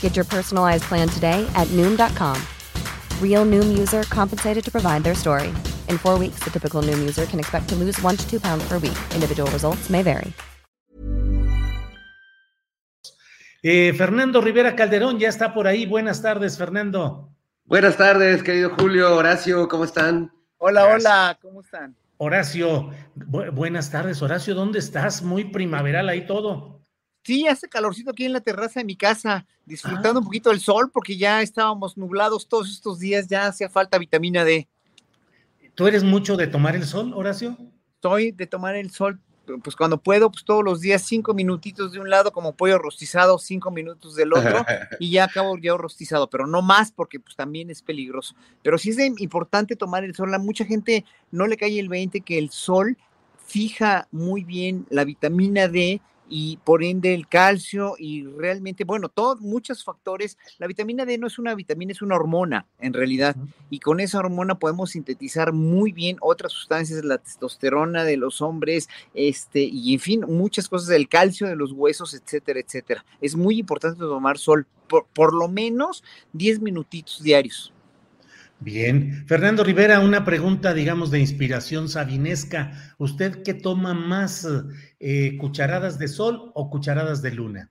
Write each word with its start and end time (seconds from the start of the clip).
Get 0.00 0.16
your 0.16 0.24
personalized 0.24 0.82
plan 0.88 1.08
today 1.08 1.46
at 1.54 1.68
Noom.com. 1.68 2.36
Real 3.22 3.44
Noom 3.44 3.78
user 3.78 4.02
compensated 4.10 4.64
to 4.64 4.72
provide 4.72 5.04
their 5.04 5.14
story. 5.14 5.54
In 5.88 5.98
four 5.98 6.18
weeks, 6.18 6.40
the 6.42 6.50
typical 6.50 6.82
Noom 6.82 6.98
user 6.98 7.26
can 7.26 7.38
expect 7.38 7.68
to 7.68 7.76
lose 7.76 8.02
one 8.02 8.16
to 8.16 8.28
two 8.28 8.40
pounds 8.40 8.66
per 8.66 8.78
week. 8.78 8.98
Individual 9.14 9.48
results 9.52 9.88
may 9.88 10.02
vary. 10.02 10.32
Eh, 13.62 13.92
Fernando 13.92 14.40
Rivera 14.40 14.76
Calderón 14.76 15.18
ya 15.18 15.28
está 15.28 15.52
por 15.52 15.66
ahí. 15.66 15.84
Buenas 15.84 16.22
tardes, 16.22 16.56
Fernando. 16.56 17.28
Buenas 17.64 17.96
tardes, 17.98 18.42
querido 18.42 18.70
Julio, 18.78 19.14
Horacio, 19.14 19.68
¿cómo 19.68 19.84
están? 19.84 20.32
Hola, 20.56 20.86
hola, 20.86 21.38
¿cómo 21.42 21.60
están? 21.60 21.94
Horacio, 22.16 22.90
bu 23.14 23.42
buenas 23.52 23.90
tardes, 23.90 24.22
Horacio, 24.22 24.54
¿dónde 24.54 24.78
estás? 24.78 25.22
Muy 25.22 25.44
primaveral 25.44 26.08
ahí 26.08 26.26
todo. 26.26 26.77
Sí, 27.28 27.46
hace 27.46 27.68
calorcito 27.68 28.12
aquí 28.12 28.24
en 28.24 28.32
la 28.32 28.40
terraza 28.40 28.80
de 28.80 28.86
mi 28.86 28.96
casa, 28.96 29.44
disfrutando 29.66 30.14
ah. 30.14 30.18
un 30.20 30.24
poquito 30.24 30.48
del 30.48 30.60
sol 30.60 30.90
porque 30.90 31.18
ya 31.18 31.42
estábamos 31.42 31.98
nublados 31.98 32.48
todos 32.48 32.70
estos 32.70 33.00
días, 33.00 33.28
ya 33.28 33.48
hacía 33.48 33.68
falta 33.68 33.98
vitamina 33.98 34.44
D. 34.44 34.66
¿Tú 35.74 35.86
eres 35.86 36.04
mucho 36.04 36.38
de 36.38 36.46
tomar 36.46 36.74
el 36.74 36.86
sol, 36.86 37.12
Horacio? 37.14 37.58
Soy 38.00 38.32
de 38.32 38.46
tomar 38.46 38.76
el 38.76 38.90
sol 38.90 39.20
pues 39.62 39.76
cuando 39.76 40.00
puedo, 40.00 40.30
pues 40.30 40.42
todos 40.42 40.64
los 40.64 40.80
días 40.80 41.02
cinco 41.02 41.34
minutitos 41.34 41.92
de 41.92 42.00
un 42.00 42.08
lado 42.08 42.32
como 42.32 42.54
pollo 42.54 42.78
rostizado, 42.78 43.38
cinco 43.38 43.70
minutos 43.70 44.14
del 44.14 44.32
otro 44.32 44.64
y 44.98 45.10
ya 45.10 45.24
acabo 45.24 45.58
ya 45.58 45.76
rostizado, 45.76 46.30
pero 46.30 46.46
no 46.46 46.62
más 46.62 46.92
porque 46.92 47.20
pues 47.20 47.36
también 47.36 47.68
es 47.68 47.82
peligroso. 47.82 48.36
Pero 48.62 48.78
sí 48.78 48.88
es 48.88 48.98
importante 49.20 49.76
tomar 49.76 50.02
el 50.02 50.14
sol. 50.14 50.32
A 50.32 50.38
mucha 50.38 50.64
gente 50.64 51.04
no 51.30 51.46
le 51.46 51.58
cae 51.58 51.78
el 51.78 51.90
20 51.90 52.22
que 52.22 52.38
el 52.38 52.48
sol 52.48 52.96
fija 53.46 54.08
muy 54.12 54.44
bien 54.44 54.86
la 54.88 55.04
vitamina 55.04 55.68
D 55.68 56.00
y 56.28 56.58
por 56.58 56.82
ende 56.82 57.14
el 57.14 57.28
calcio 57.28 57.94
y 57.98 58.24
realmente, 58.24 58.84
bueno, 58.84 59.08
todos, 59.08 59.40
muchos 59.40 59.84
factores. 59.84 60.36
La 60.58 60.66
vitamina 60.66 61.04
D 61.04 61.18
no 61.18 61.26
es 61.26 61.38
una 61.38 61.54
vitamina, 61.54 61.92
es 61.92 62.02
una 62.02 62.16
hormona 62.16 62.66
en 62.80 62.92
realidad. 62.92 63.36
Y 63.70 63.80
con 63.80 64.00
esa 64.00 64.18
hormona 64.18 64.58
podemos 64.58 64.90
sintetizar 64.90 65.52
muy 65.52 65.92
bien 65.92 66.16
otras 66.20 66.52
sustancias, 66.52 67.04
la 67.04 67.18
testosterona 67.18 68.04
de 68.04 68.16
los 68.16 68.40
hombres, 68.40 68.88
este, 69.14 69.62
y 69.62 69.94
en 69.94 70.00
fin, 70.00 70.24
muchas 70.28 70.68
cosas 70.68 70.88
del 70.88 71.08
calcio 71.08 71.46
de 71.46 71.56
los 71.56 71.72
huesos, 71.72 72.14
etcétera, 72.14 72.60
etcétera. 72.60 73.04
Es 73.20 73.36
muy 73.36 73.58
importante 73.58 74.00
tomar 74.00 74.38
sol, 74.38 74.66
por, 74.88 75.06
por 75.06 75.34
lo 75.34 75.48
menos 75.48 76.02
10 76.32 76.60
minutitos 76.60 77.22
diarios. 77.22 77.72
Bien. 78.60 79.24
Fernando 79.26 79.62
Rivera, 79.62 80.00
una 80.00 80.24
pregunta, 80.24 80.74
digamos, 80.74 81.10
de 81.10 81.20
inspiración 81.20 81.88
sabinesca. 81.88 82.94
¿Usted 82.98 83.42
qué 83.44 83.54
toma 83.54 83.94
más, 83.94 84.46
eh, 84.98 85.36
cucharadas 85.38 85.98
de 85.98 86.08
sol 86.08 86.50
o 86.54 86.68
cucharadas 86.68 87.22
de 87.22 87.30
luna? 87.30 87.70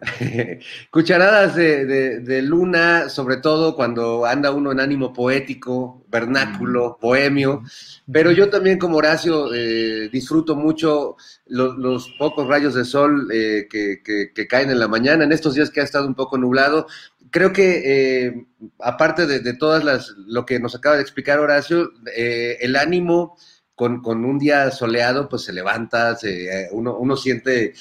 cucharadas 0.90 1.56
de, 1.56 2.42
luna, 2.42 3.08
sobre 3.08 3.38
todo 3.38 3.74
cuando 3.74 4.26
anda 4.26 4.52
uno 4.52 4.70
en 4.70 4.80
ánimo 4.80 5.12
poético, 5.12 6.04
vernáculo, 6.08 6.98
mm. 6.98 7.02
bohemio, 7.02 7.62
pero 8.10 8.30
yo 8.30 8.48
también 8.48 8.78
como 8.78 8.98
Horacio 8.98 9.52
eh, 9.52 10.08
disfruto 10.12 10.54
mucho 10.54 11.16
los 11.46 12.14
pocos 12.18 12.46
rayos 12.46 12.74
de 12.74 12.84
sol 12.84 13.28
eh, 13.32 13.66
que, 13.68 14.02
que, 14.04 14.46
caen 14.46 14.70
en 14.70 14.78
la 14.78 14.88
mañana, 14.88 15.24
en 15.24 15.32
estos 15.32 15.54
días 15.54 15.70
que 15.70 15.80
ha 15.80 15.84
estado 15.84 16.06
un 16.06 16.14
poco 16.14 16.38
nublado, 16.38 16.86
creo 17.30 17.52
que 17.52 17.82
eh, 18.26 18.46
aparte 18.80 19.26
de, 19.26 19.54
todas 19.54 19.84
las, 19.84 20.10
lo 20.26 20.46
que 20.46 20.60
nos 20.60 20.74
acaba 20.74 20.96
de 20.96 21.02
explicar 21.02 21.40
Horacio, 21.40 21.92
eh, 22.14 22.58
el 22.60 22.76
ánimo 22.76 23.36
con, 23.74 24.04
un 24.04 24.38
día 24.38 24.70
soleado, 24.72 25.28
pues 25.28 25.42
se 25.42 25.52
levanta, 25.52 26.16
se, 26.16 26.46
eh, 26.46 26.68
uno, 26.72 26.96
uno, 26.96 27.16
siente 27.16 27.74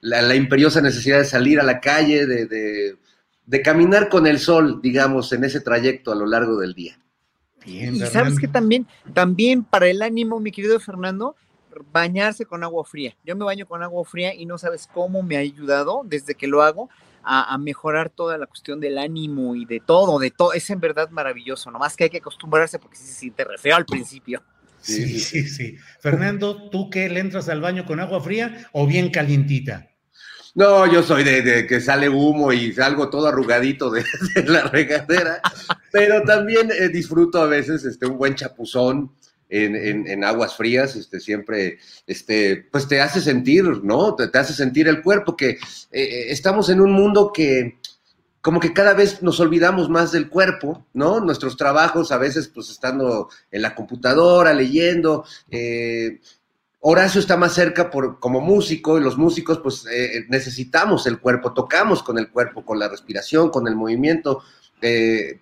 la, 0.00 0.34
imperiosa 0.34 0.80
necesidad 0.80 1.18
de 1.18 1.24
salir 1.24 1.58
a 1.58 1.64
la 1.64 1.80
calle, 1.80 2.26
de, 2.26 2.96
de, 3.44 3.62
caminar 3.62 4.08
con 4.08 4.26
el 4.26 4.38
sol, 4.38 4.80
digamos, 4.80 5.32
en 5.32 5.44
ese 5.44 5.60
trayecto 5.60 6.12
a 6.12 6.14
lo 6.14 6.26
largo 6.26 6.58
del 6.58 6.74
día. 6.74 6.98
y 7.66 7.98
sabes 8.00 8.38
que 8.38 8.46
también, 8.46 8.86
también 9.12 9.64
para 9.64 9.88
el 9.88 10.02
ánimo, 10.02 10.38
mi 10.38 10.52
querido 10.52 10.78
Fernando, 10.78 11.34
bañarse 11.92 12.44
con 12.44 12.62
agua 12.62 12.84
fría. 12.84 13.16
Yo 13.24 13.34
me 13.34 13.44
baño 13.44 13.66
con 13.66 13.82
agua 13.82 14.04
fría 14.04 14.34
y 14.34 14.46
no 14.46 14.58
sabes 14.58 14.88
cómo 14.92 15.22
me 15.22 15.36
ha 15.36 15.40
ayudado 15.40 16.02
desde 16.04 16.34
que 16.34 16.46
lo 16.46 16.62
hago 16.62 16.90
a, 17.24 17.56
mejorar 17.58 18.10
toda 18.10 18.38
la 18.38 18.46
cuestión 18.46 18.80
del 18.80 18.98
ánimo 18.98 19.54
y 19.54 19.64
de 19.64 19.80
todo, 19.80 20.18
de 20.18 20.30
todo. 20.30 20.52
Es 20.52 20.70
en 20.70 20.80
verdad 20.80 21.10
maravilloso, 21.10 21.70
nomás 21.70 21.96
que 21.96 22.04
hay 22.04 22.10
que 22.10 22.18
acostumbrarse 22.18 22.78
porque 22.78 22.96
sí 22.96 23.04
se 23.04 23.14
siente 23.14 23.44
re 23.44 23.58
feo 23.58 23.76
al 23.76 23.86
principio. 23.86 24.42
Sí, 24.80 25.20
sí, 25.20 25.48
sí. 25.48 25.76
Fernando, 26.00 26.68
¿tú 26.70 26.90
qué 26.90 27.08
le 27.08 27.20
entras 27.20 27.48
al 27.48 27.60
baño 27.60 27.86
con 27.86 28.00
agua 28.00 28.20
fría 28.20 28.68
o 28.72 28.86
bien 28.86 29.10
calientita? 29.10 29.88
No, 30.54 30.86
yo 30.92 31.02
soy 31.02 31.24
de, 31.24 31.66
que 31.66 31.80
sale 31.80 32.08
humo 32.08 32.52
y 32.52 32.72
salgo 32.72 33.08
todo 33.08 33.28
arrugadito 33.28 33.90
de, 33.90 34.04
la 34.44 34.62
regadera, 34.64 35.40
pero 35.90 36.22
también 36.24 36.70
eh, 36.70 36.88
disfruto 36.88 37.40
a 37.40 37.46
veces 37.46 37.84
este, 37.84 38.06
un 38.06 38.18
buen 38.18 38.34
chapuzón, 38.34 39.12
en, 39.52 40.24
aguas 40.24 40.56
frías, 40.56 40.96
este, 40.96 41.20
siempre, 41.20 41.78
este, 42.06 42.66
pues 42.70 42.88
te 42.88 43.00
hace 43.00 43.20
sentir, 43.20 43.64
¿no? 43.82 44.14
Te, 44.14 44.36
hace 44.38 44.54
sentir 44.54 44.88
el 44.88 45.02
cuerpo, 45.02 45.36
que 45.36 45.50
eh, 45.50 45.58
eh, 45.92 46.24
estamos 46.30 46.70
en 46.70 46.80
un 46.80 46.92
mundo 46.92 47.32
que 47.32 47.78
como 48.40 48.58
que 48.58 48.72
cada 48.72 48.94
vez 48.94 49.22
nos 49.22 49.38
olvidamos 49.38 49.88
más 49.88 50.10
del 50.10 50.28
cuerpo, 50.28 50.86
¿no? 50.94 51.20
Nuestros 51.20 51.56
trabajos 51.56 52.10
a 52.10 52.18
veces, 52.18 52.48
pues 52.48 52.70
estando 52.70 53.28
en 53.52 53.62
la 53.62 53.74
computadora, 53.74 54.52
leyendo, 54.52 55.24
eh, 55.50 56.18
Horacio 56.80 57.20
está 57.20 57.36
más 57.36 57.54
cerca 57.54 57.88
por, 57.90 58.18
como 58.18 58.40
músico 58.40 58.98
y 58.98 59.04
los 59.04 59.16
músicos 59.16 59.60
pues 59.62 59.84
necesitamos 60.28 61.06
el 61.06 61.20
cuerpo, 61.20 61.52
tocamos 61.52 62.02
con 62.02 62.18
el 62.18 62.28
cuerpo, 62.30 62.64
con 62.64 62.80
la 62.80 62.88
respiración, 62.88 63.50
con 63.50 63.68
el 63.68 63.76
movimiento, 63.76 64.42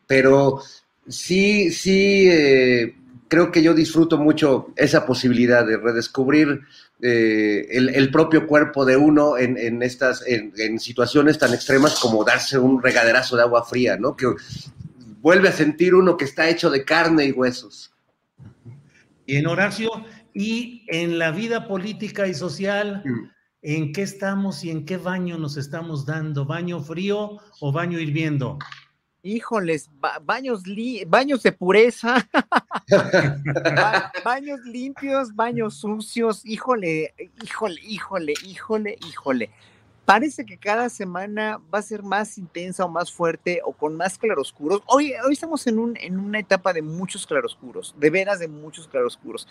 pero 0.07 0.61
sí, 1.09 1.71
sí, 1.71 2.29
creo 3.31 3.53
que 3.53 3.63
yo 3.63 3.73
disfruto 3.73 4.19
mucho 4.19 4.75
esa 4.77 5.07
posibilidad 5.07 5.65
de 5.65 5.77
redescubrir 5.77 6.63
eh, 7.01 7.65
el, 7.71 8.11
propio 8.11 8.47
cuerpo 8.47 8.85
de 8.85 8.97
uno 8.97 9.39
en, 9.39 9.83
estas 9.83 10.23
en, 10.27 10.79
situaciones 10.81 11.39
tan 11.39 11.55
extremas 11.55 11.99
como 12.01 12.25
darse 12.25 12.59
un 12.59 12.83
regaderazo 12.83 13.37
de 13.37 13.43
agua 13.43 13.65
fría, 13.65 13.97
¿no? 13.97 14.17
Que 14.17 14.27
vuelve 15.21 15.49
a 15.49 15.53
sentir 15.53 15.95
uno 15.95 16.17
que 16.17 16.25
está 16.25 16.49
hecho 16.49 16.71
de 16.71 16.85
carne 16.85 17.27
y 17.27 17.33
huesos. 17.33 17.93
Y 19.27 19.37
en 19.37 19.47
Horacio, 19.47 19.91
y 20.35 20.85
en 20.89 21.19
la 21.21 21.31
vida 21.31 21.69
política 21.69 22.27
y 22.27 22.35
social, 22.35 23.03
mm. 23.05 23.31
¿en 23.63 23.93
qué 23.93 24.03
estamos 24.03 24.65
y 24.65 24.71
en 24.71 24.85
qué 24.85 24.97
baño 24.97 25.39
nos 25.39 25.57
estamos 25.57 26.05
dando? 26.05 26.47
¿Baño 26.47 26.81
frío 26.81 27.39
o 27.61 27.73
baño 27.73 28.01
hirviendo? 28.01 28.59
Híjoles, 29.23 29.91
baños, 30.23 30.63
baños 31.07 31.43
de 31.43 31.53
pureza, 31.53 32.27
baños 34.25 34.61
limpios, 34.65 35.35
baños 35.35 35.75
sucios, 35.75 36.43
híjole, 36.47 37.15
híjole, 37.43 37.81
híjole, 37.83 38.35
híjole, 38.45 38.99
híjole. 39.07 39.51
Parece 40.07 40.45
que 40.45 40.57
cada 40.57 40.89
semana 40.89 41.61
va 41.73 41.81
a 41.81 41.83
ser 41.83 42.03
más 42.03 42.39
intensa 42.39 42.85
o 42.85 42.89
más 42.89 43.13
fuerte 43.13 43.61
o 43.65 43.73
con 43.73 43.97
más 43.97 44.19
claroscuros. 44.19 44.83
Hoy, 44.87 45.13
hoy 45.25 45.35
estamos 45.35 45.67
en, 45.67 45.79
un, 45.79 45.97
en 45.99 46.19
una 46.19 46.39
etapa 46.39 46.73
de 46.73 46.83
muchos 46.83 47.27
claroscuros, 47.27 47.95
de 47.99 48.11
veras 48.11 48.41
de 48.41 48.49
muchos 48.49 48.89
claroscuros. 48.89 49.47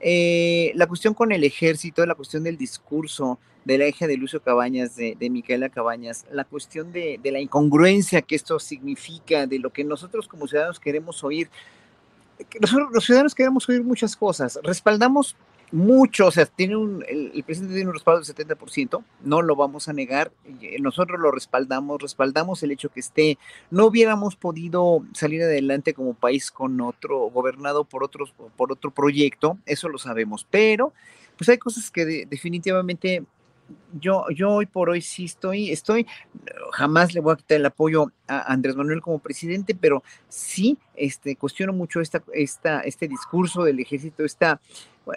Eh, 0.00 0.72
la 0.74 0.88
cuestión 0.88 1.14
con 1.14 1.30
el 1.30 1.44
ejército, 1.44 2.04
la 2.04 2.16
cuestión 2.16 2.42
del 2.42 2.58
discurso, 2.58 3.38
de 3.64 3.78
la 3.78 3.88
hija 3.88 4.06
de 4.06 4.16
Lucio 4.16 4.42
Cabañas, 4.42 4.96
de, 4.96 5.16
de 5.18 5.30
Micaela 5.30 5.68
Cabañas, 5.68 6.26
la 6.30 6.44
cuestión 6.44 6.92
de, 6.92 7.18
de 7.22 7.32
la 7.32 7.40
incongruencia 7.40 8.22
que 8.22 8.34
esto 8.34 8.58
significa, 8.58 9.46
de 9.46 9.58
lo 9.58 9.72
que 9.72 9.84
nosotros 9.84 10.28
como 10.28 10.46
ciudadanos 10.46 10.80
queremos 10.80 11.22
oír. 11.24 11.48
Nosotros 12.60 12.88
los 12.92 13.04
ciudadanos 13.04 13.34
queremos 13.34 13.68
oír 13.68 13.82
muchas 13.84 14.16
cosas. 14.16 14.58
Respaldamos 14.62 15.36
mucho, 15.72 16.26
o 16.26 16.30
sea, 16.30 16.44
tiene 16.44 16.76
un, 16.76 17.02
el, 17.08 17.42
presidente 17.44 17.74
tiene 17.74 17.88
un 17.88 17.94
respaldo 17.94 18.22
del 18.22 18.36
70%, 18.36 19.02
no 19.22 19.40
lo 19.40 19.56
vamos 19.56 19.88
a 19.88 19.94
negar, 19.94 20.30
eh, 20.60 20.76
nosotros 20.80 21.18
lo 21.18 21.30
respaldamos, 21.30 22.00
respaldamos 22.00 22.62
el 22.62 22.72
hecho 22.72 22.90
que 22.90 23.00
esté, 23.00 23.38
no 23.70 23.86
hubiéramos 23.86 24.36
podido 24.36 25.02
salir 25.14 25.42
adelante 25.42 25.94
como 25.94 26.12
país 26.12 26.50
con 26.50 26.78
otro, 26.82 27.18
gobernado 27.30 27.84
por, 27.84 28.04
otros, 28.04 28.34
por 28.56 28.70
otro 28.70 28.90
proyecto, 28.90 29.56
eso 29.64 29.88
lo 29.88 29.96
sabemos, 29.96 30.46
pero 30.50 30.92
pues 31.38 31.48
hay 31.48 31.58
cosas 31.58 31.90
que 31.90 32.26
definitivamente 32.26 33.24
yo, 34.00 34.26
yo 34.30 34.50
hoy 34.50 34.66
por 34.66 34.90
hoy 34.90 35.02
sí 35.02 35.24
estoy, 35.24 35.70
estoy, 35.70 36.06
jamás 36.72 37.14
le 37.14 37.20
voy 37.20 37.34
a 37.34 37.36
quitar 37.36 37.58
el 37.58 37.66
apoyo 37.66 38.10
a 38.26 38.52
Andrés 38.52 38.76
Manuel 38.76 39.02
como 39.02 39.18
presidente, 39.18 39.74
pero 39.74 40.02
sí 40.28 40.78
este, 40.94 41.36
cuestiono 41.36 41.72
mucho 41.72 42.00
esta, 42.00 42.22
esta, 42.32 42.80
este 42.80 43.08
discurso 43.08 43.64
del 43.64 43.80
ejército, 43.80 44.24
esta, 44.24 44.60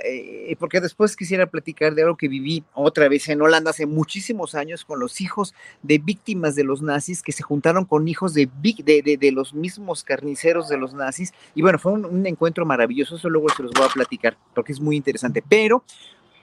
eh, 0.03 0.55
porque 0.59 0.81
después 0.81 1.15
quisiera 1.15 1.45
platicar 1.45 1.93
de 1.93 2.03
algo 2.03 2.17
que 2.17 2.27
viví 2.27 2.63
otra 2.73 3.07
vez 3.07 3.29
en 3.29 3.41
Holanda 3.41 3.69
hace 3.69 3.85
muchísimos 3.85 4.55
años 4.55 4.83
con 4.83 4.99
los 4.99 5.21
hijos 5.21 5.53
de 5.83 5.99
víctimas 5.99 6.55
de 6.55 6.63
los 6.63 6.81
nazis 6.81 7.21
que 7.21 7.31
se 7.31 7.43
juntaron 7.43 7.85
con 7.85 8.07
hijos 8.07 8.33
de, 8.33 8.49
de, 8.61 9.17
de, 9.19 9.31
los 9.31 9.53
mismos 9.53 10.03
carniceros 10.03 10.69
de 10.69 10.77
los 10.77 10.93
nazis. 10.93 11.33
Y 11.53 11.61
bueno, 11.61 11.77
fue 11.77 11.91
un, 11.91 12.05
un 12.05 12.25
encuentro 12.25 12.65
maravilloso, 12.65 13.15
eso 13.15 13.29
luego 13.29 13.49
se 13.49 13.63
los 13.63 13.71
voy 13.73 13.85
a 13.85 13.93
platicar 13.93 14.37
porque 14.53 14.71
es 14.71 14.79
muy 14.79 14.95
interesante. 14.95 15.43
Pero 15.47 15.83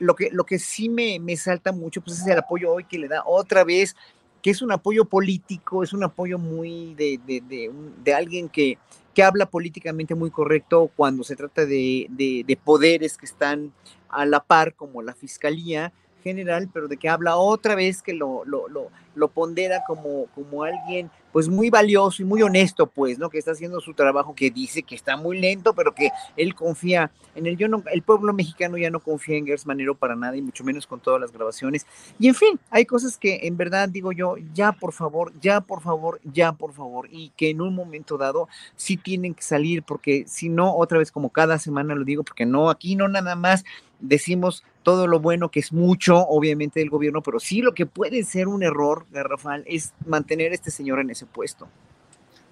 lo 0.03 0.15
que, 0.15 0.31
lo 0.33 0.45
que 0.45 0.59
sí 0.59 0.89
me, 0.89 1.19
me 1.21 1.37
salta 1.37 1.73
mucho 1.73 2.01
pues 2.01 2.21
es 2.21 2.27
el 2.27 2.39
apoyo 2.39 2.73
hoy 2.73 2.85
que 2.85 2.99
le 2.99 3.09
da 3.09 3.23
otra 3.25 3.65
vez, 3.65 3.97
que 4.43 4.51
es 4.51 4.61
un 4.61 4.73
apoyo 4.73 5.05
político, 5.05 5.83
es 5.83 5.93
un 5.93 6.03
apoyo 6.03 6.39
muy 6.39 6.95
de, 6.95 7.21
de, 7.25 7.41
de, 7.41 7.71
de 8.03 8.15
alguien 8.15 8.49
que, 8.49 8.79
que 9.15 9.23
habla 9.23 9.47
políticamente 9.47 10.15
muy 10.15 10.31
correcto 10.31 10.91
cuando 10.97 11.23
se 11.23 11.37
trata 11.37 11.65
de, 11.67 12.07
de, 12.11 12.59
poderes 12.63 13.17
que 13.17 13.27
están 13.27 13.73
a 14.09 14.27
la 14.27 14.43
par, 14.43 14.75
como 14.75 15.03
la 15.03 15.15
fiscalía 15.15 15.93
general, 16.23 16.69
pero 16.73 16.89
de 16.89 16.97
que 16.97 17.09
habla 17.09 17.37
otra 17.37 17.75
vez 17.75 18.03
que 18.03 18.15
lo, 18.15 18.45
lo, 18.45 18.67
lo, 19.15 19.29
pondera 19.29 19.83
como, 19.87 20.27
como 20.35 20.63
alguien 20.63 21.11
pues 21.33 21.49
muy 21.49 21.71
valioso 21.71 22.23
y 22.23 22.27
muy 22.27 22.43
honesto, 22.43 22.87
pues, 22.87 23.19
¿no? 23.19 23.31
Que 23.31 23.39
está 23.39 23.53
haciendo 23.53 23.81
su 23.81 23.95
trabajo, 23.95 24.35
que 24.35 24.51
dice 24.51 24.83
que 24.83 24.95
está 24.95 25.17
muy 25.17 25.41
lento, 25.41 25.75
pero 25.75 25.95
que 25.95 26.11
él 26.37 26.55
confía 26.55 27.11
en 27.35 27.47
él. 27.47 27.57
Yo 27.57 27.69
no, 27.69 27.83
el 27.91 28.03
pueblo 28.03 28.35
mexicano 28.35 28.77
ya 28.77 28.91
no 28.91 29.01
confía 29.01 29.37
en 29.37 29.47
Gers 29.47 29.67
Manero 29.67 29.95
para 29.95 30.15
nada, 30.15 30.37
y 30.37 30.43
mucho 30.43 30.63
menos 30.63 30.87
con 30.87 31.01
todas 31.01 31.21
las 31.21 31.33
grabaciones. 31.33 31.87
Y 32.19 32.29
en 32.29 32.35
fin, 32.35 32.61
hay 32.71 32.85
cosas 32.85 33.17
que 33.17 33.41
en 33.45 33.57
verdad 33.57 33.89
digo 33.89 34.13
yo, 34.13 34.37
ya 34.53 34.73
por 34.73 34.93
favor, 34.93 35.33
ya 35.41 35.63
por 35.63 35.81
favor, 35.81 36.21
ya 36.23 36.53
por 36.53 36.75
favor, 36.75 37.09
y 37.11 37.31
que 37.31 37.49
en 37.49 37.63
un 37.63 37.75
momento 37.75 38.19
dado 38.19 38.49
sí 38.77 38.99
tienen 38.99 39.35
que 39.35 39.43
salir, 39.43 39.83
porque 39.83 40.25
si 40.27 40.51
no, 40.51 40.77
otra 40.77 40.99
vez 40.99 41.11
como 41.11 41.31
cada 41.31 41.59
semana 41.59 41.95
lo 41.95 42.05
digo, 42.05 42.25
porque 42.25 42.45
no, 42.45 42.69
aquí 42.69 42.95
no 42.95 43.09
nada 43.09 43.37
más 43.37 43.65
decimos 44.03 44.63
todo 44.83 45.07
lo 45.07 45.21
bueno 45.21 45.51
que 45.51 45.61
es 45.61 45.73
mucho, 45.73 46.19
obviamente, 46.19 46.81
del 46.81 46.91
gobierno, 46.91 47.23
pero 47.23 47.41
sí 47.41 47.63
lo 47.63 47.73
que 47.73 47.87
puede 47.87 48.23
ser 48.25 48.49
un 48.49 48.63
error, 48.63 49.07
garrafal, 49.11 49.65
es 49.67 49.95
mantener 50.07 50.53
a 50.53 50.55
este 50.55 50.71
señor 50.71 51.01
en 51.01 51.11
ese 51.11 51.25
puesto. 51.25 51.69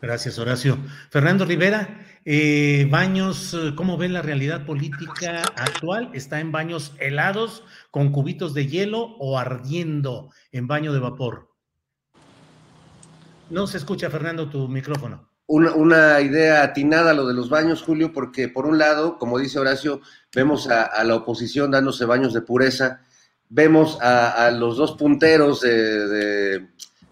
Gracias, 0.01 0.39
Horacio. 0.39 0.79
Fernando 1.11 1.45
Rivera, 1.45 2.07
eh, 2.25 2.89
Baños, 2.91 3.55
¿cómo 3.77 3.99
ven 3.99 4.15
la 4.15 4.23
realidad 4.23 4.65
política 4.65 5.43
actual? 5.57 6.11
¿Está 6.15 6.41
en 6.41 6.53
baños 6.53 6.95
helados 6.99 7.65
con 7.91 8.11
cubitos 8.11 8.55
de 8.55 8.67
hielo 8.67 9.17
o 9.19 9.39
ardiendo 9.39 10.31
en 10.53 10.67
baño 10.67 10.95
de 10.95 11.01
vapor? 11.01 11.51
No 13.51 13.67
se 13.67 13.77
escucha, 13.77 14.09
Fernando, 14.09 14.49
tu 14.49 14.69
micrófono. 14.69 15.30
Una, 15.53 15.75
una, 15.75 16.21
idea 16.21 16.63
atinada 16.63 17.13
lo 17.13 17.27
de 17.27 17.35
los 17.35 17.51
baños, 17.51 17.83
Julio, 17.83 18.13
porque 18.13 18.49
por 18.49 18.67
un 18.67 18.79
lado, 18.79 19.19
como 19.19 19.37
dice 19.37 19.59
Horacio, 19.59 20.01
vemos 20.33 20.69
a, 20.69 21.03
la 21.03 21.17
oposición 21.17 21.73
dándose 21.73 22.05
baños 22.05 22.33
de 22.33 22.41
pureza, 22.41 23.01
vemos 23.49 23.99
a, 24.01 24.49
los 24.53 24.77
dos 24.77 24.93
punteros 24.93 25.63
de, 25.63 26.69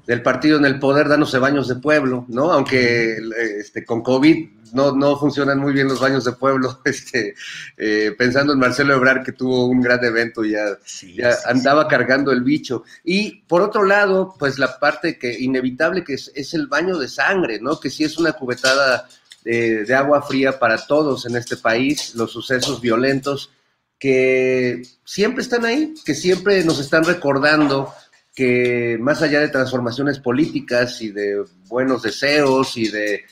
del 0.08 0.22
partido 0.22 0.56
en 0.56 0.64
el 0.64 0.78
poder 0.78 1.06
dándose 1.06 1.38
baños 1.38 1.68
de 1.68 1.74
pueblo, 1.74 2.24
¿no? 2.28 2.50
Aunque 2.50 3.18
este, 3.58 3.84
con 3.84 4.02
COVID 4.02 4.48
no, 4.72 4.92
no 4.92 5.18
funcionan 5.18 5.58
muy 5.58 5.74
bien 5.74 5.86
los 5.86 6.00
baños 6.00 6.24
de 6.24 6.32
pueblo, 6.32 6.80
este, 6.86 7.34
eh, 7.76 8.14
pensando 8.16 8.54
en 8.54 8.58
Marcelo 8.58 8.94
Ebrar 8.94 9.22
que 9.22 9.32
tuvo 9.32 9.66
un 9.66 9.82
gran 9.82 10.02
evento 10.02 10.46
y 10.46 10.52
ya, 10.52 10.64
sí, 10.82 11.14
ya 11.14 11.32
sí, 11.32 11.42
andaba 11.44 11.82
sí. 11.82 11.88
cargando 11.90 12.32
el 12.32 12.42
bicho. 12.42 12.84
Y 13.04 13.42
por 13.42 13.60
otro 13.60 13.84
lado, 13.84 14.34
pues 14.38 14.58
la 14.58 14.78
parte 14.78 15.18
que 15.18 15.38
inevitable 15.38 16.02
que 16.02 16.14
es, 16.14 16.32
es 16.34 16.54
el 16.54 16.68
baño 16.68 16.96
de 16.96 17.08
sangre, 17.08 17.60
¿no? 17.60 17.78
Que 17.78 17.90
sí 17.90 18.04
es 18.04 18.16
una 18.16 18.32
cubetada 18.32 19.06
de, 19.44 19.84
de 19.84 19.94
agua 19.94 20.22
fría 20.22 20.58
para 20.58 20.86
todos 20.86 21.26
en 21.26 21.36
este 21.36 21.58
país, 21.58 22.14
los 22.14 22.32
sucesos 22.32 22.80
violentos 22.80 23.50
que 23.98 24.82
siempre 25.04 25.42
están 25.42 25.66
ahí, 25.66 25.92
que 26.02 26.14
siempre 26.14 26.64
nos 26.64 26.78
están 26.78 27.04
recordando 27.04 27.92
que 28.38 28.96
más 29.00 29.20
allá 29.20 29.40
de 29.40 29.48
transformaciones 29.48 30.20
políticas 30.20 31.02
y 31.02 31.10
de 31.10 31.44
buenos 31.66 32.02
deseos 32.02 32.76
y 32.76 32.86
de 32.86 33.24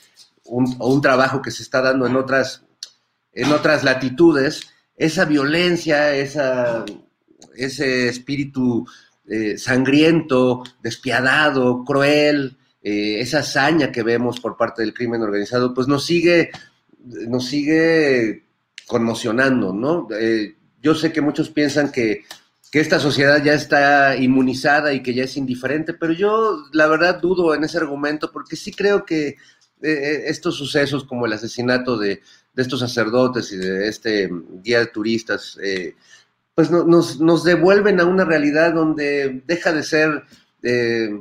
un, 0.46 1.00
trabajo 1.00 1.40
que 1.40 1.52
se 1.52 1.62
está 1.62 1.80
dando 1.80 2.08
en 2.08 2.16
otras, 2.16 2.64
en 3.32 3.52
otras 3.52 3.84
latitudes, 3.84 4.62
esa 4.96 5.24
violencia, 5.24 6.12
ese 6.12 8.08
espíritu 8.08 8.84
eh, 9.28 9.56
sangriento, 9.58 10.64
despiadado, 10.82 11.84
cruel, 11.84 12.56
eh, 12.82 13.20
esa 13.20 13.38
hazaña 13.38 13.92
que 13.92 14.02
vemos 14.02 14.40
por 14.40 14.56
parte 14.56 14.82
del 14.82 14.92
crimen 14.92 15.22
organizado, 15.22 15.72
pues 15.72 15.86
nos 15.86 16.04
sigue, 16.04 16.50
nos 17.28 17.46
sigue 17.46 18.42
conmocionando, 18.88 19.72
¿no? 19.72 20.08
Eh, 20.18 20.56
yo 20.82 20.96
sé 20.96 21.12
que 21.12 21.20
muchos 21.20 21.48
piensan 21.48 21.92
que, 21.92 22.24
que, 22.76 22.80
esta 22.82 23.00
sociedad 23.00 23.42
ya 23.42 23.54
está 23.54 24.16
inmunizada 24.16 24.92
y 24.92 25.02
que 25.02 25.14
ya 25.14 25.24
es 25.24 25.38
indiferente, 25.38 25.94
pero 25.94 26.12
yo 26.12 26.64
la 26.72 26.86
verdad 26.86 27.20
dudo 27.22 27.54
en 27.54 27.64
ese 27.64 27.78
argumento 27.78 28.30
porque 28.30 28.54
sí 28.54 28.70
creo 28.70 29.06
que 29.06 29.36
eh, 29.82 30.24
estos 30.26 30.56
sucesos 30.56 31.04
como 31.04 31.24
el 31.24 31.32
asesinato 31.32 31.96
de, 31.96 32.20
de, 32.52 32.62
estos 32.62 32.80
sacerdotes 32.80 33.50
y 33.50 33.56
de 33.56 33.88
este 33.88 34.28
guía 34.62 34.80
de 34.80 34.88
turistas, 34.88 35.58
eh, 35.62 35.94
pues 36.54 36.70
no, 36.70 36.84
nos, 36.84 37.18
nos, 37.18 37.44
devuelven 37.44 37.98
a 37.98 38.04
una 38.04 38.26
realidad 38.26 38.74
donde 38.74 39.42
deja 39.46 39.72
de 39.72 39.82
ser... 39.82 40.24
Eh, 40.62 41.18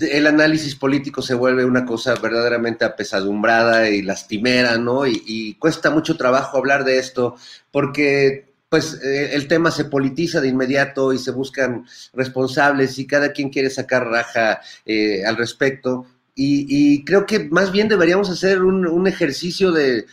el 0.00 0.26
análisis 0.26 0.74
político 0.74 1.20
se 1.20 1.34
vuelve 1.34 1.66
una 1.66 1.84
cosa 1.84 2.14
verdaderamente 2.14 2.84
apesadumbrada 2.84 3.90
y 3.90 4.00
lastimera, 4.00 4.78
¿no? 4.78 5.06
Y 5.06 5.54
cuesta 5.58 5.90
mucho 5.90 6.16
trabajo 6.16 6.56
hablar 6.56 6.84
de 6.84 6.98
esto 6.98 7.36
porque 7.70 8.51
pues 8.72 8.98
eh, 9.04 9.34
el 9.34 9.48
tema 9.48 9.70
se 9.70 9.84
politiza 9.84 10.40
de 10.40 10.48
inmediato 10.48 11.12
y 11.12 11.18
se 11.18 11.30
buscan 11.30 11.84
responsables 12.14 12.98
y 12.98 13.06
cada 13.06 13.30
quien 13.30 13.50
quiere 13.50 13.68
sacar 13.68 14.06
raja 14.06 14.62
eh, 14.86 15.26
al 15.26 15.36
respecto. 15.36 16.06
Y, 16.34 17.04
creo 17.04 17.26
que 17.26 17.50
más 17.50 17.70
bien 17.70 17.86
deberíamos 17.86 18.30
hacer 18.30 18.62
un, 18.62 19.06
ejercicio 19.06 19.72
de, 19.72 20.06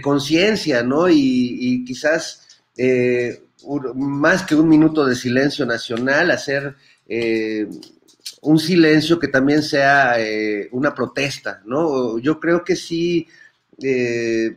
conciencia, 0.00 0.82
¿no? 0.82 1.10
Y, 1.10 1.84
quizás 1.84 2.62
eh, 2.78 3.42
más 3.94 4.44
que 4.44 4.54
un 4.54 4.66
minuto 4.66 5.04
de 5.04 5.14
silencio 5.14 5.66
nacional, 5.66 6.30
hacer 6.30 6.74
eh, 7.06 7.68
un 8.40 8.58
silencio 8.58 9.18
que 9.18 9.28
también 9.28 9.62
sea 9.62 10.18
eh, 10.18 10.70
una 10.72 10.94
protesta, 10.94 11.60
¿no? 11.66 12.18
Yo 12.18 12.40
creo 12.40 12.64
que 12.64 12.76
sí, 12.76 13.28
es, 13.78 14.56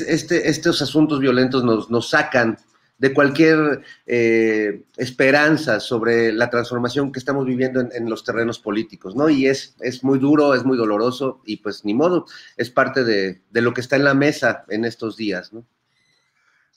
este, 0.00 0.48
estos 0.48 0.80
asuntos 0.80 1.20
violentos 1.20 1.62
nos, 1.62 1.90
nos 1.90 2.08
sacan 2.08 2.56
de 3.00 3.12
cualquier 3.14 3.80
eh, 4.06 4.82
esperanza 4.96 5.80
sobre 5.80 6.32
la 6.32 6.50
transformación 6.50 7.10
que 7.10 7.18
estamos 7.18 7.46
viviendo 7.46 7.80
en, 7.80 8.08
los 8.08 8.22
terrenos 8.22 8.58
políticos, 8.58 9.16
¿no? 9.16 9.28
Y 9.28 9.46
es, 9.46 9.74
es 9.80 10.04
muy 10.04 10.18
duro, 10.18 10.54
es 10.54 10.64
muy 10.64 10.76
doloroso 10.76 11.40
y 11.44 11.56
pues 11.56 11.84
ni 11.84 11.94
modo, 11.94 12.26
es 12.56 12.70
parte 12.70 13.02
de, 13.02 13.40
de 13.50 13.62
lo 13.62 13.74
que 13.74 13.80
está 13.80 13.96
en 13.96 14.04
la 14.04 14.14
mesa 14.14 14.64
en 14.68 14.84
estos 14.84 15.16
días, 15.16 15.52
¿no? 15.52 15.64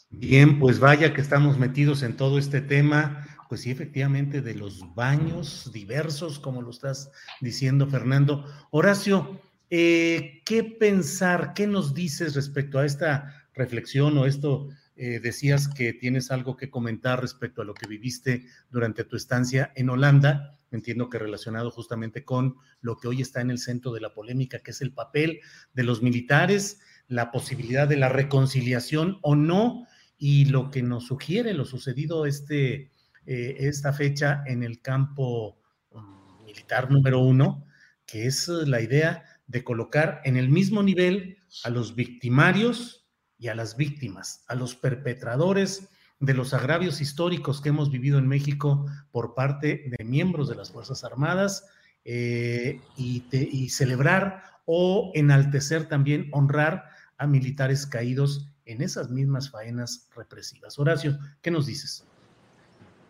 Bien, 0.09 0.59
pues 0.59 0.79
vaya 0.79 1.13
que 1.13 1.21
estamos 1.21 1.57
metidos 1.57 2.03
en 2.03 2.15
todo 2.15 2.37
este 2.37 2.61
tema 2.61 3.27
pues 3.53 3.61
sí, 3.61 3.69
efectivamente, 3.69 4.41
de 4.41 4.55
los 4.55 4.95
baños 4.95 5.69
diversos, 5.71 6.39
como 6.39 6.63
lo 6.63 6.71
estás 6.71 7.11
diciendo, 7.39 7.85
Fernando. 7.85 8.45
Horacio, 8.71 9.39
eh, 9.69 10.41
¿qué 10.43 10.63
pensar, 10.63 11.53
qué 11.53 11.67
nos 11.67 11.93
dices 11.93 12.33
respecto 12.33 12.79
a 12.79 12.85
esta 12.87 13.45
reflexión 13.53 14.17
o 14.17 14.25
esto? 14.25 14.69
Eh, 14.95 15.19
decías 15.19 15.67
que 15.67 15.93
tienes 15.93 16.29
algo 16.29 16.55
que 16.55 16.69
comentar 16.69 17.19
respecto 17.19 17.61
a 17.61 17.65
lo 17.65 17.73
que 17.73 17.87
viviste 17.87 18.45
durante 18.69 19.03
tu 19.03 19.15
estancia 19.15 19.71
en 19.75 19.89
Holanda. 19.89 20.59
Entiendo 20.71 21.09
que 21.09 21.19
relacionado 21.19 21.71
justamente 21.71 22.23
con 22.23 22.57
lo 22.81 22.97
que 22.97 23.07
hoy 23.07 23.21
está 23.21 23.41
en 23.41 23.49
el 23.49 23.57
centro 23.57 23.91
de 23.91 24.01
la 24.01 24.13
polémica, 24.13 24.59
que 24.59 24.71
es 24.71 24.81
el 24.81 24.93
papel 24.93 25.39
de 25.73 25.83
los 25.83 26.01
militares, 26.01 26.79
la 27.07 27.31
posibilidad 27.31 27.87
de 27.87 27.97
la 27.97 28.09
reconciliación 28.09 29.19
o 29.21 29.35
no, 29.35 29.87
y 30.17 30.45
lo 30.45 30.71
que 30.71 30.83
nos 30.83 31.07
sugiere 31.07 31.53
lo 31.53 31.65
sucedido 31.65 32.25
este 32.25 32.91
eh, 33.25 33.55
esta 33.59 33.93
fecha 33.93 34.43
en 34.45 34.63
el 34.63 34.81
campo 34.81 35.57
mm, 35.91 36.45
militar 36.45 36.91
número 36.91 37.19
uno, 37.19 37.65
que 38.05 38.25
es 38.25 38.47
la 38.47 38.81
idea 38.81 39.23
de 39.47 39.63
colocar 39.63 40.21
en 40.25 40.37
el 40.37 40.49
mismo 40.49 40.83
nivel 40.83 41.37
a 41.63 41.69
los 41.69 41.95
victimarios 41.95 43.02
y 43.43 43.49
a 43.49 43.55
las 43.55 43.75
víctimas, 43.75 44.45
a 44.47 44.55
los 44.55 44.73
perpetradores 44.73 45.89
de 46.21 46.33
los 46.33 46.53
agravios 46.53 47.01
históricos 47.01 47.59
que 47.59 47.69
hemos 47.69 47.91
vivido 47.91 48.17
en 48.17 48.25
México 48.25 48.85
por 49.11 49.35
parte 49.35 49.91
de 49.97 50.05
miembros 50.05 50.47
de 50.47 50.55
las 50.55 50.71
Fuerzas 50.71 51.03
Armadas 51.03 51.65
eh, 52.05 52.79
y, 52.95 53.69
celebrar 53.69 54.43
o 54.63 55.11
enaltecer 55.13 55.89
también, 55.89 56.29
honrar 56.31 56.85
a 57.17 57.27
militares 57.27 57.85
caídos 57.85 58.49
en 58.65 58.81
esas 58.81 59.09
mismas 59.09 59.49
faenas 59.49 60.07
represivas. 60.15 60.79
Horacio, 60.79 61.19
¿qué 61.41 61.51
nos 61.51 61.65
dices? 61.65 62.05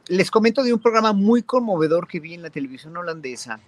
Les 0.08 0.32
comento 0.32 0.64
de 0.64 0.74
un 0.74 0.80
programa 0.80 1.14
muy 1.14 1.44
conmovedor 1.44 2.08
que 2.08 2.20
vi 2.20 2.34
en 2.34 2.42
la 2.42 2.50
televisión 2.50 2.98
holandesa. 2.98 3.60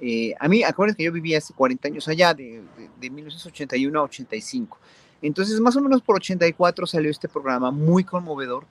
Eh, 0.00 0.34
a 0.40 0.48
mí, 0.48 0.62
acuérdense 0.62 0.96
que 0.96 1.04
yo 1.04 1.12
vivía 1.12 1.36
hace 1.36 1.52
40 1.52 1.88
años 1.88 2.08
allá, 2.08 2.32
de, 2.32 2.62
de, 2.98 3.10
1981 3.10 4.00
a 4.00 4.02
85. 4.04 4.78
Entonces, 5.26 5.58
más 5.60 5.74
o 5.76 5.80
menos 5.80 6.02
por 6.02 6.16
84 6.16 6.86
salió 6.86 7.10
este 7.10 7.28
programa 7.28 7.70
muy 7.70 8.04
conmovedor, 8.04 8.66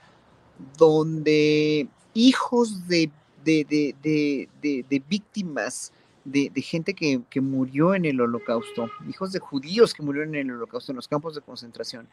donde 0.78 1.88
hijos 2.14 2.88
de, 2.88 3.10
de 3.44 5.04
víctimas 5.10 5.92
de, 6.26 6.62
gente 6.62 6.94
que, 6.94 7.22
que, 7.30 7.42
murió 7.42 7.96
en 7.96 8.06
el 8.06 8.22
holocausto, 8.22 8.90
hijos 9.10 9.32
de 9.32 9.40
judíos 9.40 9.94
que 9.94 10.04
murieron 10.04 10.36
en 10.36 10.50
el 10.50 10.56
holocausto, 10.56 10.92
en 10.92 10.98
los 10.98 11.08
campos 11.08 11.36
de 11.36 11.42
concentración, 11.42 12.08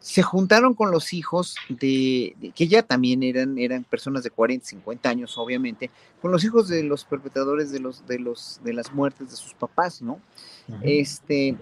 se 0.00 0.22
juntaron 0.22 0.74
con 0.74 0.90
los 0.90 1.12
hijos 1.12 1.56
de, 1.68 2.52
que 2.54 2.68
ya 2.68 2.82
también 2.82 3.22
eran, 3.22 3.58
eran 3.58 3.84
personas 3.84 4.22
de 4.22 4.30
40, 4.30 4.64
50 4.66 5.08
años, 5.08 5.36
obviamente, 5.36 5.90
con 6.22 6.30
los 6.30 6.44
hijos 6.44 6.68
de 6.68 6.84
los 6.84 7.04
perpetradores 7.04 7.72
de 7.72 7.80
los, 7.80 8.06
de 8.06 8.18
los, 8.18 8.60
de 8.62 8.72
las 8.72 8.92
muertes 8.92 9.30
de 9.30 9.36
sus 9.36 9.54
papás, 9.54 10.00
¿no? 10.00 10.20
Este, 10.82 11.56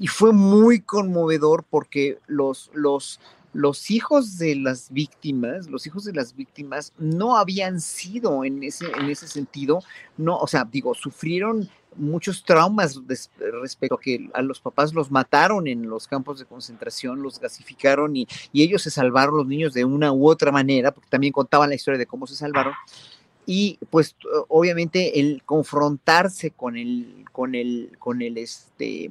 y 0.00 0.06
fue 0.06 0.32
muy 0.32 0.80
conmovedor 0.80 1.62
porque 1.68 2.18
los, 2.26 2.70
los, 2.72 3.20
los 3.52 3.90
hijos 3.90 4.38
de 4.38 4.56
las 4.56 4.90
víctimas, 4.90 5.68
los 5.68 5.86
hijos 5.86 6.04
de 6.04 6.14
las 6.14 6.34
víctimas 6.34 6.94
no 6.98 7.36
habían 7.36 7.82
sido 7.82 8.42
en 8.44 8.62
ese, 8.62 8.86
en 8.98 9.10
ese 9.10 9.28
sentido, 9.28 9.82
no, 10.16 10.38
o 10.38 10.46
sea, 10.46 10.64
digo, 10.64 10.94
sufrieron 10.94 11.68
muchos 11.96 12.44
traumas 12.44 12.98
respecto 13.38 13.96
a 13.96 14.00
que 14.00 14.30
a 14.32 14.40
los 14.40 14.58
papás 14.58 14.94
los 14.94 15.10
mataron 15.10 15.66
en 15.66 15.88
los 15.90 16.08
campos 16.08 16.38
de 16.38 16.46
concentración, 16.46 17.22
los 17.22 17.38
gasificaron 17.38 18.16
y, 18.16 18.26
y 18.52 18.62
ellos 18.62 18.82
se 18.82 18.90
salvaron 18.90 19.36
los 19.36 19.46
niños 19.46 19.74
de 19.74 19.84
una 19.84 20.12
u 20.12 20.30
otra 20.30 20.50
manera, 20.50 20.92
porque 20.92 21.10
también 21.10 21.34
contaban 21.34 21.68
la 21.68 21.74
historia 21.74 21.98
de 21.98 22.06
cómo 22.06 22.26
se 22.26 22.36
salvaron. 22.36 22.72
Y 23.44 23.78
pues 23.90 24.16
obviamente 24.48 25.20
el 25.20 25.42
confrontarse 25.44 26.52
con 26.52 26.78
el, 26.78 27.26
con 27.32 27.54
el, 27.54 27.96
con 27.98 28.22
el, 28.22 28.38
este, 28.38 29.10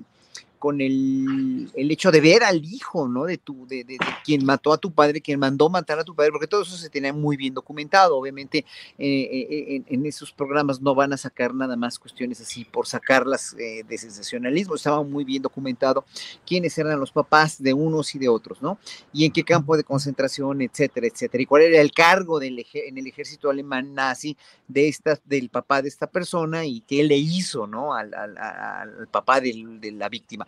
con 0.59 0.81
el, 0.81 1.71
el, 1.73 1.89
hecho 1.89 2.11
de 2.11 2.19
ver 2.19 2.43
al 2.43 2.63
hijo, 2.63 3.07
¿no? 3.07 3.23
De, 3.23 3.37
tu, 3.37 3.65
de, 3.65 3.85
de, 3.85 3.97
quien 4.25 4.45
mató 4.45 4.73
a 4.73 4.77
tu 4.77 4.91
padre, 4.91 5.21
quien 5.21 5.39
mandó 5.39 5.69
matar 5.69 5.97
a 5.97 6.03
tu 6.03 6.13
padre, 6.13 6.31
porque 6.31 6.47
todo 6.47 6.61
eso 6.61 6.75
se 6.75 6.89
tenía 6.89 7.13
muy 7.13 7.37
bien 7.37 7.53
documentado. 7.53 8.17
Obviamente, 8.17 8.65
eh, 8.97 9.47
eh, 9.77 9.83
en, 9.87 10.05
esos 10.05 10.31
programas 10.31 10.81
no 10.81 10.93
van 10.93 11.13
a 11.13 11.17
sacar 11.17 11.53
nada 11.55 11.75
más 11.77 11.97
cuestiones 11.97 12.41
así 12.41 12.65
por 12.65 12.87
sacarlas 12.87 13.55
eh, 13.57 13.83
de 13.87 13.97
sensacionalismo. 13.97 14.75
Estaba 14.75 15.01
muy 15.01 15.23
bien 15.23 15.41
documentado 15.41 16.03
quiénes 16.45 16.77
eran 16.77 16.99
los 16.99 17.11
papás 17.11 17.61
de 17.61 17.73
unos 17.73 18.13
y 18.15 18.19
de 18.19 18.27
otros, 18.27 18.61
¿no? 18.61 18.77
Y 19.13 19.25
en 19.25 19.31
qué 19.31 19.43
campo 19.43 19.77
de 19.77 19.83
concentración, 19.83 20.61
etcétera, 20.61 21.07
etcétera. 21.07 21.41
Y 21.41 21.45
cuál 21.45 21.63
era 21.63 21.81
el 21.81 21.91
cargo 21.91 22.39
del 22.39 22.59
en 22.73 22.97
el 22.97 23.07
ejército 23.07 23.49
alemán 23.49 23.93
nazi 23.93 24.35
de 24.67 24.89
esta, 24.89 25.17
del 25.25 25.49
papá 25.49 25.81
de 25.81 25.87
esta 25.87 26.07
persona 26.07 26.65
y 26.65 26.81
qué 26.81 27.03
le 27.03 27.17
hizo, 27.17 27.65
¿no? 27.65 27.93
Al, 27.93 28.13
al, 28.13 28.37
al 28.37 29.07
papá 29.07 29.39
del, 29.39 29.79
de 29.79 29.91
la 29.91 30.09
víctima. 30.09 30.47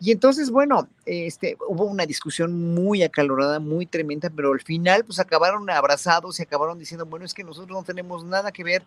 Y 0.00 0.10
entonces, 0.10 0.50
bueno, 0.50 0.88
este, 1.06 1.56
hubo 1.68 1.84
una 1.84 2.06
discusión 2.06 2.74
muy 2.74 3.04
acalorada, 3.04 3.60
muy 3.60 3.86
tremenda, 3.86 4.30
pero 4.34 4.52
al 4.52 4.60
final, 4.60 5.04
pues 5.04 5.20
acabaron 5.20 5.70
abrazados 5.70 6.40
y 6.40 6.42
acabaron 6.42 6.78
diciendo, 6.78 7.06
bueno, 7.06 7.24
es 7.24 7.34
que 7.34 7.44
nosotros 7.44 7.78
no 7.78 7.84
tenemos 7.84 8.24
nada 8.24 8.50
que 8.50 8.64
ver 8.64 8.82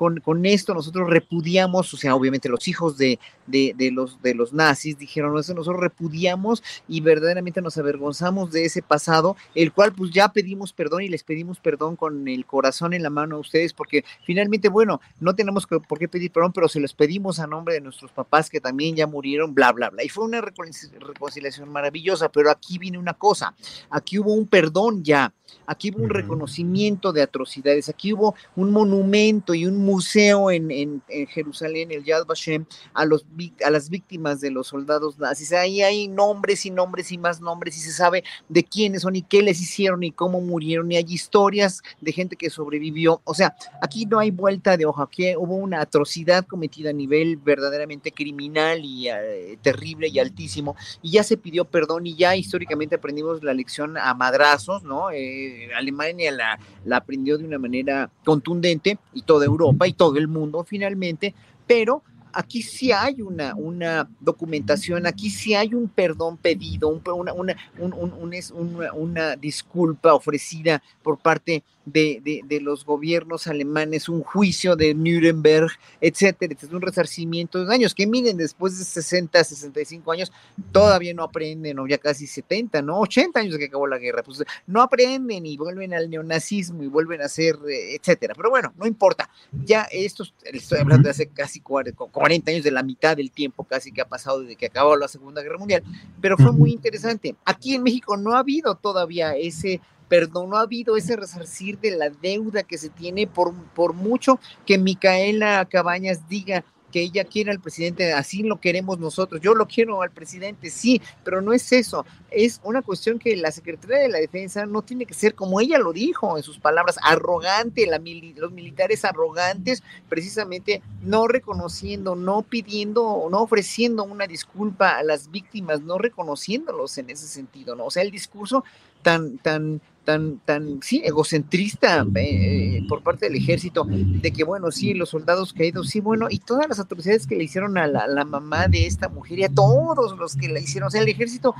con, 0.00 0.18
con 0.20 0.46
esto, 0.46 0.72
nosotros 0.72 1.10
repudiamos, 1.10 1.92
o 1.92 1.96
sea, 1.98 2.14
obviamente 2.14 2.48
los 2.48 2.66
hijos 2.68 2.96
de, 2.96 3.18
de, 3.46 3.90
los, 3.92 4.22
de 4.22 4.34
los 4.34 4.54
nazis 4.54 4.96
dijeron, 4.96 5.36
eso 5.38 5.52
nosotros 5.52 5.78
repudiamos 5.78 6.62
y 6.88 7.02
verdaderamente 7.02 7.60
nos 7.60 7.76
avergonzamos 7.76 8.50
de 8.50 8.64
ese 8.64 8.80
pasado, 8.80 9.36
el 9.54 9.72
cual 9.72 9.92
pues 9.92 10.10
ya 10.10 10.32
pedimos 10.32 10.72
perdón 10.72 11.02
y 11.02 11.08
les 11.10 11.22
pedimos 11.22 11.60
perdón 11.60 11.96
con 11.96 12.28
el 12.28 12.46
corazón 12.46 12.94
en 12.94 13.02
la 13.02 13.10
mano 13.10 13.36
a 13.36 13.40
ustedes, 13.40 13.74
porque 13.74 14.04
finalmente, 14.24 14.70
bueno, 14.70 15.02
no 15.20 15.34
tenemos 15.34 15.66
por 15.66 15.98
qué 15.98 16.08
pedir 16.08 16.32
perdón, 16.32 16.52
pero 16.54 16.68
se 16.68 16.80
los 16.80 16.94
pedimos 16.94 17.38
a 17.38 17.46
nombre 17.46 17.74
de 17.74 17.82
nuestros 17.82 18.10
papás 18.10 18.48
que 18.48 18.60
también 18.60 18.96
ya 18.96 19.06
murieron, 19.06 19.54
bla, 19.54 19.72
bla, 19.72 19.90
bla. 19.90 20.02
Fue 20.10 20.24
una 20.24 20.40
reconciliación 20.40 21.68
maravillosa, 21.70 22.28
pero 22.30 22.50
aquí 22.50 22.78
viene 22.78 22.98
una 22.98 23.14
cosa, 23.14 23.54
aquí 23.90 24.18
hubo 24.18 24.32
un 24.34 24.46
perdón 24.46 25.02
ya, 25.02 25.32
aquí 25.66 25.90
hubo 25.90 26.02
un 26.04 26.10
reconocimiento 26.10 27.12
de 27.12 27.22
atrocidades, 27.22 27.88
aquí 27.88 28.12
hubo 28.12 28.34
un 28.56 28.70
monumento 28.70 29.54
y 29.54 29.66
un 29.66 29.78
museo 29.78 30.50
en, 30.50 30.70
en, 30.70 31.02
en 31.08 31.26
Jerusalén, 31.26 31.90
el 31.92 32.04
Yad 32.04 32.26
Vashem, 32.26 32.64
a, 32.94 33.04
los, 33.04 33.24
a 33.64 33.70
las 33.70 33.88
víctimas 33.88 34.40
de 34.40 34.50
los 34.50 34.68
soldados 34.68 35.18
nazis. 35.18 35.52
Ahí 35.52 35.82
hay 35.82 36.08
nombres 36.08 36.66
y 36.66 36.70
nombres 36.70 37.12
y 37.12 37.18
más 37.18 37.40
nombres 37.40 37.76
y 37.76 37.80
se 37.80 37.92
sabe 37.92 38.24
de 38.48 38.64
quiénes 38.64 39.02
son 39.02 39.16
y 39.16 39.22
qué 39.22 39.42
les 39.42 39.60
hicieron 39.60 40.02
y 40.02 40.12
cómo 40.12 40.40
murieron 40.40 40.90
y 40.92 40.96
hay 40.96 41.06
historias 41.08 41.82
de 42.00 42.12
gente 42.12 42.36
que 42.36 42.50
sobrevivió. 42.50 43.20
O 43.24 43.34
sea, 43.34 43.54
aquí 43.80 44.06
no 44.06 44.18
hay 44.18 44.30
vuelta 44.30 44.76
de 44.76 44.86
hoja, 44.86 45.04
aquí 45.04 45.34
hubo 45.36 45.56
una 45.56 45.80
atrocidad 45.80 46.46
cometida 46.46 46.90
a 46.90 46.94
nivel 46.94 47.36
verdaderamente 47.36 48.12
criminal 48.12 48.80
y 48.84 49.10
uh, 49.10 49.56
terrible 49.62 49.99
y 50.08 50.18
altísimo 50.18 50.76
y 51.02 51.12
ya 51.12 51.22
se 51.22 51.36
pidió 51.36 51.64
perdón 51.64 52.06
y 52.06 52.14
ya 52.14 52.36
históricamente 52.36 52.96
aprendimos 52.96 53.42
la 53.42 53.54
lección 53.54 53.96
a 53.96 54.14
madrazos, 54.14 54.82
¿no? 54.82 55.10
Eh, 55.10 55.70
Alemania 55.74 56.30
la, 56.32 56.58
la 56.84 56.98
aprendió 56.98 57.38
de 57.38 57.44
una 57.44 57.58
manera 57.58 58.10
contundente 58.24 58.98
y 59.14 59.22
toda 59.22 59.46
Europa 59.46 59.86
y 59.86 59.92
todo 59.92 60.16
el 60.16 60.28
mundo 60.28 60.64
finalmente, 60.64 61.34
pero 61.66 62.02
aquí 62.32 62.62
sí 62.62 62.92
hay 62.92 63.22
una, 63.22 63.54
una 63.54 64.08
documentación, 64.20 65.06
aquí 65.06 65.30
sí 65.30 65.54
hay 65.54 65.74
un 65.74 65.88
perdón 65.88 66.36
pedido, 66.36 66.88
un, 66.88 67.02
una, 67.06 67.32
una, 67.32 67.56
un, 67.78 67.92
un, 67.92 68.32
una, 68.54 68.92
una, 68.92 69.36
disculpa 69.36 70.14
ofrecida 70.14 70.82
por 71.02 71.18
parte 71.18 71.52
de, 71.52 71.62
de, 71.92 72.42
de, 72.44 72.60
los 72.60 72.84
gobiernos 72.84 73.46
alemanes, 73.46 74.08
un 74.08 74.22
juicio 74.22 74.76
de 74.76 74.94
Nuremberg, 74.94 75.70
etcétera, 76.00 76.54
es 76.60 76.70
un 76.70 76.80
resarcimiento 76.80 77.58
de 77.58 77.66
daños, 77.66 77.94
que 77.94 78.06
miren, 78.06 78.36
después 78.36 78.78
de 78.78 78.84
60, 78.84 79.42
65 79.42 80.12
años, 80.12 80.32
todavía 80.72 81.14
no 81.14 81.22
aprenden, 81.22 81.78
o 81.78 81.86
ya 81.86 81.98
casi 81.98 82.26
70, 82.26 82.82
¿no? 82.82 83.00
80 83.00 83.40
años 83.40 83.52
de 83.54 83.58
que 83.58 83.64
acabó 83.66 83.86
la 83.86 83.98
guerra, 83.98 84.22
pues 84.22 84.42
no 84.66 84.82
aprenden 84.82 85.46
y 85.46 85.56
vuelven 85.56 85.94
al 85.94 86.10
neonazismo 86.10 86.82
y 86.82 86.86
vuelven 86.88 87.22
a 87.22 87.28
ser, 87.28 87.56
etcétera. 87.66 88.34
Pero 88.36 88.50
bueno, 88.50 88.72
no 88.76 88.86
importa, 88.86 89.30
ya 89.64 89.82
esto, 89.90 90.24
estoy 90.44 90.78
hablando 90.78 91.04
de 91.04 91.10
hace 91.10 91.28
casi 91.28 91.60
40, 91.60 91.96
40 92.06 92.50
años, 92.50 92.64
de 92.64 92.70
la 92.70 92.82
mitad 92.82 93.16
del 93.16 93.30
tiempo 93.30 93.64
casi 93.64 93.92
que 93.92 94.00
ha 94.00 94.08
pasado 94.08 94.40
desde 94.40 94.56
que 94.56 94.66
acabó 94.66 94.96
la 94.96 95.08
Segunda 95.08 95.42
Guerra 95.42 95.58
Mundial, 95.58 95.82
pero 96.20 96.36
fue 96.36 96.52
muy 96.52 96.72
interesante. 96.72 97.34
Aquí 97.44 97.74
en 97.74 97.82
México 97.82 98.16
no 98.16 98.34
ha 98.34 98.40
habido 98.40 98.74
todavía 98.74 99.36
ese 99.36 99.80
perdón, 100.10 100.50
no 100.50 100.56
ha 100.56 100.62
habido 100.62 100.96
ese 100.96 101.14
resarcir 101.14 101.78
de 101.78 101.92
la 101.92 102.10
deuda 102.10 102.64
que 102.64 102.78
se 102.78 102.88
tiene 102.88 103.28
por, 103.28 103.54
por 103.74 103.94
mucho 103.94 104.40
que 104.66 104.76
Micaela 104.76 105.64
Cabañas 105.70 106.28
diga 106.28 106.64
que 106.90 107.00
ella 107.00 107.24
quiere 107.24 107.50
al 107.50 107.60
presidente, 107.60 108.12
así 108.12 108.42
lo 108.42 108.60
queremos 108.60 108.98
nosotros. 108.98 109.40
Yo 109.40 109.54
lo 109.54 109.66
quiero 109.66 110.02
al 110.02 110.10
presidente, 110.10 110.70
sí, 110.70 111.00
pero 111.22 111.40
no 111.40 111.52
es 111.52 111.72
eso. 111.72 112.04
Es 112.30 112.60
una 112.64 112.82
cuestión 112.82 113.18
que 113.18 113.36
la 113.36 113.52
Secretaría 113.52 113.98
de 113.98 114.08
la 114.08 114.18
Defensa 114.18 114.66
no 114.66 114.82
tiene 114.82 115.06
que 115.06 115.14
ser, 115.14 115.34
como 115.34 115.60
ella 115.60 115.78
lo 115.78 115.92
dijo 115.92 116.36
en 116.36 116.42
sus 116.42 116.58
palabras, 116.58 116.98
arrogante, 117.02 117.86
la, 117.86 118.00
los 118.36 118.52
militares 118.52 119.04
arrogantes, 119.04 119.82
precisamente 120.08 120.82
no 121.02 121.28
reconociendo, 121.28 122.16
no 122.16 122.42
pidiendo, 122.42 123.28
no 123.30 123.42
ofreciendo 123.42 124.04
una 124.04 124.26
disculpa 124.26 124.98
a 124.98 125.02
las 125.02 125.30
víctimas, 125.30 125.80
no 125.82 125.98
reconociéndolos 125.98 126.98
en 126.98 127.10
ese 127.10 127.28
sentido, 127.28 127.76
¿no? 127.76 127.86
O 127.86 127.90
sea, 127.90 128.02
el 128.02 128.10
discurso 128.10 128.64
tan, 129.02 129.38
tan 129.38 129.80
tan, 130.10 130.40
tan, 130.40 130.82
sí, 130.82 131.02
egocentrista 131.04 132.04
eh, 132.16 132.82
por 132.88 133.00
parte 133.04 133.26
del 133.26 133.36
ejército, 133.36 133.86
de 133.88 134.32
que, 134.32 134.42
bueno, 134.42 134.72
sí, 134.72 134.92
los 134.92 135.10
soldados 135.10 135.52
caídos, 135.52 135.88
sí, 135.88 136.00
bueno, 136.00 136.26
y 136.28 136.40
todas 136.40 136.68
las 136.68 136.80
atrocidades 136.80 137.28
que 137.28 137.36
le 137.36 137.44
hicieron 137.44 137.78
a 137.78 137.86
la, 137.86 138.24
mamá 138.24 138.66
de 138.66 138.86
esta 138.86 139.08
mujer 139.08 139.38
y 139.38 139.44
a 139.44 139.48
todos 139.48 140.18
los 140.18 140.34
que 140.34 140.48
la 140.48 140.58
hicieron, 140.58 140.88
o 140.88 140.90
sea, 140.90 141.02
el 141.02 141.08
ejército 141.08 141.54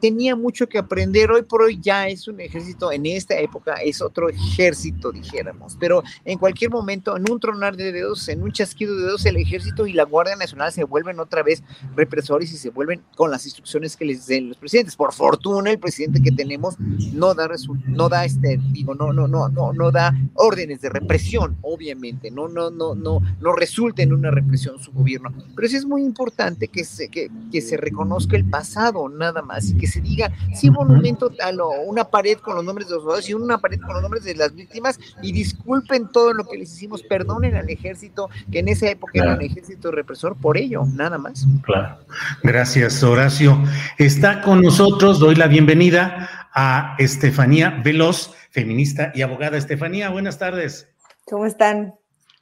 tenía 0.00 0.36
mucho 0.36 0.68
que 0.68 0.76
aprender, 0.76 1.30
hoy 1.30 1.42
por 1.42 1.62
hoy 1.62 1.78
ya 1.80 2.06
es 2.08 2.28
un 2.28 2.38
ejército, 2.40 2.92
en 2.92 3.06
esta 3.06 3.38
época 3.38 3.76
es 3.82 4.02
otro 4.02 4.28
ejército, 4.28 5.10
dijéramos, 5.10 5.76
pero 5.80 6.02
en 6.26 6.38
cualquier 6.38 6.70
momento, 6.70 7.16
en 7.16 7.30
un 7.30 7.40
tronar 7.40 7.76
de 7.76 7.92
dedos, 7.92 8.28
en 8.28 8.42
un 8.42 8.52
chasquido 8.52 8.94
de 8.94 9.04
dedos, 9.04 9.24
el 9.24 9.36
ejército 9.38 9.86
y 9.86 9.94
la 9.94 10.04
Guardia 10.04 10.36
Nacional 10.36 10.70
se 10.70 10.84
vuelven 10.84 11.18
otra 11.18 11.42
vez 11.42 11.62
represores 11.96 12.52
y 12.52 12.58
se 12.58 12.68
vuelven 12.68 13.02
con 13.16 13.30
las 13.30 13.46
instrucciones 13.46 13.96
que 13.96 14.04
les 14.04 14.26
den 14.26 14.50
los 14.50 14.58
presidentes. 14.58 14.96
Por 14.96 15.14
fortuna, 15.14 15.70
el 15.70 15.78
presidente 15.78 16.22
que 16.22 16.30
tenemos 16.30 16.78
no 16.78 17.34
da 17.34 17.48
no 17.86 18.08
da 18.08 18.24
este 18.24 18.60
digo 18.72 18.94
no 18.94 19.12
no 19.12 19.28
no 19.28 19.48
no 19.48 19.72
no 19.72 19.90
da 19.90 20.14
órdenes 20.34 20.80
de 20.80 20.90
represión 20.90 21.56
obviamente 21.62 22.30
no 22.30 22.48
no 22.48 22.70
no 22.70 22.94
no 22.94 23.20
no 23.40 23.52
resulta 23.52 24.02
en 24.02 24.12
una 24.12 24.30
represión 24.30 24.78
su 24.80 24.92
gobierno. 24.92 25.32
Pero 25.54 25.68
sí 25.68 25.76
es 25.76 25.84
muy 25.84 26.02
importante 26.02 26.68
que 26.68 26.84
se 26.84 27.08
que, 27.08 27.30
que 27.50 27.60
se 27.60 27.76
reconozca 27.76 28.36
el 28.36 28.44
pasado 28.44 29.08
nada 29.08 29.42
más 29.42 29.70
y 29.70 29.76
que 29.76 29.86
se 29.86 30.00
diga 30.00 30.32
sí 30.54 30.70
monumento 30.70 31.30
tal 31.30 31.60
o 31.60 31.70
una 31.86 32.04
pared 32.04 32.38
con 32.38 32.56
los 32.56 32.64
nombres 32.64 32.88
de 32.88 32.94
los 32.94 33.02
soldados 33.04 33.28
y 33.28 33.34
una 33.34 33.58
pared 33.58 33.80
con 33.80 33.94
los 33.94 34.02
nombres 34.02 34.24
de 34.24 34.34
las 34.34 34.54
víctimas 34.54 34.98
y 35.22 35.32
disculpen 35.32 36.08
todo 36.12 36.32
lo 36.32 36.44
que 36.44 36.58
les 36.58 36.72
hicimos 36.72 37.02
perdonen 37.02 37.54
al 37.56 37.68
ejército 37.68 38.28
que 38.50 38.60
en 38.60 38.68
esa 38.68 38.88
época 38.88 39.12
era 39.14 39.34
un 39.34 39.42
ejército 39.42 39.90
represor 39.90 40.36
por 40.36 40.56
ello 40.56 40.84
nada 40.94 41.18
más. 41.18 41.46
Claro. 41.62 41.98
Gracias 42.42 43.02
Horacio. 43.02 43.58
Está 43.98 44.40
con 44.40 44.60
nosotros 44.60 45.18
doy 45.18 45.34
la 45.34 45.46
bienvenida 45.46 46.43
a 46.54 46.94
Estefanía 46.98 47.80
Veloz, 47.84 48.32
feminista 48.50 49.12
y 49.14 49.22
abogada. 49.22 49.58
Estefanía, 49.58 50.08
buenas 50.10 50.38
tardes. 50.38 50.88
¿Cómo 51.26 51.46
están? 51.46 51.94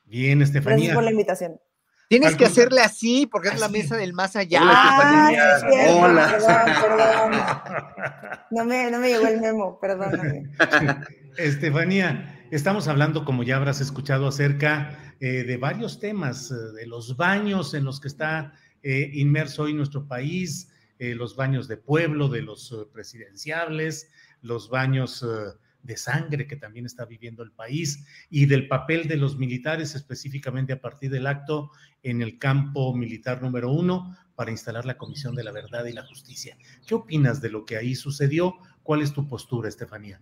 Bien, 0.04 0.42
Estefanía. 0.42 0.76
Gracias 0.76 0.94
por 0.94 1.04
la 1.04 1.10
invitación. 1.10 1.60
Tienes 2.08 2.36
que 2.36 2.44
hacerle 2.44 2.82
así 2.82 3.26
porque 3.26 3.48
es 3.48 3.58
la 3.58 3.70
mesa 3.70 3.96
del 3.96 4.12
más 4.12 4.36
allá. 4.36 4.60
Hola, 4.60 5.54
Estefanía. 5.56 5.94
Hola. 5.96 6.38
Perdón, 6.82 8.36
No 8.50 8.64
me, 8.66 8.90
no 8.90 8.98
me 8.98 9.08
llegó 9.08 9.26
el 9.28 9.40
memo, 9.40 9.80
perdóname. 9.80 10.50
Estefanía, 11.38 12.46
estamos 12.50 12.88
hablando, 12.88 13.24
como 13.24 13.44
ya 13.44 13.56
habrás 13.56 13.80
escuchado, 13.80 14.28
acerca 14.28 15.14
eh, 15.20 15.44
de 15.44 15.56
varios 15.56 16.00
temas, 16.00 16.50
eh, 16.50 16.54
de 16.76 16.86
los 16.86 17.16
baños 17.16 17.72
en 17.72 17.84
los 17.84 17.98
que 17.98 18.08
está 18.08 18.52
eh, 18.82 19.08
inmerso 19.14 19.62
hoy 19.62 19.72
nuestro 19.72 20.06
país, 20.06 20.68
eh, 21.02 21.16
los 21.16 21.34
baños 21.34 21.66
de 21.66 21.78
pueblo, 21.78 22.28
de 22.28 22.42
los 22.42 22.70
eh, 22.70 22.86
presidenciables, 22.92 24.08
los 24.40 24.70
baños 24.70 25.24
eh, 25.24 25.58
de 25.82 25.96
sangre 25.96 26.46
que 26.46 26.54
también 26.54 26.86
está 26.86 27.06
viviendo 27.06 27.42
el 27.42 27.50
país 27.50 28.06
y 28.30 28.46
del 28.46 28.68
papel 28.68 29.08
de 29.08 29.16
los 29.16 29.36
militares 29.36 29.96
específicamente 29.96 30.72
a 30.72 30.80
partir 30.80 31.10
del 31.10 31.26
acto 31.26 31.72
en 32.04 32.22
el 32.22 32.38
campo 32.38 32.94
militar 32.94 33.42
número 33.42 33.72
uno 33.72 34.16
para 34.36 34.52
instalar 34.52 34.86
la 34.86 34.96
Comisión 34.96 35.34
de 35.34 35.42
la 35.42 35.50
Verdad 35.50 35.86
y 35.86 35.92
la 35.92 36.06
Justicia. 36.06 36.56
¿Qué 36.86 36.94
opinas 36.94 37.40
de 37.40 37.50
lo 37.50 37.64
que 37.64 37.76
ahí 37.76 37.96
sucedió? 37.96 38.54
¿Cuál 38.84 39.02
es 39.02 39.12
tu 39.12 39.26
postura, 39.26 39.68
Estefanía? 39.68 40.20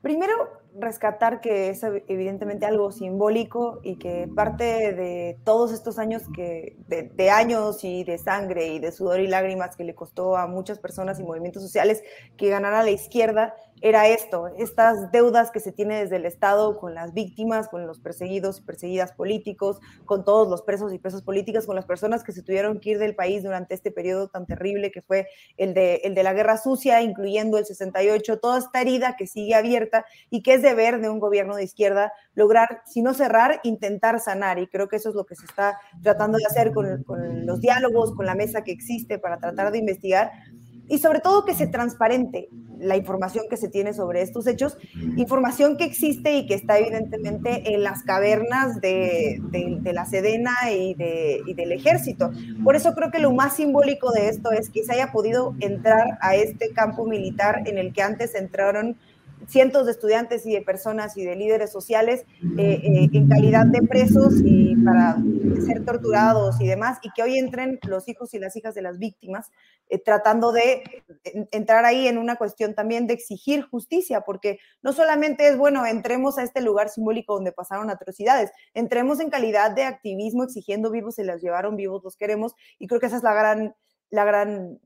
Primero, 0.00 0.59
rescatar 0.78 1.40
que 1.40 1.70
es 1.70 1.82
evidentemente 1.82 2.66
algo 2.66 2.92
simbólico 2.92 3.80
y 3.82 3.96
que 3.96 4.28
parte 4.34 4.64
de 4.92 5.38
todos 5.44 5.72
estos 5.72 5.98
años 5.98 6.22
que, 6.34 6.76
de, 6.88 7.30
años 7.30 7.84
y 7.84 8.04
de 8.04 8.18
sangre 8.18 8.68
y 8.68 8.78
de 8.78 8.92
sudor 8.92 9.20
y 9.20 9.26
lágrimas 9.26 9.76
que 9.76 9.84
le 9.84 9.94
costó 9.94 10.36
a 10.36 10.46
muchas 10.46 10.78
personas 10.78 11.18
y 11.18 11.24
movimientos 11.24 11.62
sociales 11.62 12.02
que 12.36 12.48
ganara 12.48 12.82
la 12.82 12.90
izquierda, 12.90 13.54
era 13.82 14.08
esto, 14.08 14.48
estas 14.58 15.10
deudas 15.10 15.50
que 15.50 15.60
se 15.60 15.72
tiene 15.72 16.00
desde 16.00 16.16
el 16.16 16.26
Estado 16.26 16.78
con 16.78 16.94
las 16.94 17.14
víctimas, 17.14 17.68
con 17.68 17.86
los 17.86 17.98
perseguidos 17.98 18.58
y 18.58 18.62
perseguidas 18.62 19.12
políticos, 19.12 19.80
con 20.04 20.24
todos 20.24 20.48
los 20.48 20.62
presos 20.62 20.92
y 20.92 20.98
presas 20.98 21.22
políticas, 21.22 21.66
con 21.66 21.76
las 21.76 21.86
personas 21.86 22.22
que 22.22 22.32
se 22.32 22.42
tuvieron 22.42 22.80
que 22.80 22.90
ir 22.90 22.98
del 22.98 23.14
país 23.14 23.42
durante 23.42 23.74
este 23.74 23.90
periodo 23.90 24.28
tan 24.28 24.46
terrible 24.46 24.90
que 24.90 25.00
fue 25.02 25.28
el 25.56 25.72
de, 25.72 25.96
el 26.04 26.14
de 26.14 26.22
la 26.22 26.34
guerra 26.34 26.58
sucia, 26.58 27.00
incluyendo 27.00 27.58
el 27.58 27.64
68, 27.64 28.38
toda 28.38 28.58
esta 28.58 28.80
herida 28.80 29.16
que 29.16 29.26
sigue 29.26 29.54
abierta 29.54 30.04
y 30.28 30.42
que 30.42 30.54
es 30.54 30.62
deber 30.62 31.00
de 31.00 31.08
un 31.08 31.18
gobierno 31.18 31.56
de 31.56 31.64
izquierda 31.64 32.12
lograr, 32.34 32.82
si 32.86 33.02
no 33.02 33.14
cerrar, 33.14 33.60
intentar 33.62 34.20
sanar. 34.20 34.58
Y 34.58 34.66
creo 34.66 34.88
que 34.88 34.96
eso 34.96 35.08
es 35.08 35.14
lo 35.14 35.24
que 35.24 35.36
se 35.36 35.46
está 35.46 35.78
tratando 36.02 36.38
de 36.38 36.44
hacer 36.44 36.72
con, 36.72 37.02
con 37.04 37.46
los 37.46 37.60
diálogos, 37.60 38.14
con 38.14 38.26
la 38.26 38.34
mesa 38.34 38.62
que 38.62 38.72
existe 38.72 39.18
para 39.18 39.38
tratar 39.38 39.72
de 39.72 39.78
investigar 39.78 40.32
y 40.90 40.98
sobre 40.98 41.20
todo 41.20 41.44
que 41.44 41.54
se 41.54 41.68
transparente 41.68 42.48
la 42.78 42.96
información 42.96 43.44
que 43.48 43.56
se 43.56 43.68
tiene 43.68 43.94
sobre 43.94 44.22
estos 44.22 44.46
hechos, 44.46 44.76
información 45.16 45.76
que 45.76 45.84
existe 45.84 46.36
y 46.36 46.46
que 46.46 46.54
está 46.54 46.78
evidentemente 46.78 47.74
en 47.74 47.84
las 47.84 48.02
cavernas 48.02 48.80
de, 48.80 49.40
de, 49.50 49.92
la 49.92 50.04
Sedena 50.04 50.54
y, 50.72 50.94
de, 50.94 51.42
y, 51.46 51.54
del 51.54 51.72
ejército. 51.72 52.32
Por 52.64 52.74
eso 52.74 52.94
creo 52.94 53.10
que 53.10 53.20
lo 53.20 53.32
más 53.32 53.56
simbólico 53.56 54.10
de 54.10 54.28
esto 54.28 54.50
es 54.50 54.68
que 54.70 54.82
se 54.82 54.94
haya 54.94 55.12
podido 55.12 55.54
entrar 55.60 56.18
a 56.20 56.34
este 56.34 56.72
campo 56.72 57.06
militar 57.06 57.62
en 57.66 57.78
el 57.78 57.92
que 57.92 58.02
antes 58.02 58.34
entraron 58.34 58.96
cientos 59.50 59.86
de 59.86 59.92
estudiantes 59.92 60.46
y 60.46 60.52
de 60.52 60.62
personas 60.62 61.16
y 61.16 61.24
de 61.24 61.34
líderes 61.34 61.72
sociales 61.72 62.24
eh, 62.58 62.80
eh, 62.82 63.08
en 63.12 63.28
calidad 63.28 63.66
de 63.66 63.82
presos 63.82 64.34
y 64.44 64.76
para 64.76 65.16
ser 65.66 65.84
torturados 65.84 66.60
y 66.60 66.66
demás, 66.66 66.98
y 67.02 67.10
que 67.10 67.22
hoy 67.22 67.36
entren 67.38 67.78
los 67.86 68.08
hijos 68.08 68.32
y 68.34 68.38
las 68.38 68.54
hijas 68.56 68.74
de 68.74 68.82
las 68.82 68.98
víctimas, 68.98 69.50
eh, 69.88 69.98
tratando 69.98 70.52
de 70.52 71.02
entrar 71.50 71.84
ahí 71.84 72.06
en 72.06 72.18
una 72.18 72.36
cuestión 72.36 72.74
también 72.74 73.06
de 73.06 73.14
exigir 73.14 73.62
justicia, 73.62 74.20
porque 74.22 74.58
no 74.82 74.92
solamente 74.92 75.48
es, 75.48 75.58
bueno, 75.58 75.84
entremos 75.84 76.38
a 76.38 76.44
este 76.44 76.60
lugar 76.60 76.88
simbólico 76.88 77.34
donde 77.34 77.52
pasaron 77.52 77.90
atrocidades, 77.90 78.52
entremos 78.72 79.20
en 79.20 79.30
calidad 79.30 79.72
de 79.72 79.82
activismo 79.82 80.44
exigiendo 80.44 80.90
vivos, 80.90 81.16
se 81.16 81.24
los 81.24 81.42
llevaron 81.42 81.76
vivos, 81.76 82.02
los 82.04 82.16
queremos, 82.16 82.54
y 82.78 82.86
creo 82.86 83.00
que 83.00 83.06
esa 83.06 83.16
es 83.16 83.22
la 83.22 83.34
gran 83.34 83.74
la 84.10 84.24
gran, 84.24 84.80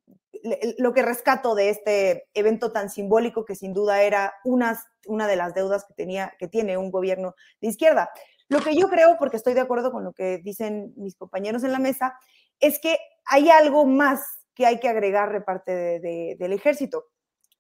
lo 0.79 0.93
que 0.93 1.03
rescato 1.03 1.55
de 1.55 1.71
este 1.71 2.29
evento 2.35 2.71
tan 2.71 2.91
simbólico 2.91 3.45
que 3.45 3.55
sin 3.55 3.73
duda 3.73 4.03
era 4.03 4.35
una 4.45 5.27
de 5.27 5.37
las 5.37 5.55
deudas 5.55 5.85
que, 5.87 5.95
tenía, 5.95 6.35
que 6.39 6.49
tiene 6.49 6.77
un 6.77 6.91
gobierno 6.91 7.35
de 7.61 7.69
izquierda. 7.69 8.11
Lo 8.49 8.61
que 8.61 8.77
yo 8.77 8.89
creo, 8.89 9.17
porque 9.19 9.39
estoy 9.39 9.55
de 9.55 9.61
acuerdo 9.61 9.91
con 9.91 10.05
lo 10.05 10.13
que 10.13 10.39
dicen 10.39 10.93
mis 10.97 11.17
compañeros 11.17 11.65
en 11.65 11.73
la 11.73 11.79
mesa, 11.79 12.19
es 12.61 12.79
que 12.79 12.99
hay 13.25 13.49
algo 13.49 13.87
más 13.87 14.21
que 14.55 14.67
hay 14.67 14.79
que 14.81 14.89
agregar 14.89 15.33
de 15.33 15.41
parte 15.41 16.01
del 16.39 16.53
ejército. 16.53 17.07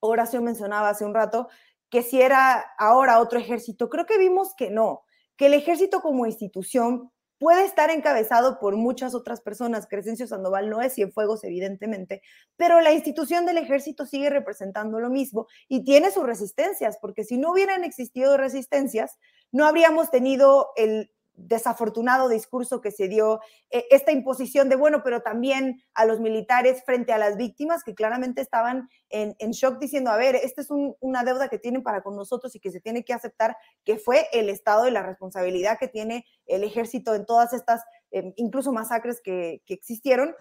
Horacio 0.01 0.43
mencionaba 0.43 0.91
hace 0.91 1.05
un 1.05 1.15
rato 1.15 1.49
que 1.89 2.03
si 2.03 2.21
era 2.21 2.65
ahora 2.79 3.21
otro 3.21 3.39
ejército, 3.39 3.89
creo 3.89 4.05
que 4.05 4.19
vimos 4.19 4.55
que 4.57 4.71
no, 4.71 5.05
que 5.37 5.47
el 5.47 5.55
ejército 5.55 6.01
como 6.01 6.27
institución 6.27 7.11
puede 7.45 7.67
estar 7.67 7.91
encabezado 7.91 8.59
por 8.59 8.75
muchas 8.75 9.15
otras 9.15 9.43
personas. 9.43 9.87
Crescencio 9.87 10.27
Sandoval 10.27 10.71
no 10.71 10.81
es 10.81 10.95
Cienfuegos, 10.95 11.45
evidentemente, 11.45 12.23
pero 12.57 12.81
la 12.81 12.95
institución 12.95 13.45
del 13.45 13.59
ejército 13.59 14.07
sigue 14.07 14.31
representando 14.31 14.99
lo 14.99 15.11
mismo 15.11 15.47
y 15.69 15.85
tiene 15.85 16.11
sus 16.11 16.25
resistencias, 16.25 16.97
porque 17.03 17.23
si 17.23 17.37
no 17.37 17.53
hubieran 17.53 17.85
existido 17.85 18.39
resistencias, 18.39 19.19
no 19.53 19.67
habríamos 19.67 20.11
tenido 20.11 20.71
el 20.77 21.13
desafortunado 21.37 22.29
discurso 22.29 22.81
que 22.81 22.91
se 22.91 23.09
dio, 23.09 23.41
eh, 23.71 23.85
esta 23.91 24.13
imposición 24.13 24.69
de, 24.69 24.77
bueno, 24.77 25.03
pero 25.03 25.23
también 25.23 25.83
a 25.95 26.05
los 26.05 26.21
militares 26.21 26.83
frente 26.85 27.13
a 27.13 27.19
las 27.19 27.37
víctimas 27.37 27.83
que 27.83 27.95
claramente 27.95 28.41
estaban 28.41 28.89
en, 29.11 29.35
shock 29.51 29.79
diciendo, 29.79 30.11
a 30.11 30.17
ver, 30.17 30.37
esta 30.37 30.61
es 30.61 30.69
una 30.71 31.25
deuda 31.25 31.49
que 31.49 31.59
tienen 31.59 31.83
para 31.83 32.03
con 32.03 32.17
nosotros 32.17 32.55
y 32.55 32.61
que 32.61 32.71
se 32.71 32.81
tiene 32.81 33.05
que 33.05 33.13
aceptar, 33.13 33.57
que 33.85 33.99
fue 33.99 34.29
el 34.33 34.49
Estado 34.49 34.89
y 34.89 34.91
la 34.91 35.03
responsabilidad 35.03 35.79
que 35.79 35.89
tiene 35.89 36.25
el 36.47 36.65
ejército 36.65 37.15
en 37.15 37.27
todas 37.27 37.53
estas, 37.53 37.83
em, 38.11 38.33
incluso 38.37 38.73
masacres 38.73 39.21
que, 39.23 39.63
que 39.67 39.75
existieron, 39.75 40.35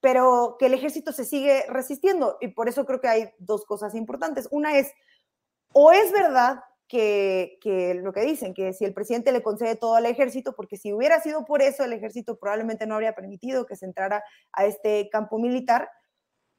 pero 0.00 0.56
que 0.58 0.66
el 0.66 0.74
ejército 0.74 1.12
se 1.12 1.24
sigue 1.24 1.64
resistiendo. 1.68 2.38
Y 2.40 2.48
por 2.48 2.68
eso 2.68 2.84
creo 2.86 3.00
que 3.00 3.08
hay 3.08 3.30
dos 3.38 3.64
cosas 3.64 3.94
importantes. 3.94 4.48
Una 4.50 4.78
es, 4.78 4.92
o 5.72 5.92
es 5.92 6.12
verdad 6.12 6.60
que, 6.88 8.00
lo 8.02 8.12
que 8.12 8.22
dicen, 8.22 8.54
que 8.54 8.72
si 8.72 8.84
el 8.84 8.94
presidente 8.94 9.30
le 9.30 9.42
concede 9.42 9.76
todo 9.76 9.94
al 9.94 10.06
ejército, 10.06 10.54
porque 10.56 10.76
si 10.76 10.92
hubiera 10.92 11.20
sido 11.20 11.44
por 11.44 11.62
eso, 11.62 11.84
el 11.84 11.92
ejército 11.92 12.38
probablemente 12.38 12.86
no 12.86 12.94
habría 12.94 13.14
permitido 13.14 13.66
que 13.66 13.76
se 13.76 13.86
entrara 13.86 14.24
a 14.52 14.64
este 14.64 15.08
campo 15.10 15.38
militar, 15.38 15.90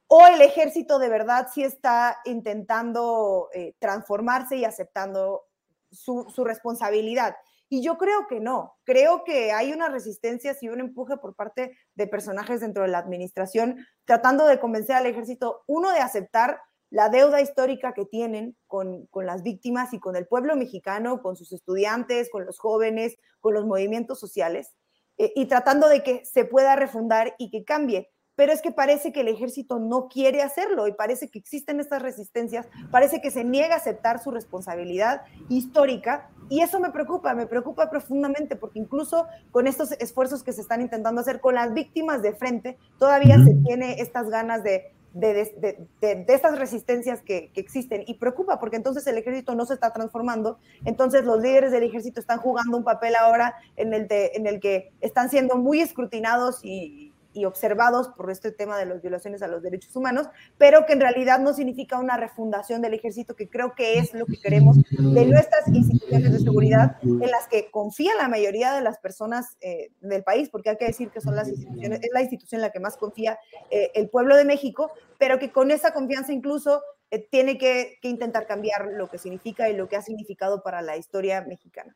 o 0.07 0.25
el 0.27 0.41
ejército 0.41 0.97
de 0.99 1.09
verdad 1.09 1.47
sí 1.53 1.63
está 1.63 2.17
intentando 2.25 3.49
eh, 3.53 3.75
transformarse 3.79 4.55
y 4.57 4.65
aceptando 4.65 5.43
su, 5.91 6.25
su, 6.33 6.43
responsabilidad. 6.43 7.35
Y 7.67 7.83
yo 7.83 7.97
creo 7.99 8.25
que 8.27 8.39
no, 8.39 8.75
creo 8.83 9.23
que 9.23 9.51
hay 9.51 9.71
una 9.71 9.89
resistencia 9.89 10.55
y 10.59 10.69
un 10.69 10.79
empuje 10.79 11.17
por 11.17 11.35
parte 11.35 11.77
de 11.93 12.07
personajes 12.07 12.61
dentro 12.61 12.83
de 12.83 12.89
la 12.89 12.97
administración 12.97 13.85
tratando 14.05 14.47
de 14.47 14.59
convencer 14.59 14.95
al 14.95 15.05
ejército, 15.05 15.61
uno, 15.67 15.91
de 15.91 15.99
aceptar 15.99 16.59
la 16.91 17.09
deuda 17.09 17.41
histórica 17.41 17.93
que 17.93 18.05
tienen 18.05 18.55
con, 18.67 19.07
las 19.13 19.43
víctimas 19.43 19.93
y 19.93 19.99
con 19.99 20.15
el 20.15 20.27
pueblo 20.27 20.55
mexicano, 20.55 21.21
con 21.21 21.35
sus 21.35 21.51
estudiantes, 21.51 22.29
con 22.31 22.45
los 22.45 22.59
jóvenes, 22.59 23.17
con 23.39 23.53
los 23.53 23.65
movimientos 23.65 24.19
sociales, 24.19 24.73
eh, 25.17 25.31
y 25.35 25.45
tratando 25.45 25.87
de 25.87 26.01
que 26.01 26.25
se 26.25 26.45
pueda 26.45 26.75
refundar 26.75 27.35
y 27.37 27.51
que 27.51 27.63
cambie. 27.63 28.09
Pero 28.35 28.53
es 28.53 28.61
que 28.61 28.71
parece 28.71 29.11
que 29.11 29.19
el 29.19 29.27
ejército 29.27 29.79
no 29.79 30.07
quiere 30.07 30.41
hacerlo 30.41 30.87
y 30.87 30.93
parece 30.93 31.29
que 31.29 31.39
existen 31.39 31.81
estas 31.81 32.01
resistencias, 32.01 32.67
parece 32.89 33.19
que 33.21 33.31
se 33.31 33.43
niega 33.43 33.75
a 33.75 33.79
aceptar 33.79 34.23
su 34.23 34.31
responsabilidad 34.31 35.23
histórica 35.49 36.29
y 36.47 36.61
eso 36.61 36.79
me 36.79 36.89
preocupa, 36.89 37.33
me 37.33 37.47
preocupa 37.47 37.89
profundamente 37.89 38.55
porque 38.55 38.79
incluso 38.79 39.27
con 39.51 39.67
estos 39.67 39.91
esfuerzos 39.91 40.41
que 40.41 40.53
se 40.53 40.61
están 40.61 40.81
intentando 40.81 41.19
hacer 41.19 41.41
con 41.41 41.55
las 41.55 41.73
víctimas 41.73 42.21
de 42.21 42.33
frente, 42.33 42.77
todavía 42.97 43.43
se 43.43 43.55
tiene 43.55 43.99
estas 43.99 44.29
ganas 44.29 44.63
de 44.63 44.93
de, 45.19 46.25
estas 46.27 46.57
resistencias 46.57 47.21
que, 47.21 47.51
existen. 47.55 48.03
Y 48.07 48.15
preocupa 48.15 48.59
porque 48.59 48.77
entonces 48.77 49.05
el 49.07 49.17
ejército 49.17 49.55
no 49.55 49.65
se 49.65 49.73
está 49.73 49.91
transformando, 49.91 50.57
entonces 50.85 51.25
los 51.25 51.41
líderes 51.41 51.71
del 51.71 51.83
ejército 51.83 52.19
están 52.19 52.39
jugando 52.39 52.77
un 52.77 52.83
papel 52.83 53.15
ahora 53.15 53.55
en 53.75 53.93
el, 53.93 54.07
en 54.09 54.47
el 54.47 54.59
que 54.59 54.91
están 55.01 55.29
siendo 55.29 55.55
muy 55.57 55.81
escrutinados 55.81 56.61
y, 56.63 57.08
y 57.33 57.45
observados 57.45 58.09
por 58.09 58.31
este 58.31 58.51
tema 58.51 58.77
de 58.77 58.85
las 58.85 59.01
violaciones 59.01 59.41
a 59.41 59.47
los 59.47 59.61
derechos 59.61 59.95
humanos, 59.95 60.27
pero 60.57 60.85
que 60.85 60.93
en 60.93 61.01
realidad 61.01 61.39
no 61.39 61.53
significa 61.53 61.99
una 61.99 62.17
refundación 62.17 62.81
del 62.81 62.93
ejército, 62.93 63.35
que 63.35 63.49
creo 63.49 63.75
que 63.75 63.99
es 63.99 64.13
lo 64.13 64.25
que 64.25 64.39
queremos 64.39 64.77
de 64.89 65.25
nuestras 65.25 65.67
instituciones 65.67 66.31
de 66.31 66.39
seguridad, 66.39 66.97
en 67.01 67.31
las 67.31 67.47
que 67.47 67.69
confía 67.71 68.15
la 68.15 68.27
mayoría 68.27 68.73
de 68.73 68.81
las 68.81 68.97
personas 68.99 69.57
eh, 69.61 69.91
del 70.01 70.23
país, 70.23 70.49
porque 70.49 70.71
hay 70.71 70.77
que 70.77 70.85
decir 70.85 71.09
que 71.09 71.21
son 71.21 71.35
las 71.35 71.47
instituciones, 71.47 71.99
es 72.01 72.09
la 72.13 72.21
institución 72.21 72.59
en 72.59 72.63
la 72.63 72.71
que 72.71 72.79
más 72.79 72.97
confía 72.97 73.39
eh, 73.69 73.91
el 73.93 74.09
pueblo 74.09 74.35
de 74.35 74.45
México, 74.45 74.91
pero 75.17 75.39
que 75.39 75.51
con 75.51 75.71
esa 75.71 75.93
confianza 75.93 76.33
incluso 76.33 76.81
eh, 77.11 77.27
tiene 77.29 77.57
que, 77.57 77.97
que 78.01 78.09
intentar 78.09 78.47
cambiar 78.47 78.87
lo 78.93 79.09
que 79.09 79.17
significa 79.17 79.69
y 79.69 79.75
lo 79.75 79.87
que 79.87 79.97
ha 79.97 80.01
significado 80.01 80.63
para 80.63 80.81
la 80.81 80.97
historia 80.97 81.41
mexicana. 81.41 81.95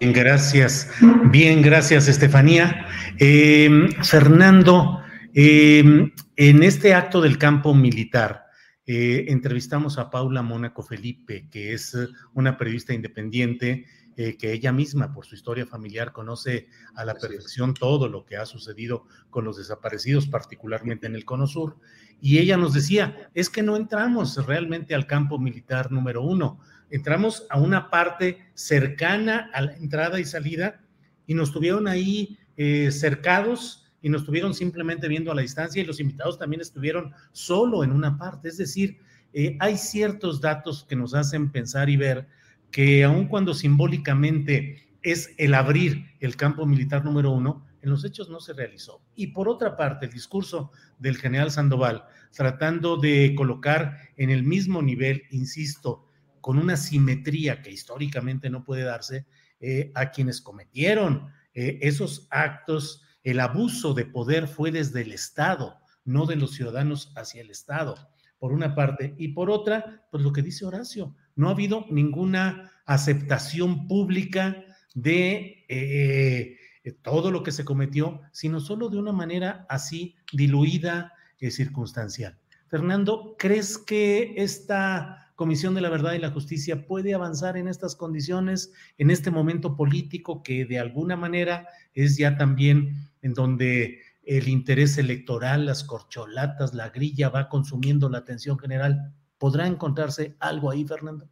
Bien, 0.00 0.14
gracias. 0.14 0.90
Bien, 1.26 1.60
gracias, 1.60 2.08
Estefanía. 2.08 2.86
Eh, 3.18 3.68
Fernando, 4.02 5.02
eh, 5.34 6.10
en 6.36 6.62
este 6.62 6.94
acto 6.94 7.20
del 7.20 7.36
campo 7.36 7.74
militar, 7.74 8.46
eh, 8.86 9.26
entrevistamos 9.28 9.98
a 9.98 10.08
Paula 10.08 10.40
Mónaco 10.40 10.82
Felipe, 10.82 11.50
que 11.50 11.74
es 11.74 11.94
una 12.32 12.56
periodista 12.56 12.94
independiente, 12.94 13.84
que 14.16 14.52
ella 14.52 14.70
misma, 14.70 15.14
por 15.14 15.24
su 15.24 15.34
historia 15.34 15.64
familiar, 15.64 16.12
conoce 16.12 16.68
a 16.94 17.06
la 17.06 17.14
perfección 17.14 17.72
todo 17.72 18.06
lo 18.06 18.26
que 18.26 18.36
ha 18.36 18.44
sucedido 18.44 19.06
con 19.30 19.46
los 19.46 19.56
desaparecidos, 19.56 20.26
particularmente 20.26 21.06
en 21.06 21.14
el 21.14 21.24
Cono 21.24 21.46
Sur. 21.46 21.78
Y 22.20 22.38
ella 22.38 22.58
nos 22.58 22.74
decía, 22.74 23.30
es 23.32 23.48
que 23.48 23.62
no 23.62 23.76
entramos 23.76 24.46
realmente 24.46 24.94
al 24.94 25.06
campo 25.06 25.38
militar 25.38 25.90
número 25.90 26.20
uno 26.20 26.60
entramos 26.90 27.46
a 27.50 27.58
una 27.58 27.90
parte 27.90 28.38
cercana 28.54 29.50
a 29.52 29.62
la 29.62 29.76
entrada 29.76 30.20
y 30.20 30.24
salida 30.24 30.80
y 31.26 31.34
nos 31.34 31.52
tuvieron 31.52 31.88
ahí 31.88 32.38
eh, 32.56 32.90
cercados 32.90 33.90
y 34.02 34.08
nos 34.08 34.24
tuvieron 34.24 34.54
simplemente 34.54 35.08
viendo 35.08 35.30
a 35.30 35.34
la 35.34 35.42
distancia 35.42 35.82
y 35.82 35.86
los 35.86 36.00
invitados 36.00 36.38
también 36.38 36.60
estuvieron 36.60 37.12
solo 37.32 37.84
en 37.84 37.92
una 37.92 38.18
parte. 38.18 38.48
Es 38.48 38.56
decir, 38.56 38.98
eh, 39.32 39.56
hay 39.60 39.76
ciertos 39.76 40.40
datos 40.40 40.84
que 40.88 40.96
nos 40.96 41.14
hacen 41.14 41.50
pensar 41.50 41.88
y 41.88 41.96
ver 41.96 42.26
que 42.70 43.04
aun 43.04 43.28
cuando 43.28 43.54
simbólicamente 43.54 44.88
es 45.02 45.34
el 45.38 45.54
abrir 45.54 46.06
el 46.20 46.36
campo 46.36 46.66
militar 46.66 47.04
número 47.04 47.30
uno, 47.30 47.66
en 47.82 47.90
los 47.90 48.04
hechos 48.04 48.28
no 48.28 48.40
se 48.40 48.52
realizó. 48.52 49.00
Y 49.14 49.28
por 49.28 49.48
otra 49.48 49.76
parte, 49.76 50.06
el 50.06 50.12
discurso 50.12 50.70
del 50.98 51.16
general 51.16 51.50
Sandoval, 51.50 52.04
tratando 52.32 52.96
de 52.96 53.34
colocar 53.36 53.96
en 54.16 54.30
el 54.30 54.42
mismo 54.42 54.82
nivel, 54.82 55.22
insisto, 55.30 56.06
con 56.40 56.58
una 56.58 56.76
simetría 56.76 57.62
que 57.62 57.70
históricamente 57.70 58.50
no 58.50 58.64
puede 58.64 58.84
darse 58.84 59.26
eh, 59.60 59.92
a 59.94 60.10
quienes 60.10 60.40
cometieron 60.40 61.28
eh, 61.54 61.78
esos 61.82 62.26
actos. 62.30 63.02
El 63.22 63.40
abuso 63.40 63.94
de 63.94 64.06
poder 64.06 64.48
fue 64.48 64.70
desde 64.70 65.02
el 65.02 65.12
Estado, 65.12 65.78
no 66.04 66.26
de 66.26 66.36
los 66.36 66.52
ciudadanos 66.52 67.12
hacia 67.16 67.42
el 67.42 67.50
Estado, 67.50 67.94
por 68.38 68.52
una 68.52 68.74
parte. 68.74 69.14
Y 69.18 69.28
por 69.28 69.50
otra, 69.50 70.06
pues 70.10 70.22
lo 70.22 70.32
que 70.32 70.42
dice 70.42 70.64
Horacio, 70.64 71.14
no 71.36 71.48
ha 71.48 71.52
habido 71.52 71.86
ninguna 71.90 72.72
aceptación 72.86 73.86
pública 73.86 74.64
de 74.94 75.64
eh, 75.68 76.56
todo 77.02 77.30
lo 77.30 77.42
que 77.42 77.52
se 77.52 77.64
cometió, 77.64 78.22
sino 78.32 78.60
solo 78.60 78.88
de 78.88 78.98
una 78.98 79.12
manera 79.12 79.66
así 79.68 80.16
diluida, 80.32 81.12
y 81.40 81.50
circunstancial. 81.50 82.38
Fernando, 82.68 83.34
¿crees 83.38 83.78
que 83.78 84.34
esta 84.36 85.29
Comisión 85.40 85.74
de 85.74 85.80
la 85.80 85.88
Verdad 85.88 86.12
y 86.12 86.18
la 86.18 86.32
Justicia 86.32 86.86
puede 86.86 87.14
avanzar 87.14 87.56
en 87.56 87.66
estas 87.66 87.96
condiciones, 87.96 88.74
en 88.98 89.10
este 89.10 89.30
momento 89.30 89.74
político 89.74 90.42
que 90.42 90.66
de 90.66 90.78
alguna 90.78 91.16
manera 91.16 91.66
es 91.94 92.18
ya 92.18 92.36
también 92.36 93.08
en 93.22 93.32
donde 93.32 94.00
el 94.22 94.48
interés 94.48 94.98
electoral, 94.98 95.64
las 95.64 95.82
corcholatas, 95.82 96.74
la 96.74 96.90
grilla 96.90 97.30
va 97.30 97.48
consumiendo 97.48 98.10
la 98.10 98.18
atención 98.18 98.58
general. 98.58 99.14
¿Podrá 99.38 99.66
encontrarse 99.66 100.36
algo 100.40 100.70
ahí, 100.70 100.84
Fernando? 100.84 101.26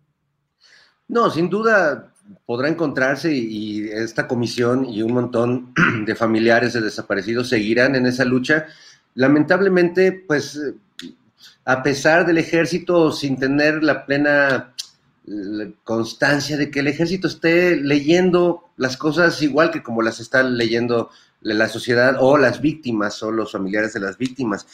No, 1.06 1.28
sin 1.28 1.50
duda 1.50 2.14
podrá 2.46 2.70
encontrarse 2.70 3.30
y 3.30 3.90
esta 3.90 4.26
comisión 4.26 4.86
y 4.86 5.02
un 5.02 5.12
montón 5.12 5.74
de 6.06 6.14
familiares 6.14 6.72
de 6.72 6.80
desaparecidos 6.80 7.50
seguirán 7.50 7.94
en 7.94 8.06
esa 8.06 8.24
lucha. 8.24 8.68
Lamentablemente, 9.12 10.12
pues 10.26 10.58
a 11.68 11.82
pesar 11.82 12.24
del 12.24 12.38
ejército, 12.38 13.12
sin 13.12 13.36
tener 13.36 13.84
la 13.84 14.06
plena 14.06 14.72
constancia 15.84 16.56
de 16.56 16.70
que 16.70 16.80
el 16.80 16.86
ejército 16.86 17.28
esté 17.28 17.76
leyendo 17.76 18.70
las 18.78 18.96
cosas 18.96 19.42
igual 19.42 19.70
que 19.70 19.82
como 19.82 20.00
las 20.00 20.18
está 20.18 20.42
leyendo 20.42 21.10
la 21.42 21.68
sociedad 21.68 22.16
o 22.20 22.38
las 22.38 22.62
víctimas 22.62 23.22
o 23.22 23.30
los 23.30 23.52
familiares 23.52 23.92
de 23.92 24.00
las 24.00 24.16
víctimas. 24.16 24.66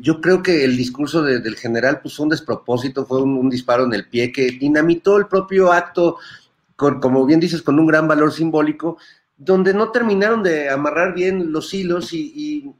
Yo 0.00 0.22
creo 0.22 0.42
que 0.42 0.64
el 0.64 0.78
discurso 0.78 1.22
del 1.22 1.56
general 1.56 2.00
pues, 2.00 2.16
fue 2.16 2.24
un 2.24 2.30
despropósito, 2.30 3.04
fue 3.04 3.20
un, 3.20 3.50
disparo 3.50 3.84
en 3.84 3.92
el 3.92 4.08
pie 4.08 4.32
que 4.32 4.52
dinamitó 4.52 5.18
el 5.18 5.26
propio 5.26 5.70
acto, 5.70 6.16
como 6.74 7.26
bien 7.26 7.38
dices, 7.38 7.60
con 7.60 7.78
un 7.78 7.86
gran 7.86 8.08
valor 8.08 8.32
simbólico, 8.32 8.96
donde 9.36 9.74
no 9.74 9.90
terminaron 9.90 10.42
de 10.42 10.70
amarrar 10.70 11.12
bien 11.12 11.52
los 11.52 11.74
hilos 11.74 12.14
y 12.14 12.72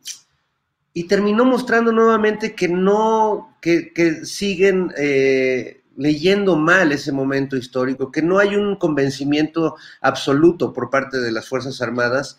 terminó 1.06 1.44
mostrando 1.44 1.92
nuevamente 1.92 2.54
que 2.54 2.68
no, 2.68 3.56
que, 3.60 4.24
siguen 4.24 4.92
eh, 4.96 5.82
leyendo 5.96 6.56
mal 6.56 6.92
ese 6.92 7.12
momento 7.12 7.56
histórico, 7.56 8.10
que 8.10 8.22
no 8.22 8.38
hay 8.38 8.56
un 8.56 8.76
convencimiento 8.76 9.76
absoluto 10.00 10.72
por 10.72 10.90
parte 10.90 11.18
de 11.18 11.30
las 11.30 11.48
Fuerzas 11.48 11.80
Armadas 11.80 12.38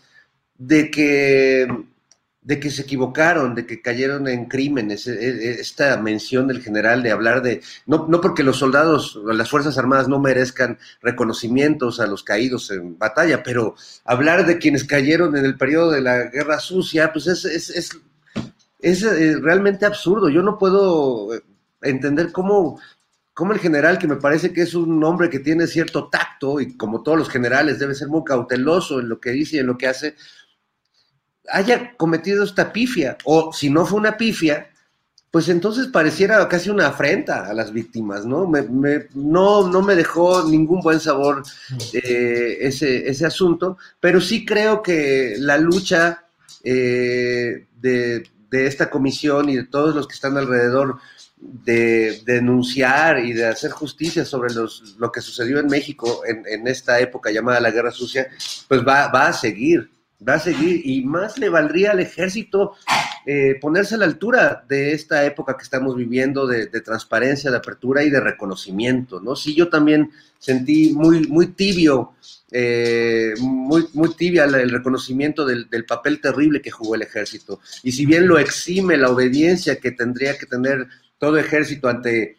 de 0.58 0.90
que, 0.90 1.66
de 2.42 2.60
que 2.60 2.70
se 2.70 2.82
equivocaron, 2.82 3.54
de 3.54 3.66
que 3.66 3.80
cayeron 3.80 4.28
en 4.28 4.46
crímenes. 4.46 5.06
E, 5.06 5.12
e, 5.12 5.50
esta 5.60 5.96
mención 5.96 6.46
del 6.46 6.62
general 6.62 7.02
de 7.02 7.10
hablar 7.10 7.40
de, 7.40 7.62
no, 7.86 8.06
no 8.06 8.20
porque 8.20 8.42
los 8.42 8.58
soldados, 8.58 9.18
las 9.24 9.48
Fuerzas 9.48 9.78
Armadas 9.78 10.08
no 10.08 10.18
merezcan 10.18 10.78
reconocimientos 11.00 12.00
a 12.00 12.06
los 12.06 12.22
caídos 12.22 12.70
en 12.70 12.98
batalla, 12.98 13.42
pero 13.42 13.76
hablar 14.04 14.44
de 14.44 14.58
quienes 14.58 14.84
cayeron 14.84 15.36
en 15.36 15.46
el 15.46 15.56
periodo 15.56 15.92
de 15.92 16.02
la 16.02 16.24
Guerra 16.24 16.58
Sucia, 16.58 17.12
pues 17.12 17.26
es, 17.28 17.44
es 17.46 17.70
es 17.70 17.90
eh, 18.82 19.36
realmente 19.40 19.86
absurdo. 19.86 20.28
Yo 20.28 20.42
no 20.42 20.58
puedo 20.58 21.34
eh, 21.34 21.42
entender 21.82 22.32
cómo, 22.32 22.80
cómo, 23.32 23.52
el 23.52 23.60
general, 23.60 23.98
que 23.98 24.08
me 24.08 24.16
parece 24.16 24.52
que 24.52 24.62
es 24.62 24.74
un 24.74 25.02
hombre 25.04 25.30
que 25.30 25.38
tiene 25.38 25.68
cierto 25.68 26.08
tacto 26.08 26.60
y 26.60 26.76
como 26.76 27.02
todos 27.02 27.16
los 27.16 27.28
generales 27.28 27.78
debe 27.78 27.94
ser 27.94 28.08
muy 28.08 28.24
cauteloso 28.24 29.00
en 29.00 29.08
lo 29.08 29.20
que 29.20 29.30
dice 29.30 29.56
y 29.56 29.58
en 29.60 29.68
lo 29.68 29.78
que 29.78 29.86
hace, 29.86 30.16
haya 31.48 31.96
cometido 31.96 32.42
esta 32.42 32.72
pifia. 32.72 33.16
O 33.24 33.52
si 33.52 33.70
no 33.70 33.86
fue 33.86 34.00
una 34.00 34.16
pifia, 34.16 34.68
pues 35.30 35.48
entonces 35.48 35.86
pareciera 35.86 36.46
casi 36.48 36.68
una 36.68 36.88
afrenta 36.88 37.46
a 37.46 37.54
las 37.54 37.72
víctimas, 37.72 38.26
¿no? 38.26 38.48
Me, 38.48 39.06
no, 39.14 39.68
no 39.68 39.80
me 39.80 39.94
dejó 39.94 40.42
ningún 40.42 40.80
buen 40.80 40.98
sabor 40.98 41.44
eh, 41.92 42.58
ese, 42.60 43.08
ese 43.08 43.26
asunto, 43.26 43.78
pero 44.00 44.20
sí 44.20 44.44
creo 44.44 44.82
que 44.82 45.36
la 45.38 45.56
lucha 45.56 46.24
de 46.62 48.24
de 48.52 48.66
esta 48.66 48.90
comisión 48.90 49.48
y 49.48 49.56
de 49.56 49.64
todos 49.64 49.94
los 49.94 50.06
que 50.06 50.14
están 50.14 50.36
alrededor 50.36 50.98
de, 51.38 52.22
denunciar 52.26 53.18
y 53.18 53.32
de 53.32 53.46
hacer 53.46 53.70
justicia 53.70 54.26
sobre 54.26 54.52
los, 54.52 54.94
lo 54.98 55.10
que 55.10 55.22
sucedió 55.22 55.58
en 55.58 55.66
México 55.66 56.22
en, 56.26 56.68
esta 56.68 57.00
época 57.00 57.30
llamada 57.30 57.60
la 57.60 57.70
Guerra 57.70 57.90
Sucia, 57.90 58.28
pues 58.68 58.86
va, 58.86 59.08
va, 59.08 59.28
a 59.28 59.32
seguir, 59.32 59.90
va 60.26 60.34
a 60.34 60.40
seguir 60.40 60.82
y 60.84 61.02
más 61.04 61.38
le 61.38 61.48
valdría 61.48 61.92
al 61.92 62.00
ejército 62.00 62.74
eh, 63.26 63.56
ponerse 63.60 63.94
a 63.94 63.98
la 63.98 64.04
altura 64.04 64.64
de 64.68 64.92
esta 64.92 65.24
época 65.24 65.56
que 65.56 65.62
estamos 65.62 65.96
viviendo 65.96 66.46
de, 66.46 66.66
transparencia, 66.80 67.50
de 67.50 67.56
apertura 67.56 68.02
y 68.02 68.10
de 68.10 68.20
reconocimiento, 68.20 69.20
¿no? 69.20 69.36
Sí, 69.36 69.54
yo 69.54 69.68
también 69.68 70.10
sentí 70.38 70.92
muy, 70.94 71.26
muy 71.28 71.48
tibio 71.48 72.14
eh, 72.54 73.32
muy, 73.40 73.88
muy 73.94 74.14
tibia 74.14 74.44
el 74.44 74.68
reconocimiento 74.68 75.46
del, 75.46 75.66
papel 75.86 76.20
terrible 76.20 76.60
que 76.60 76.70
jugó 76.70 76.94
el 76.94 77.02
ejército. 77.02 77.60
Y 77.82 77.92
si 77.92 78.04
bien 78.04 78.28
lo 78.28 78.38
exime 78.38 78.98
la 78.98 79.08
obediencia 79.08 79.76
que 79.76 79.92
tendría 79.92 80.36
que 80.36 80.44
tener 80.44 80.86
todo 81.18 81.38
ejército 81.38 81.88
ante 81.88 82.36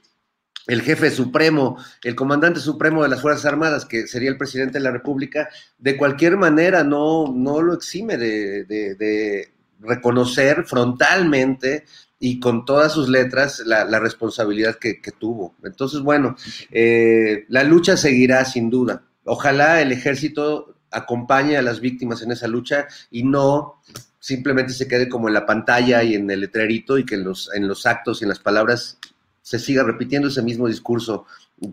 el 0.67 0.81
jefe 0.81 1.11
supremo, 1.11 1.77
el 2.03 2.15
comandante 2.15 2.59
supremo 2.59 3.03
de 3.03 3.09
las 3.09 3.21
Fuerzas 3.21 3.45
Armadas, 3.45 3.85
que 3.85 4.07
sería 4.07 4.29
el 4.29 4.37
presidente 4.37 4.77
de 4.77 4.83
la 4.83 4.91
República, 4.91 5.49
de 5.77 5.97
cualquier 5.97 6.37
manera 6.37 6.83
no, 6.83 7.31
no 7.33 7.61
lo 7.61 7.73
exime 7.73 8.17
de, 8.17 9.49
reconocer 9.79 10.63
frontalmente 10.63 11.83
y 12.17 12.39
con 12.39 12.63
todas 12.63 12.93
sus 12.93 13.09
letras 13.09 13.61
la, 13.65 13.99
responsabilidad 13.99 14.75
que, 14.75 15.01
tuvo. 15.19 15.55
Entonces, 15.63 15.99
bueno, 15.99 16.37
eh, 16.71 17.45
la 17.49 17.63
lucha 17.63 17.97
seguirá 17.97 18.45
sin 18.45 18.69
duda. 18.69 19.03
Ojalá 19.25 19.81
el 19.81 19.91
ejército 19.91 20.75
acompañe 20.89 21.57
a 21.57 21.61
las 21.61 21.81
víctimas 21.81 22.21
en 22.21 22.31
esa 22.31 22.47
lucha 22.47 22.87
y 23.11 23.23
no 23.23 23.81
simplemente 24.19 24.71
se 24.71 24.87
quede 24.87 25.09
como 25.09 25.27
en 25.27 25.33
la 25.33 25.45
pantalla 25.45 26.01
y 26.01 26.15
en 26.15 26.31
el 26.31 26.39
letrerito 26.39 26.97
y 26.97 27.05
que 27.05 27.15
en 27.15 27.25
los, 27.25 27.53
en 27.53 27.67
los 27.67 27.85
actos 27.85 28.21
y 28.21 28.23
en 28.23 28.29
las 28.29 28.39
palabras 28.39 28.99
se 29.43 29.59
siga 29.59 29.83
repitiendo 29.83 30.29
ese 30.29 30.41
mismo 30.41 30.67
discurso 30.67 31.25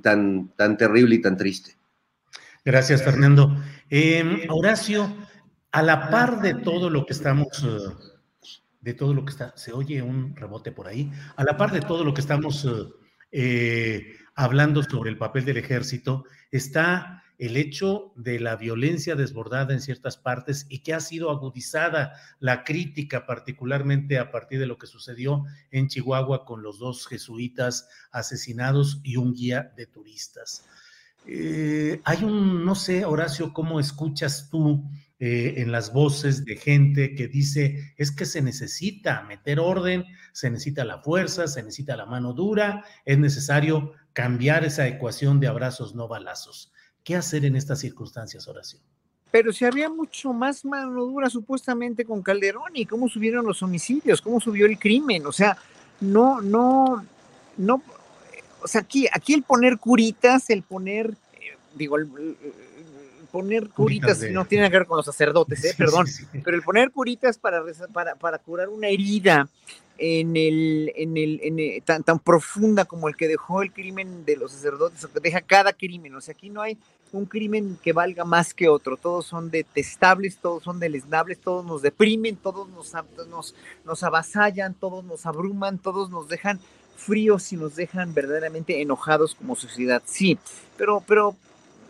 tan, 0.02 0.48
tan 0.56 0.76
terrible 0.76 1.14
y 1.14 1.22
tan 1.22 1.36
triste. 1.38 1.76
Gracias, 2.64 3.02
Fernando. 3.02 3.56
Em, 3.88 4.42
Horacio, 4.50 5.16
a 5.72 5.82
la 5.82 6.10
par 6.10 6.42
de 6.42 6.54
todo 6.54 6.90
lo 6.90 7.06
que 7.06 7.14
estamos 7.14 7.48
eh, 7.64 7.94
de 8.80 8.94
todo 8.94 9.14
lo 9.14 9.24
que 9.24 9.30
está, 9.30 9.52
se 9.56 9.72
oye 9.72 10.02
un 10.02 10.34
rebote 10.34 10.72
por 10.72 10.88
ahí, 10.88 11.10
a 11.36 11.44
la 11.44 11.56
par 11.56 11.70
de 11.70 11.80
todo 11.80 12.02
lo 12.02 12.14
que 12.14 12.22
estamos 12.22 12.66
eh, 13.30 14.16
hablando 14.34 14.82
sobre 14.82 15.10
el 15.10 15.18
papel 15.18 15.44
del 15.44 15.58
ejército, 15.58 16.24
está 16.50 17.22
el 17.40 17.56
hecho 17.56 18.12
de 18.16 18.38
la 18.38 18.54
violencia 18.54 19.16
desbordada 19.16 19.72
en 19.72 19.80
ciertas 19.80 20.18
partes 20.18 20.66
y 20.68 20.80
que 20.80 20.92
ha 20.92 21.00
sido 21.00 21.30
agudizada 21.30 22.12
la 22.38 22.64
crítica, 22.64 23.24
particularmente 23.24 24.18
a 24.18 24.30
partir 24.30 24.60
de 24.60 24.66
lo 24.66 24.76
que 24.76 24.86
sucedió 24.86 25.46
en 25.70 25.88
Chihuahua 25.88 26.44
con 26.44 26.62
los 26.62 26.78
dos 26.78 27.06
jesuitas 27.06 27.88
asesinados 28.12 29.00
y 29.02 29.16
un 29.16 29.32
guía 29.32 29.72
de 29.74 29.86
turistas. 29.86 30.66
Eh, 31.26 32.02
hay 32.04 32.24
un, 32.24 32.62
no 32.62 32.74
sé, 32.74 33.06
Horacio, 33.06 33.54
¿cómo 33.54 33.80
escuchas 33.80 34.50
tú 34.50 34.84
eh, 35.18 35.62
en 35.62 35.72
las 35.72 35.94
voces 35.94 36.44
de 36.44 36.56
gente 36.56 37.14
que 37.14 37.26
dice, 37.26 37.94
es 37.96 38.12
que 38.12 38.26
se 38.26 38.42
necesita 38.42 39.22
meter 39.22 39.60
orden, 39.60 40.04
se 40.32 40.50
necesita 40.50 40.84
la 40.84 40.98
fuerza, 40.98 41.48
se 41.48 41.62
necesita 41.62 41.96
la 41.96 42.04
mano 42.04 42.34
dura, 42.34 42.84
es 43.06 43.18
necesario 43.18 43.92
cambiar 44.12 44.64
esa 44.66 44.86
ecuación 44.86 45.40
de 45.40 45.46
abrazos, 45.46 45.94
no 45.94 46.06
balazos? 46.06 46.72
¿Qué 47.04 47.16
hacer 47.16 47.44
en 47.44 47.56
estas 47.56 47.80
circunstancias, 47.80 48.46
Horacio? 48.48 48.78
Pero 49.30 49.52
si 49.52 49.64
había 49.64 49.88
mucho 49.88 50.32
más 50.32 50.64
mano 50.64 51.04
dura 51.04 51.30
supuestamente 51.30 52.04
con 52.04 52.22
Calderón 52.22 52.72
y 52.74 52.84
cómo 52.84 53.08
subieron 53.08 53.46
los 53.46 53.62
homicidios, 53.62 54.20
cómo 54.20 54.40
subió 54.40 54.66
el 54.66 54.78
crimen, 54.78 55.24
o 55.26 55.32
sea, 55.32 55.56
no, 56.00 56.40
no, 56.40 57.04
no, 57.56 57.82
o 58.62 58.68
sea, 58.68 58.80
aquí, 58.80 59.06
aquí 59.12 59.34
el 59.34 59.42
poner 59.42 59.78
curitas, 59.78 60.50
el 60.50 60.62
poner, 60.62 61.14
eh, 61.34 61.56
digo, 61.74 61.96
el, 61.96 62.36
poner 63.30 63.68
curitas, 63.70 64.22
no 64.30 64.44
tiene 64.44 64.70
que 64.70 64.78
ver 64.78 64.86
con 64.86 64.96
los 64.96 65.06
sacerdotes, 65.06 65.64
¿eh? 65.64 65.74
perdón, 65.76 66.06
pero 66.44 66.56
el 66.56 66.62
poner 66.62 66.90
curitas 66.90 67.38
para, 67.38 67.62
para, 67.92 68.14
para 68.16 68.38
curar 68.38 68.68
una 68.68 68.88
herida 68.88 69.48
en 70.00 70.34
el, 70.34 70.92
en 70.96 71.16
el, 71.16 71.40
en 71.42 71.82
tan, 71.82 72.02
tan 72.02 72.18
profunda 72.18 72.86
como 72.86 73.08
el 73.08 73.16
que 73.16 73.28
dejó 73.28 73.62
el 73.62 73.72
crimen 73.72 74.24
de 74.24 74.36
los 74.36 74.52
sacerdotes, 74.52 75.04
o 75.04 75.12
que 75.12 75.20
deja 75.20 75.42
cada 75.42 75.74
crimen. 75.74 76.14
O 76.14 76.20
sea, 76.20 76.32
aquí 76.32 76.48
no 76.48 76.62
hay 76.62 76.78
un 77.12 77.26
crimen 77.26 77.78
que 77.82 77.92
valga 77.92 78.24
más 78.24 78.54
que 78.54 78.68
otro. 78.68 78.96
Todos 78.96 79.26
son 79.26 79.50
detestables, 79.50 80.38
todos 80.38 80.62
son 80.62 80.80
deleznables, 80.80 81.38
todos 81.38 81.66
nos 81.66 81.82
deprimen, 81.82 82.36
todos 82.36 82.68
nos, 82.70 82.92
nos, 83.28 83.54
nos 83.84 84.02
avasallan, 84.02 84.74
todos 84.74 85.04
nos 85.04 85.26
abruman, 85.26 85.78
todos 85.78 86.10
nos 86.10 86.28
dejan 86.28 86.58
fríos 86.96 87.52
y 87.52 87.56
nos 87.56 87.76
dejan 87.76 88.14
verdaderamente 88.14 88.80
enojados 88.80 89.34
como 89.34 89.54
sociedad. 89.54 90.02
Sí, 90.06 90.38
pero, 90.76 91.02
pero 91.06 91.36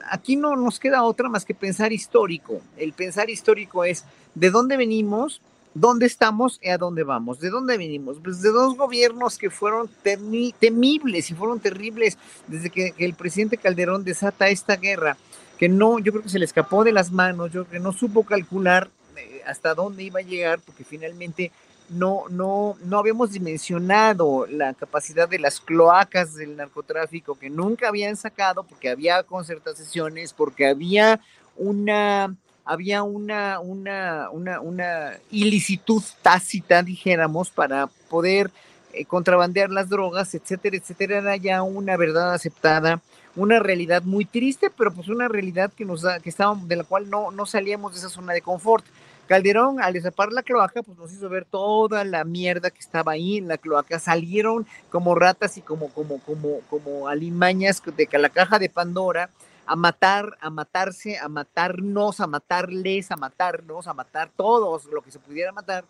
aquí 0.09 0.37
no 0.37 0.57
nos 0.57 0.79
queda 0.79 1.03
otra 1.03 1.29
más 1.29 1.45
que 1.45 1.55
pensar 1.55 1.93
histórico. 1.93 2.61
El 2.77 2.93
pensar 2.93 3.31
histórico 3.31 3.85
es 3.85 4.05
de 4.35 4.51
dónde 4.51 4.77
venimos, 4.77 5.41
dónde 5.75 6.07
estamos 6.07 6.59
y 6.63 6.69
a 6.71 6.79
dónde 6.79 7.05
vamos. 7.05 7.41
¿De 7.41 7.51
dónde 7.51 7.77
venimos? 7.79 8.19
Pues 8.23 8.43
de 8.43 8.51
dos 8.51 8.77
gobiernos 8.77 9.39
que 9.39 9.51
fueron 9.51 9.89
temibles 10.59 11.31
y 11.31 11.35
fueron 11.35 11.61
terribles 11.61 12.19
desde 12.47 12.71
que, 12.71 12.95
el 12.99 13.15
presidente 13.15 13.57
Calderón 13.57 14.05
desata 14.05 14.49
esta 14.49 14.77
guerra, 14.77 15.17
que 15.59 15.69
no, 15.69 15.99
yo 15.99 16.13
creo 16.13 16.23
que 16.23 16.31
se 16.31 16.39
le 16.39 16.45
escapó 16.45 16.85
de 16.85 16.93
las 16.93 17.13
manos, 17.13 17.53
yo 17.53 17.65
creo 17.65 17.81
que 17.81 17.85
no 17.85 17.93
supo 17.93 18.25
calcular 18.25 18.91
eh, 19.17 19.43
hasta 19.47 19.75
dónde 19.75 20.03
iba 20.03 20.21
a 20.21 20.25
llegar, 20.25 20.61
porque 20.61 20.85
finalmente 20.85 21.53
no, 21.91 22.25
no, 22.31 22.77
no 22.85 22.99
habíamos 22.99 23.33
dimensionado 23.33 24.47
la 24.47 24.75
capacidad 24.75 25.29
de 25.29 25.39
las 25.39 25.61
cloacas 25.61 26.35
del 26.35 26.57
narcotráfico 26.57 27.39
que 27.39 27.51
nunca 27.51 27.89
habían 27.89 28.17
sacado, 28.17 28.63
porque 28.63 28.89
había 28.89 29.23
concertaciones, 29.25 30.33
porque 30.33 30.67
había 30.67 31.21
una 31.57 32.35
había 32.65 33.03
una, 33.03 33.59
una, 33.59 34.31
una, 34.31 34.61
una 34.61 35.19
ilicitud 35.33 36.03
tácita, 36.23 36.83
dijéramos, 36.85 37.51
para 37.51 37.89
poder 38.09 38.51
eh, 38.93 39.05
contrabandear 39.07 39.71
las 39.71 39.89
drogas, 39.89 40.35
etcétera, 40.35 40.77
etcétera, 40.77 41.19
era 41.19 41.37
ya 41.37 41.63
una 41.63 41.97
verdad 41.97 42.33
aceptada, 42.33 43.01
una 43.35 43.59
realidad 43.59 44.03
muy 44.03 44.25
triste, 44.25 44.71
pero 44.71 44.93
pues 44.93 45.09
una 45.09 45.27
realidad 45.27 45.73
que 45.73 45.85
nos 45.85 46.03
da, 46.03 46.21
que 46.21 46.29
estábamos, 46.29 46.69
de 46.69 46.77
la 46.77 46.85
cual 46.85 47.11
no, 47.11 47.33
no 47.33 47.45
salíamos 47.45 47.93
de 47.93 47.99
esa 47.99 48.09
zona 48.09 48.33
de 48.35 48.43
confort. 48.43 48.85
Calderón, 49.31 49.81
al 49.81 49.93
desapar 49.93 50.33
la 50.33 50.43
cloaca, 50.43 50.83
pues 50.83 50.99
nos 50.99 51.13
hizo 51.13 51.29
ver 51.29 51.45
toda 51.45 52.03
la 52.03 52.25
mierda 52.25 52.69
que 52.69 52.81
estaba 52.81 53.13
ahí 53.13 53.37
en 53.37 53.47
la 53.47 53.59
cloaca. 53.59 54.01
Salieron 54.01 54.67
como 54.91 55.15
ratas 55.15 55.57
y 55.57 55.63
como, 55.63 55.89
como, 55.91 56.19
como, 56.19 56.59
como 56.69 57.07
alimañas 57.07 57.81
de 57.97 58.09
la 58.19 58.29
caja 58.29 58.59
de 58.59 58.69
Pandora 58.69 59.31
a 59.67 59.77
matar, 59.77 60.37
a 60.41 60.51
matarse, 60.51 61.17
a 61.17 61.29
matarnos, 61.29 62.19
a 62.19 62.27
matarles, 62.27 63.13
a 63.13 63.17
matarnos, 63.17 63.87
a 63.87 63.95
matar 63.95 64.33
todos 64.37 64.87
lo 64.87 65.01
que 65.01 65.13
se 65.13 65.21
pudiera 65.21 65.53
matar. 65.53 65.85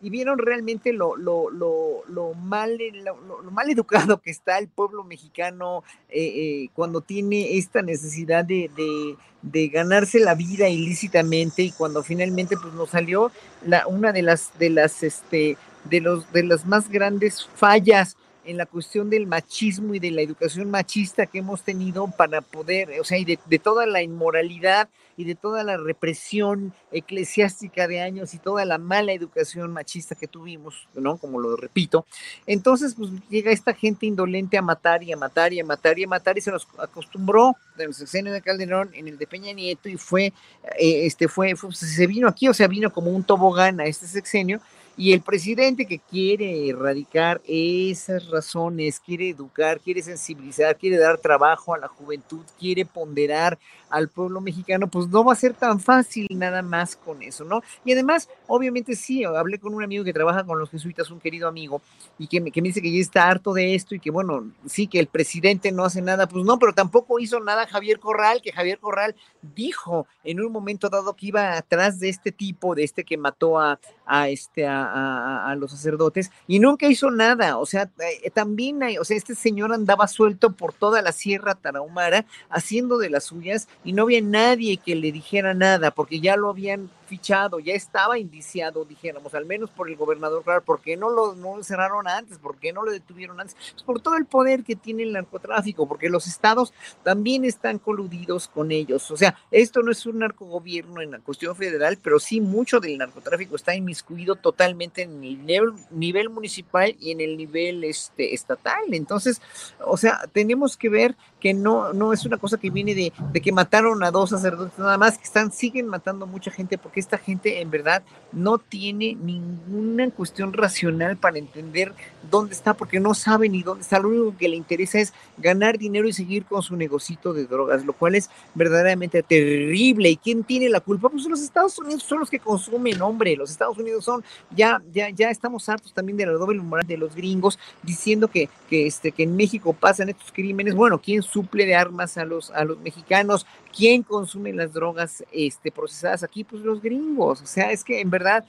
Y 0.00 0.10
vieron 0.10 0.38
realmente 0.38 0.92
lo, 0.92 1.16
lo, 1.16 1.50
lo, 1.50 2.04
lo 2.08 2.34
mal, 2.34 2.78
lo, 3.04 3.50
mal 3.50 3.70
educado 3.70 4.20
que 4.20 4.30
está 4.30 4.58
el 4.58 4.68
pueblo 4.68 5.02
mexicano 5.04 5.82
eh, 6.08 6.24
eh, 6.24 6.70
cuando 6.74 7.00
tiene 7.00 7.56
esta 7.56 7.82
necesidad 7.82 8.44
de, 8.44 8.70
de, 8.76 9.16
de, 9.42 9.68
ganarse 9.68 10.20
la 10.20 10.34
vida 10.34 10.68
ilícitamente 10.68 11.62
y 11.62 11.72
cuando 11.72 12.02
finalmente 12.02 12.56
pues 12.60 12.74
nos 12.74 12.90
salió 12.90 13.32
la, 13.64 13.86
una 13.86 14.12
de 14.12 14.22
las, 14.22 14.56
de 14.58 14.70
las, 14.70 15.02
este, 15.02 15.56
de 15.84 16.00
los, 16.00 16.30
de 16.32 16.44
las 16.44 16.66
más 16.66 16.88
grandes 16.90 17.48
fallas 17.56 18.16
en 18.48 18.56
la 18.56 18.64
cuestión 18.64 19.10
del 19.10 19.26
machismo 19.26 19.94
y 19.94 19.98
de 19.98 20.10
la 20.10 20.22
educación 20.22 20.70
machista 20.70 21.26
que 21.26 21.40
hemos 21.40 21.62
tenido 21.62 22.08
para 22.08 22.40
poder, 22.40 22.98
o 22.98 23.04
sea, 23.04 23.18
y 23.18 23.26
de, 23.26 23.58
toda 23.58 23.84
la 23.84 24.02
inmoralidad 24.02 24.88
y 25.18 25.24
de 25.24 25.34
toda 25.34 25.64
la 25.64 25.76
represión 25.76 26.72
eclesiástica 26.90 27.86
de 27.86 28.00
años 28.00 28.32
y 28.32 28.38
toda 28.38 28.64
la 28.64 28.78
mala 28.78 29.12
educación 29.12 29.70
machista 29.70 30.14
que 30.14 30.28
tuvimos, 30.28 30.88
¿no? 30.94 31.18
Como 31.18 31.40
lo 31.40 31.56
repito. 31.56 32.06
Entonces, 32.46 32.94
pues 32.94 33.10
llega 33.28 33.50
esta 33.50 33.74
gente 33.74 34.06
indolente 34.06 34.56
a 34.56 34.62
matar 34.62 35.02
y 35.02 35.12
a 35.12 35.16
matar 35.18 35.52
y 35.52 35.60
a 35.60 35.64
matar 35.64 35.98
y 35.98 36.04
a 36.04 36.08
matar 36.08 36.38
y 36.38 36.40
se 36.40 36.50
nos 36.50 36.66
acostumbró 36.78 37.54
en 37.76 37.88
el 37.88 37.94
sexenio 37.94 38.32
de 38.32 38.40
Calderón, 38.40 38.90
en 38.94 39.08
el 39.08 39.18
de 39.18 39.26
Peña 39.26 39.52
Nieto 39.52 39.90
y 39.90 39.98
fue, 39.98 40.32
eh, 40.78 41.06
este, 41.06 41.28
fue, 41.28 41.54
fue, 41.54 41.70
se 41.74 42.06
vino 42.06 42.28
aquí, 42.28 42.48
o 42.48 42.54
sea, 42.54 42.66
vino 42.66 42.90
como 42.90 43.10
un 43.10 43.24
tobogán 43.24 43.78
a 43.80 43.84
este 43.84 44.06
sexenio 44.06 44.62
y 44.98 45.12
el 45.12 45.20
presidente 45.20 45.86
que 45.86 46.00
quiere 46.00 46.68
erradicar 46.68 47.40
esas 47.46 48.28
razones, 48.30 48.98
quiere 48.98 49.30
educar, 49.30 49.78
quiere 49.78 50.02
sensibilizar, 50.02 50.76
quiere 50.76 50.98
dar 50.98 51.18
trabajo 51.18 51.72
a 51.72 51.78
la 51.78 51.86
juventud, 51.86 52.44
quiere 52.58 52.84
ponderar 52.84 53.56
al 53.90 54.08
pueblo 54.08 54.40
mexicano, 54.40 54.88
pues 54.88 55.06
no 55.08 55.24
va 55.24 55.32
a 55.32 55.36
ser 55.36 55.54
tan 55.54 55.78
fácil 55.80 56.26
nada 56.30 56.62
más 56.62 56.96
con 56.96 57.22
eso, 57.22 57.44
¿no? 57.44 57.62
Y 57.84 57.92
además, 57.92 58.28
obviamente 58.48 58.96
sí, 58.96 59.24
hablé 59.24 59.58
con 59.58 59.72
un 59.72 59.82
amigo 59.84 60.04
que 60.04 60.12
trabaja 60.12 60.44
con 60.44 60.58
los 60.58 60.68
jesuitas, 60.68 61.10
un 61.10 61.20
querido 61.20 61.48
amigo, 61.48 61.80
y 62.18 62.26
que 62.26 62.40
me, 62.40 62.50
que 62.50 62.60
me 62.60 62.68
dice 62.68 62.82
que 62.82 62.92
ya 62.92 63.00
está 63.00 63.28
harto 63.28 63.54
de 63.54 63.76
esto 63.76 63.94
y 63.94 64.00
que 64.00 64.10
bueno, 64.10 64.50
sí, 64.66 64.88
que 64.88 64.98
el 64.98 65.06
presidente 65.06 65.70
no 65.72 65.84
hace 65.84 66.02
nada, 66.02 66.28
pues 66.28 66.44
no, 66.44 66.58
pero 66.58 66.74
tampoco 66.74 67.20
hizo 67.20 67.40
nada 67.40 67.68
Javier 67.68 68.00
Corral, 68.00 68.42
que 68.42 68.52
Javier 68.52 68.78
Corral 68.78 69.14
dijo 69.54 70.06
en 70.24 70.40
un 70.40 70.52
momento 70.52 70.88
dado 70.88 71.14
que 71.14 71.26
iba 71.26 71.56
atrás 71.56 72.00
de 72.00 72.08
este 72.08 72.32
tipo, 72.32 72.74
de 72.74 72.84
este 72.84 73.04
que 73.04 73.16
mató 73.16 73.60
a, 73.60 73.78
a 74.08 74.30
este, 74.30 74.66
a, 74.66 75.46
a, 75.46 75.54
los 75.56 75.70
sacerdotes 75.70 76.30
y 76.46 76.58
nunca 76.58 76.86
hizo 76.86 77.10
nada. 77.10 77.58
O 77.58 77.66
sea, 77.66 77.90
eh, 78.22 78.30
también 78.30 78.82
hay, 78.82 78.98
o 78.98 79.04
sea, 79.04 79.16
este 79.16 79.34
señor 79.34 79.72
andaba 79.72 80.08
suelto 80.08 80.52
por 80.52 80.72
toda 80.72 81.02
la 81.02 81.12
Sierra 81.12 81.54
Tarahumara 81.54 82.24
haciendo 82.48 82.98
de 82.98 83.10
las 83.10 83.24
suyas 83.24 83.68
y 83.84 83.92
no 83.92 84.04
había 84.04 84.22
nadie 84.22 84.78
que 84.78 84.94
le 84.94 85.12
dijera 85.12 85.52
nada 85.52 85.90
porque 85.90 86.20
ya 86.20 86.36
lo 86.36 86.48
habían 86.48 86.90
fichado, 87.08 87.58
ya 87.58 87.74
estaba 87.74 88.18
indiciado, 88.18 88.84
dijéramos, 88.84 89.34
al 89.34 89.46
menos 89.46 89.70
por 89.70 89.88
el 89.88 89.96
gobernador 89.96 90.44
claro, 90.44 90.62
¿por 90.62 90.80
qué 90.80 90.96
no 90.96 91.10
lo, 91.10 91.34
no 91.34 91.62
cerraron 91.64 92.06
antes? 92.06 92.38
¿Por 92.38 92.58
qué 92.58 92.72
no 92.72 92.84
lo 92.84 92.92
detuvieron 92.92 93.40
antes? 93.40 93.56
Pues 93.72 93.82
por 93.82 94.00
todo 94.00 94.16
el 94.16 94.26
poder 94.26 94.62
que 94.62 94.76
tiene 94.76 95.02
el 95.02 95.12
narcotráfico, 95.12 95.88
porque 95.88 96.08
los 96.08 96.26
estados 96.26 96.72
también 97.02 97.44
están 97.44 97.78
coludidos 97.78 98.48
con 98.48 98.70
ellos. 98.70 99.10
O 99.10 99.16
sea, 99.16 99.36
esto 99.50 99.82
no 99.82 99.90
es 99.90 100.06
un 100.06 100.20
narcogobierno 100.20 101.00
en 101.00 101.12
la 101.12 101.18
cuestión 101.18 101.56
federal, 101.56 101.98
pero 102.02 102.20
sí 102.20 102.40
mucho 102.40 102.80
del 102.80 102.98
narcotráfico 102.98 103.56
está 103.56 103.74
inmiscuido 103.74 104.36
totalmente 104.36 105.02
en 105.02 105.24
el 105.24 105.46
nivel, 105.46 105.72
nivel 105.90 106.30
municipal 106.30 106.94
y 107.00 107.10
en 107.10 107.20
el 107.20 107.36
nivel 107.36 107.84
este, 107.84 108.34
estatal. 108.34 108.84
Entonces, 108.92 109.40
o 109.84 109.96
sea, 109.96 110.20
tenemos 110.32 110.76
que 110.76 110.88
ver 110.88 111.16
que 111.40 111.54
no, 111.54 111.92
no 111.92 112.12
es 112.12 112.24
una 112.24 112.36
cosa 112.36 112.58
que 112.58 112.70
viene 112.70 112.94
de, 112.94 113.12
de 113.32 113.40
que 113.40 113.52
mataron 113.52 114.02
a 114.02 114.10
dos 114.10 114.30
sacerdotes 114.30 114.78
nada 114.78 114.98
más, 114.98 115.18
que 115.18 115.24
están, 115.24 115.52
siguen 115.52 115.86
matando 115.86 116.26
mucha 116.26 116.50
gente 116.50 116.78
porque 116.78 116.97
esta 117.00 117.18
gente 117.18 117.60
en 117.60 117.70
verdad 117.70 118.02
no 118.32 118.58
tiene 118.58 119.14
ninguna 119.14 120.10
cuestión 120.10 120.52
racional 120.52 121.16
para 121.16 121.38
entender 121.38 121.92
dónde 122.30 122.54
está, 122.54 122.74
porque 122.74 123.00
no 123.00 123.14
sabe 123.14 123.48
ni 123.48 123.62
dónde 123.62 123.82
está. 123.82 123.98
Lo 123.98 124.08
único 124.08 124.36
que 124.36 124.48
le 124.48 124.56
interesa 124.56 124.98
es 124.98 125.14
ganar 125.38 125.78
dinero 125.78 126.06
y 126.06 126.12
seguir 126.12 126.44
con 126.44 126.62
su 126.62 126.76
negocito 126.76 127.32
de 127.32 127.46
drogas, 127.46 127.84
lo 127.84 127.92
cual 127.92 128.14
es 128.14 128.30
verdaderamente 128.54 129.22
terrible. 129.22 130.10
¿Y 130.10 130.16
quién 130.16 130.44
tiene 130.44 130.68
la 130.68 130.80
culpa? 130.80 131.08
Pues 131.08 131.24
los 131.26 131.40
Estados 131.40 131.78
Unidos 131.78 132.02
son 132.02 132.20
los 132.20 132.30
que 132.30 132.38
consumen, 132.38 133.00
hombre. 133.00 133.36
Los 133.36 133.50
Estados 133.50 133.78
Unidos 133.78 134.04
son, 134.04 134.22
ya, 134.54 134.82
ya, 134.92 135.08
ya 135.10 135.30
estamos 135.30 135.68
hartos 135.68 135.92
también 135.92 136.18
de 136.18 136.26
la 136.26 136.32
doble 136.32 136.60
moral 136.60 136.86
de 136.86 136.98
los 136.98 137.14
gringos 137.14 137.58
diciendo 137.82 138.28
que, 138.28 138.48
que, 138.68 138.86
este, 138.86 139.12
que 139.12 139.22
en 139.22 139.36
México 139.36 139.72
pasan 139.72 140.10
estos 140.10 140.32
crímenes. 140.32 140.74
Bueno, 140.74 141.00
¿quién 141.00 141.22
suple 141.22 141.64
de 141.64 141.74
armas 141.74 142.18
a 142.18 142.24
los, 142.24 142.50
a 142.50 142.64
los 142.64 142.78
mexicanos? 142.80 143.46
¿Quién 143.78 144.02
consume 144.02 144.52
las 144.52 144.72
drogas 144.72 145.22
este, 145.30 145.70
procesadas 145.70 146.24
aquí? 146.24 146.42
Pues 146.42 146.64
los 146.64 146.82
gringos. 146.82 147.40
O 147.40 147.46
sea, 147.46 147.70
es 147.70 147.84
que 147.84 148.00
en 148.00 148.10
verdad 148.10 148.44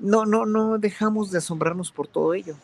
no, 0.00 0.26
no, 0.26 0.46
no 0.46 0.78
dejamos 0.78 1.30
de 1.30 1.38
asombrarnos 1.38 1.92
por 1.92 2.08
todo 2.08 2.34
ello. 2.34 2.56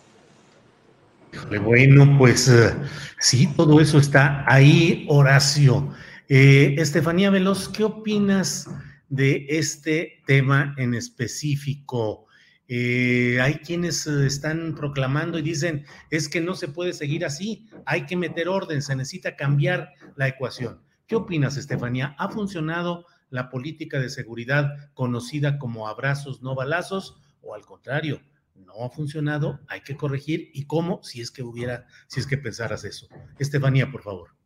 Bueno, 1.62 2.18
pues 2.18 2.48
eh, 2.48 2.74
sí, 3.20 3.46
todo 3.56 3.80
eso 3.80 3.98
está 3.98 4.44
ahí, 4.52 5.06
Horacio. 5.08 5.94
Eh, 6.28 6.74
Estefanía 6.78 7.30
Veloz, 7.30 7.68
¿qué 7.68 7.84
opinas 7.84 8.68
de 9.08 9.46
este 9.48 10.20
tema 10.26 10.74
en 10.78 10.94
específico? 10.94 12.26
Eh, 12.66 13.38
hay 13.40 13.54
quienes 13.58 14.08
están 14.08 14.74
proclamando 14.74 15.38
y 15.38 15.42
dicen, 15.42 15.86
es 16.10 16.28
que 16.28 16.40
no 16.40 16.56
se 16.56 16.66
puede 16.66 16.92
seguir 16.92 17.24
así, 17.24 17.68
hay 17.86 18.06
que 18.06 18.16
meter 18.16 18.48
orden, 18.48 18.82
se 18.82 18.96
necesita 18.96 19.36
cambiar 19.36 19.92
la 20.16 20.26
ecuación. 20.26 20.80
¿Qué 21.10 21.16
opinas, 21.16 21.56
Estefanía? 21.56 22.14
¿Ha 22.20 22.28
funcionado 22.28 23.04
la 23.30 23.50
política 23.50 23.98
de 23.98 24.10
seguridad 24.10 24.92
conocida 24.94 25.58
como 25.58 25.88
abrazos, 25.88 26.40
no 26.40 26.54
balazos? 26.54 27.20
¿O 27.42 27.52
al 27.52 27.66
contrario, 27.66 28.20
no 28.54 28.84
ha 28.84 28.90
funcionado, 28.90 29.58
hay 29.66 29.80
que 29.80 29.96
corregir? 29.96 30.52
¿Y 30.54 30.68
cómo? 30.68 31.02
Si 31.02 31.20
es 31.20 31.32
que 31.32 31.42
hubiera, 31.42 31.84
si 32.06 32.20
es 32.20 32.28
que 32.28 32.38
pensaras 32.38 32.84
eso. 32.84 33.08
Estefanía, 33.40 33.90
por 33.90 34.02
favor. 34.02 34.36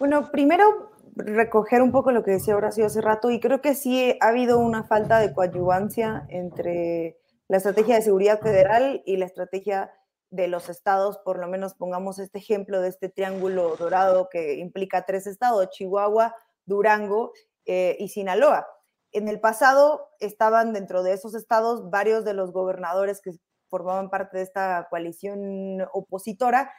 Bueno, 0.00 0.32
primero 0.32 0.90
recoger 1.14 1.80
un 1.80 1.92
poco 1.92 2.10
lo 2.10 2.24
que 2.24 2.32
decía 2.32 2.56
Horacio 2.56 2.86
hace 2.86 3.00
rato 3.00 3.30
y 3.30 3.38
creo 3.38 3.60
que 3.60 3.76
sí 3.76 4.18
ha 4.20 4.30
habido 4.30 4.58
una 4.58 4.82
falta 4.82 5.20
de 5.20 5.32
coadyuvancia 5.32 6.26
entre 6.28 7.20
la 7.46 7.58
estrategia 7.58 7.94
de 7.94 8.02
seguridad 8.02 8.40
federal 8.40 9.04
y 9.06 9.16
la 9.16 9.26
estrategia 9.26 9.92
de 10.34 10.48
los 10.48 10.68
estados, 10.68 11.18
por 11.18 11.38
lo 11.38 11.46
menos 11.46 11.74
pongamos 11.74 12.18
este 12.18 12.38
ejemplo 12.38 12.80
de 12.80 12.88
este 12.88 13.08
triángulo 13.08 13.76
dorado 13.76 14.28
que 14.28 14.54
implica 14.54 15.06
tres 15.06 15.28
estados, 15.28 15.70
Chihuahua, 15.70 16.34
Durango 16.66 17.32
eh, 17.66 17.96
y 18.00 18.08
Sinaloa. 18.08 18.66
En 19.12 19.28
el 19.28 19.38
pasado 19.38 20.08
estaban 20.18 20.72
dentro 20.72 21.04
de 21.04 21.12
esos 21.12 21.36
estados 21.36 21.88
varios 21.88 22.24
de 22.24 22.34
los 22.34 22.52
gobernadores 22.52 23.20
que 23.22 23.30
formaban 23.68 24.10
parte 24.10 24.38
de 24.38 24.42
esta 24.42 24.88
coalición 24.90 25.86
opositora, 25.92 26.72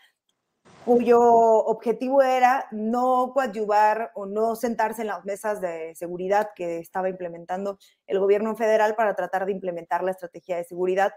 cuyo 0.84 1.20
objetivo 1.22 2.22
era 2.22 2.68
no 2.72 3.32
coadyuvar 3.34 4.12
o 4.16 4.26
no 4.26 4.56
sentarse 4.56 5.02
en 5.02 5.08
las 5.08 5.24
mesas 5.24 5.62
de 5.62 5.96
seguridad 5.96 6.50
que 6.56 6.80
estaba 6.80 7.10
implementando 7.10 7.80
el 8.06 8.20
gobierno 8.20 8.56
federal 8.56 8.96
para 8.96 9.16
tratar 9.16 9.46
de 9.46 9.54
implementar 9.54 10.04
la 10.04 10.12
estrategia 10.12 10.58
de 10.58 10.66
seguridad 10.66 11.14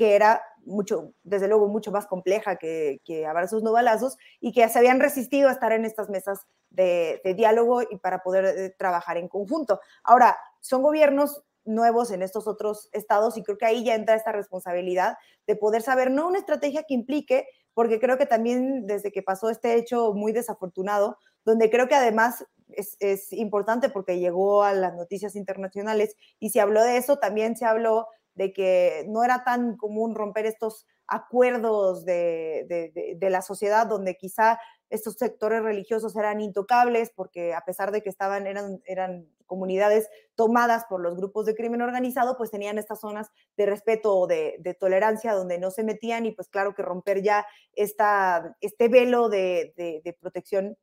que 0.00 0.14
era 0.14 0.40
mucho, 0.64 1.12
desde 1.24 1.46
luego, 1.46 1.68
mucho 1.68 1.92
más 1.92 2.06
compleja 2.06 2.56
que, 2.56 3.02
que 3.04 3.26
abrazos 3.26 3.62
no 3.62 3.70
balazos 3.70 4.16
y 4.40 4.50
que 4.52 4.66
se 4.66 4.78
habían 4.78 4.98
resistido 4.98 5.50
a 5.50 5.52
estar 5.52 5.72
en 5.72 5.84
estas 5.84 6.08
mesas 6.08 6.46
de, 6.70 7.20
diálogo 7.36 7.82
y 7.82 7.98
para 7.98 8.22
poder 8.22 8.46
eh, 8.46 8.74
trabajar 8.78 9.18
en 9.18 9.28
conjunto. 9.28 9.78
Ahora, 10.02 10.38
son 10.62 10.80
gobiernos 10.80 11.42
nuevos 11.66 12.10
en 12.12 12.22
estos 12.22 12.46
otros 12.46 12.88
estados 12.92 13.36
y 13.36 13.42
creo 13.42 13.58
que 13.58 13.66
ahí 13.66 13.84
ya 13.84 13.94
entra 13.94 14.14
esta 14.14 14.32
responsabilidad 14.32 15.18
de 15.46 15.54
poder 15.54 15.82
saber, 15.82 16.10
no 16.10 16.28
una 16.28 16.38
estrategia 16.38 16.84
que 16.84 16.94
implique, 16.94 17.46
porque 17.74 18.00
creo 18.00 18.16
que 18.16 18.24
también 18.24 18.86
desde 18.86 19.12
que 19.12 19.22
pasó 19.22 19.50
este 19.50 19.74
hecho 19.74 20.14
muy 20.14 20.32
desafortunado, 20.32 21.18
donde 21.44 21.68
creo 21.68 21.88
que 21.88 21.94
además 21.94 22.46
es, 22.68 22.96
es, 23.00 23.34
importante 23.34 23.90
porque 23.90 24.18
llegó 24.18 24.62
a 24.62 24.72
las 24.72 24.94
noticias 24.94 25.36
internacionales 25.36 26.16
y 26.38 26.48
se 26.48 26.62
habló 26.62 26.82
de 26.82 26.96
eso, 26.96 27.18
también 27.18 27.54
se 27.54 27.66
habló 27.66 28.06
de 28.34 28.52
que 28.52 29.04
no 29.08 29.24
era 29.24 29.44
tan 29.44 29.76
común 29.76 30.14
romper 30.14 30.46
estos 30.46 30.86
acuerdos 31.06 32.04
de, 32.04 33.16
la 33.20 33.42
sociedad 33.42 33.86
donde 33.86 34.16
quizá 34.16 34.58
estos 34.88 35.14
sectores 35.14 35.62
religiosos 35.62 36.16
eran 36.16 36.40
intocables 36.40 37.10
porque 37.14 37.52
a 37.54 37.62
pesar 37.62 37.92
de 37.92 38.02
que 38.02 38.08
estaban, 38.08 38.46
eran, 38.46 38.80
eran 38.86 39.26
comunidades 39.46 40.08
tomadas 40.36 40.84
por 40.88 41.00
los 41.00 41.16
grupos 41.16 41.46
de 41.46 41.54
crimen 41.54 41.82
organizado, 41.82 42.36
pues 42.36 42.50
tenían 42.50 42.78
estas 42.78 43.00
zonas 43.00 43.28
de 43.56 43.66
respeto 43.66 44.16
o 44.16 44.26
de, 44.26 44.76
tolerancia 44.78 45.34
donde 45.34 45.58
no 45.58 45.70
se 45.70 45.84
metían 45.84 46.26
y 46.26 46.32
pues 46.32 46.48
claro 46.48 46.74
que 46.74 46.82
romper 46.82 47.22
ya 47.22 47.46
esta, 47.74 48.56
este 48.60 48.88
velo 48.88 49.28
de 49.28 50.16
protección 50.20 50.76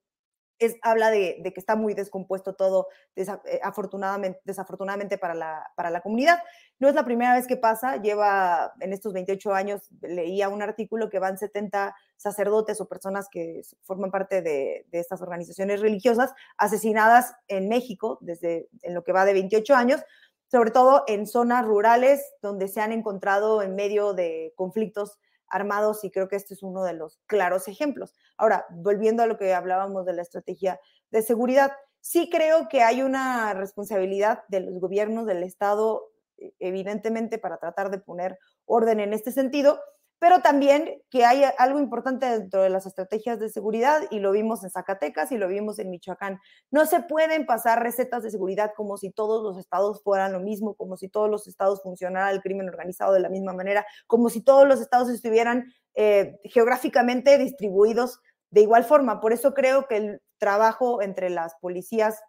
habla 0.81 1.11
de, 1.11 1.41
que 1.43 1.59
está 1.59 1.75
muy 1.75 1.93
descompuesto 1.93 2.55
todo, 2.55 2.87
eh, 3.15 3.25
afortunadamente, 3.63 4.39
desafortunadamente 4.43 5.17
para 5.17 5.33
la, 5.33 5.71
para 5.75 5.89
la 5.89 6.01
comunidad. 6.01 6.39
No 6.79 6.87
es 6.87 6.95
la 6.95 7.05
primera 7.05 7.35
vez 7.35 7.47
que 7.47 7.57
pasa, 7.57 7.97
lleva 7.97 8.73
en 8.79 8.93
estos 8.93 9.13
28 9.13 9.53
años, 9.53 9.89
leía 10.01 10.49
un 10.49 10.61
artículo 10.61 11.09
que 11.09 11.19
van 11.19 11.37
70 11.37 11.95
sacerdotes 12.15 12.79
o 12.81 12.87
personas 12.87 13.27
que 13.29 13.61
forman 13.83 14.11
parte 14.11 14.41
de, 14.41 14.85
de 14.89 14.99
estas 14.99 15.21
organizaciones 15.21 15.81
religiosas 15.81 16.33
asesinadas 16.57 17.33
en 17.47 17.69
México 17.69 18.17
desde 18.21 18.69
en 18.81 18.93
lo 18.93 19.03
que 19.03 19.11
va 19.11 19.25
de 19.25 19.33
28 19.33 19.75
años, 19.75 20.01
sobre 20.49 20.71
todo 20.71 21.03
en 21.07 21.27
zonas 21.27 21.65
rurales 21.65 22.23
donde 22.41 22.67
se 22.67 22.81
han 22.81 22.91
encontrado 22.91 23.61
en 23.61 23.75
medio 23.75 24.13
de 24.13 24.53
conflictos 24.55 25.19
armados 25.49 26.03
y 26.03 26.11
creo 26.11 26.27
que 26.27 26.35
este 26.35 26.53
es 26.53 26.63
uno 26.63 26.83
de 26.83 26.93
los 26.93 27.19
claros 27.25 27.67
ejemplos. 27.67 28.13
Ahora, 28.37 28.65
volviendo 28.69 29.23
a 29.23 29.27
lo 29.27 29.37
que 29.37 29.53
hablábamos 29.53 30.05
de 30.05 30.13
la 30.13 30.21
estrategia 30.21 30.79
de 31.11 31.21
seguridad, 31.21 31.71
sí 32.01 32.29
creo 32.29 32.67
que 32.69 32.83
hay 32.83 33.01
una 33.01 33.53
responsabilidad 33.53 34.43
de 34.47 34.61
los 34.61 34.79
gobiernos 34.79 35.25
del 35.25 35.43
Estado, 35.43 36.03
e, 36.37 36.53
evidentemente, 36.59 37.37
para 37.37 37.57
tratar 37.57 37.91
de 37.91 37.99
poner 37.99 38.37
orden 38.65 38.99
en 38.99 39.13
este 39.13 39.31
sentido, 39.31 39.79
pero 40.19 40.41
también 40.41 41.01
que 41.09 41.25
hay 41.25 41.43
algo 41.57 41.79
importante 41.79 42.25
dentro 42.25 42.61
de 42.61 42.69
las 42.69 42.85
estrategias 42.85 43.39
de 43.39 43.49
seguridad 43.49 44.01
y 44.09 44.19
lo 44.19 44.31
vimos 44.31 44.63
en 44.63 44.71
Zacatecas 44.71 45.31
y 45.31 45.37
lo 45.37 45.47
vimos 45.47 45.77
en 45.79 45.89
Michoacán. 45.89 46.39
No 46.71 46.85
se 46.85 47.01
pueden 47.01 47.45
pasar 47.45 47.83
recetas 47.83 48.23
de 48.23 48.31
seguridad 48.31 48.71
como 48.75 48.97
si 48.97 49.11
todos 49.11 49.43
los 49.43 49.57
estados 49.57 50.01
fueran 50.03 50.33
lo 50.33 50.39
mismo, 50.39 50.75
como 50.75 50.97
si 50.97 51.07
todos 51.07 51.29
los 51.29 51.47
estados 51.47 51.81
funcionara 51.83 52.31
el 52.31 52.41
crimen 52.41 52.67
organizado 52.67 53.13
de 53.13 53.19
la 53.19 53.29
misma 53.29 53.53
manera, 53.53 53.85
como 54.07 54.29
si 54.29 54.41
todos 54.41 54.67
los 54.67 54.81
estados 54.81 55.09
estuvieran 55.09 55.71
eh, 55.95 56.39
geográficamente 56.43 57.37
distribuidos 57.37 58.19
de 58.49 58.61
igual 58.61 58.85
forma. 58.85 59.19
Por 59.19 59.33
eso 59.33 59.53
creo 59.53 59.87
que 59.87 59.97
el 59.97 60.21
trabajo 60.39 61.01
entre 61.01 61.29
las 61.29 61.55
policías 61.55 62.21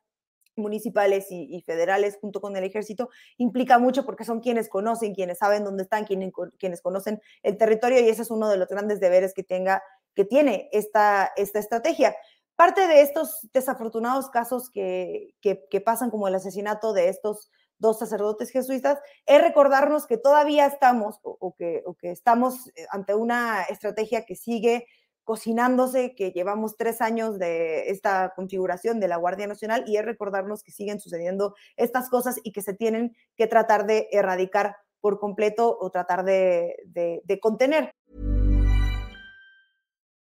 municipales 0.59 1.27
y, 1.31 1.63
federales 1.63 2.19
junto 2.21 2.41
con 2.41 2.57
el 2.57 2.65
ejército 2.65 3.11
implica 3.37 3.79
mucho 3.79 4.05
porque 4.05 4.25
son 4.25 4.41
quienes 4.41 4.69
conocen, 4.69 5.15
quienes 5.15 5.39
saben 5.39 5.65
dónde 5.65 5.85
están, 5.85 6.05
quienes, 6.05 6.33
quienes 6.59 6.83
conocen 6.83 7.21
el 7.43 7.57
territorio 7.57 8.01
y 8.01 8.09
ese 8.09 8.23
es 8.23 8.31
uno 8.31 8.49
de 8.49 8.57
los 8.57 8.69
grandes 8.69 9.01
deberes 9.01 9.35
que, 9.35 9.43
tenga, 9.43 9.83
que 10.15 10.25
tiene 10.25 10.69
esta, 10.73 11.33
esta 11.37 11.59
estrategia. 11.59 12.15
Parte 12.57 12.87
de 12.89 13.03
estos 13.03 13.49
desafortunados 13.53 14.31
casos 14.31 14.71
que, 14.71 15.35
que, 15.41 15.81
pasan 15.81 16.11
como 16.11 16.27
el 16.27 16.35
asesinato 16.35 16.93
de 16.93 17.09
estos 17.09 17.51
dos 17.79 17.99
sacerdotes 17.99 18.51
jesuitas 18.51 18.99
es 19.27 19.41
recordarnos 19.41 20.07
que 20.07 20.19
todavía 20.19 20.67
estamos 20.67 21.21
o, 21.23 21.55
que, 21.55 21.83
o 21.87 21.95
que 21.95 22.11
estamos 22.11 22.69
eh, 22.75 22.87
ante 22.91 23.15
una 23.15 23.63
estrategia 23.63 24.25
que 24.25 24.35
sigue 24.35 24.87
cocinándose, 25.29 26.15
que 26.15 26.31
llevamos 26.31 26.79
tres 26.79 27.03
años 27.03 27.39
de 27.39 27.91
esta 27.91 28.33
configuración 28.35 28.99
de 28.99 29.09
la 29.09 29.19
Guardia 29.19 29.47
Nacional 29.47 29.85
y 29.87 29.99
es 29.99 30.05
recordarnos 30.07 30.63
que 30.63 30.73
siguen 30.73 31.01
sucediendo 31.01 31.55
estas 31.77 32.09
cosas 32.09 32.41
y 32.45 32.53
que 32.53 32.63
se 32.63 32.73
tienen 32.73 33.15
que 33.37 33.47
tratar 33.47 33.87
de 33.87 34.09
erradicar 34.11 34.77
por 35.03 35.21
completo 35.21 35.77
o 35.79 35.91
tratar 35.91 36.25
de, 36.25 36.77
de, 36.87 37.21
de 37.25 37.41
contener. 37.41 37.93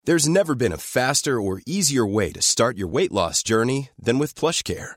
There's 0.05 0.29
never 0.29 0.57
been 0.57 0.73
a 0.73 0.77
faster 0.77 1.41
or 1.41 1.61
easier 1.67 2.05
way 2.05 2.33
to 2.33 2.43
start 2.43 2.77
your 2.77 2.89
weight 2.89 3.13
loss 3.13 3.45
journey 3.45 3.91
than 3.97 4.19
with 4.19 4.35
PlushCare. 4.35 4.97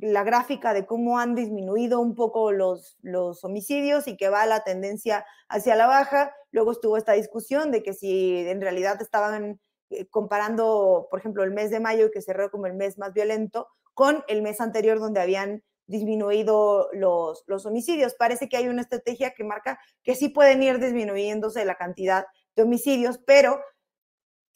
la, 0.00 0.24
gráfica 0.24 0.72
de 0.74 0.86
cómo 0.86 1.18
han 1.18 1.34
disminuido 1.34 2.00
un 2.00 2.14
poco 2.14 2.52
los, 2.52 2.96
los 3.02 3.44
homicidios 3.44 4.08
y 4.08 4.16
que 4.16 4.28
va 4.28 4.46
la 4.46 4.64
tendencia 4.64 5.24
hacia 5.48 5.76
la 5.76 5.86
baja. 5.86 6.34
Luego 6.50 6.72
estuvo 6.72 6.96
esta 6.96 7.12
discusión 7.12 7.70
de 7.70 7.82
que 7.82 7.92
si 7.92 8.48
en 8.48 8.60
realidad 8.60 9.00
estaban 9.00 9.60
eh, 9.90 10.06
comparando, 10.06 11.08
por 11.10 11.20
ejemplo, 11.20 11.44
el 11.44 11.52
mes 11.52 11.70
de 11.70 11.80
mayo, 11.80 12.10
que 12.10 12.22
cerró 12.22 12.50
como 12.50 12.66
el 12.66 12.74
mes 12.74 12.98
más 12.98 13.12
violento, 13.12 13.68
con 13.94 14.24
el 14.28 14.42
mes 14.42 14.60
anterior 14.60 14.98
donde 14.98 15.20
habían 15.20 15.62
disminuido 15.86 16.88
los, 16.92 17.44
los 17.46 17.66
homicidios. 17.66 18.14
Parece 18.14 18.48
que 18.48 18.56
hay 18.56 18.68
una 18.68 18.82
estrategia 18.82 19.32
que 19.32 19.44
marca 19.44 19.78
que 20.02 20.14
sí 20.14 20.28
pueden 20.28 20.62
ir 20.62 20.78
disminuyéndose 20.78 21.64
la 21.64 21.76
cantidad 21.76 22.26
de 22.56 22.62
homicidios, 22.64 23.18
pero 23.18 23.60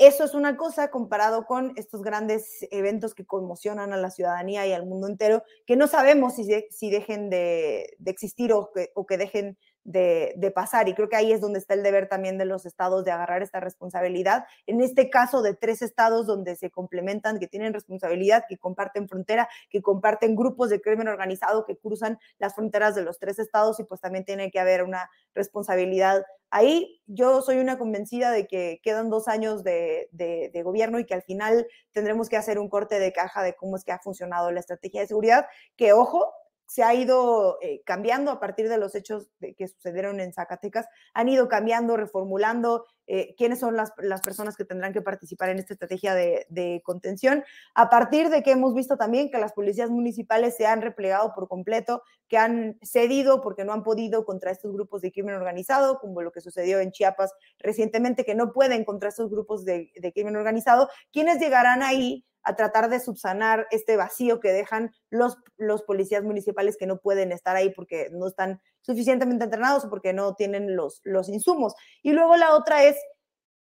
eso 0.01 0.25
es 0.25 0.33
una 0.33 0.57
cosa 0.57 0.91
comparado 0.91 1.45
con 1.45 1.75
estos 1.77 2.01
grandes 2.01 2.67
eventos 2.71 3.15
que 3.15 3.27
conmocionan 3.27 3.93
a 3.93 3.99
la 3.99 4.11
ciudadanía 4.11 4.67
y 4.67 4.73
al 4.73 4.87
mundo 4.87 5.07
entero, 5.07 5.43
que 5.67 5.77
no 5.77 5.87
sabemos 5.89 6.37
si, 6.37 6.49
si 6.71 6.91
dejen 6.91 7.29
de, 7.29 7.97
de 7.99 8.11
existir 8.11 8.51
o 8.55 8.73
que, 8.73 8.91
o 8.95 9.05
que 9.05 9.19
dejen 9.19 9.59
de, 9.91 10.53
pasar. 10.55 10.89
Y 10.89 10.95
creo 10.95 11.09
que 11.09 11.17
ahí 11.17 11.33
es 11.33 11.41
donde 11.41 11.59
está 11.59 11.75
el 11.75 11.83
deber 11.83 12.09
también 12.09 12.39
de 12.39 12.45
los 12.45 12.67
estados 12.67 13.05
de 13.05 13.11
agarrar 13.11 13.43
esta 13.43 13.61
responsabilidad. 13.61 14.45
En 14.67 14.81
este 14.81 15.11
caso 15.11 15.43
de 15.43 15.55
tres 15.55 15.83
estados 15.83 16.27
donde 16.27 16.57
se 16.57 16.71
complementan, 16.71 17.39
que 17.39 17.47
tienen 17.47 17.73
responsabilidad, 17.73 18.45
que 18.49 18.59
comparten 18.59 19.09
frontera, 19.09 19.49
que 19.69 19.83
comparten 19.83 20.37
grupos 20.37 20.71
de 20.71 20.81
crimen 20.81 21.09
organizado 21.09 21.65
que 21.65 21.77
cruzan 21.77 22.19
las 22.39 22.55
fronteras 22.55 22.95
de 22.95 23.03
los 23.03 23.19
tres 23.19 23.39
estados 23.39 23.79
y 23.81 23.85
pues 23.85 24.01
también 24.01 24.25
tiene 24.25 24.51
que 24.51 24.61
haber 24.61 24.83
una 24.83 25.11
responsabilidad 25.35 26.25
ahí. 26.51 27.01
Yo 27.07 27.43
soy 27.43 27.59
una 27.59 27.79
convencida 27.79 28.33
de 28.33 28.47
que 28.47 28.81
quedan 28.83 29.09
dos 29.09 29.29
años 29.29 29.63
de, 29.63 30.09
de 30.13 30.63
gobierno 30.63 30.99
y 30.99 31.07
que 31.07 31.15
al 31.15 31.23
final 31.23 31.67
tendremos 31.93 32.29
que 32.29 32.37
hacer 32.37 32.59
un 32.59 32.69
corte 32.69 32.99
de 32.99 33.13
caja 33.13 33.43
de 33.43 33.55
cómo 33.55 33.77
es 33.77 33.85
que 33.85 33.93
ha 33.93 33.99
funcionado 33.99 34.51
la 34.51 34.61
estrategia 34.61 35.01
de 35.01 35.07
seguridad, 35.07 35.47
que 35.77 35.93
ojo, 35.93 36.33
se 36.71 36.85
ha 36.85 36.95
ido 36.95 37.59
eh, 37.63 37.83
cambiando 37.85 38.31
a 38.31 38.39
partir 38.39 38.69
de 38.69 38.79
los 38.79 38.95
hechos 38.95 39.29
que 39.41 39.67
sucedieron 39.67 40.21
en 40.21 40.33
Zacatecas, 40.33 40.87
han 41.15 41.29
ido 41.29 41.49
cambiando, 41.49 41.97
reformulando 41.97 42.87
eh, 43.09 43.35
quiénes 43.37 43.59
son 43.59 43.75
las, 43.75 43.91
personas 44.23 44.57
que 44.57 44.65
tendrán 44.65 44.93
que 44.93 45.03
participar 45.03 45.49
en 45.49 45.59
esta 45.59 45.73
estrategia 45.73 46.15
de, 46.15 46.81
contención, 46.85 47.43
a 47.75 47.91
partir 47.91 48.29
de 48.29 48.45
que 48.45 48.53
hemos 48.53 48.73
visto 48.73 48.97
también 48.97 49.33
que 49.33 49.39
las 49.39 49.53
policías 49.53 49.91
municipales 49.91 50.57
se 50.57 50.67
han 50.67 50.81
replegado 50.81 51.33
por 51.35 51.49
completo, 51.49 52.05
que 52.29 52.39
han 52.39 52.79
cedido 52.83 53.41
porque 53.41 53.65
no 53.65 53.73
han 53.73 53.83
podido 53.83 54.25
contra 54.25 54.53
estos 54.53 54.73
grupos 54.73 55.03
de 55.03 55.11
crimen 55.11 55.35
organizado, 55.35 55.99
como 55.99 56.23
lo 56.23 56.31
que 56.31 56.41
sucedió 56.41 56.79
en 56.79 56.93
Chiapas 56.93 57.33
recientemente, 57.59 58.25
que 58.25 58.37
no 58.37 58.53
pueden 58.53 58.85
contra 58.85 59.09
estos 59.09 59.29
grupos 59.29 59.65
de, 59.65 59.91
de 59.97 60.13
crimen 60.13 60.37
organizado, 60.37 60.89
quienes 61.11 61.41
llegarán 61.41 61.83
ahí 61.83 62.25
a 62.43 62.57
tratar 62.57 62.89
de 62.89 63.01
subsanar 63.01 63.67
este 63.71 63.97
vacío 63.97 64.41
que 64.41 64.53
dejan 64.53 64.93
los, 65.11 65.37
los 65.57 65.83
policías 65.83 66.23
municipales 66.23 66.77
que 66.79 66.87
no 66.87 66.99
pueden 66.99 67.33
estar 67.33 67.57
ahí 67.57 67.71
porque 67.71 68.09
no 68.13 68.27
están 68.27 68.61
suficientemente 68.81 69.45
entrenados 69.45 69.85
o 69.85 69.91
porque 69.91 70.13
no 70.13 70.35
tienen 70.35 70.77
los, 70.77 71.01
los 71.05 71.29
insumos. 71.29 71.75
Y 72.03 72.13
luego 72.13 72.37
la 72.37 72.55
otra 72.55 72.85
es 72.85 72.97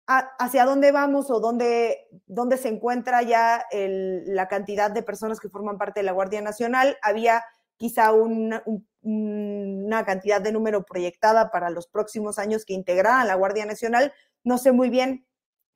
hacia 0.08 0.66
dónde 0.66 0.92
vamos 0.92 1.30
o 1.32 1.40
dónde, 1.40 2.08
dónde 2.26 2.58
se 2.58 2.68
encuentra 2.68 3.22
ya 3.22 3.66
la 3.72 4.48
cantidad 4.48 4.92
de 4.92 5.04
personas 5.04 5.40
que 5.40 5.50
forman 5.50 5.78
parte 5.78 6.02
de 6.02 6.06
la 6.06 6.12
Guardia 6.12 6.42
Nacional. 6.42 6.98
Había 7.02 7.44
quizá 7.78 8.12
una, 8.12 8.64
una 9.02 10.06
cantidad 10.06 10.42
de 10.42 10.52
número 10.52 10.84
proyectada 10.84 11.50
para 11.50 11.70
los 11.70 11.88
próximos 11.88 12.40
años 12.40 12.66
que 12.66 12.74
integraran 12.74 13.28
la 13.28 13.36
Guardia 13.36 13.66
Nacional. 13.66 14.14
No 14.44 14.58
sé 14.58 14.72
muy 14.72 14.90
bien 14.90 15.26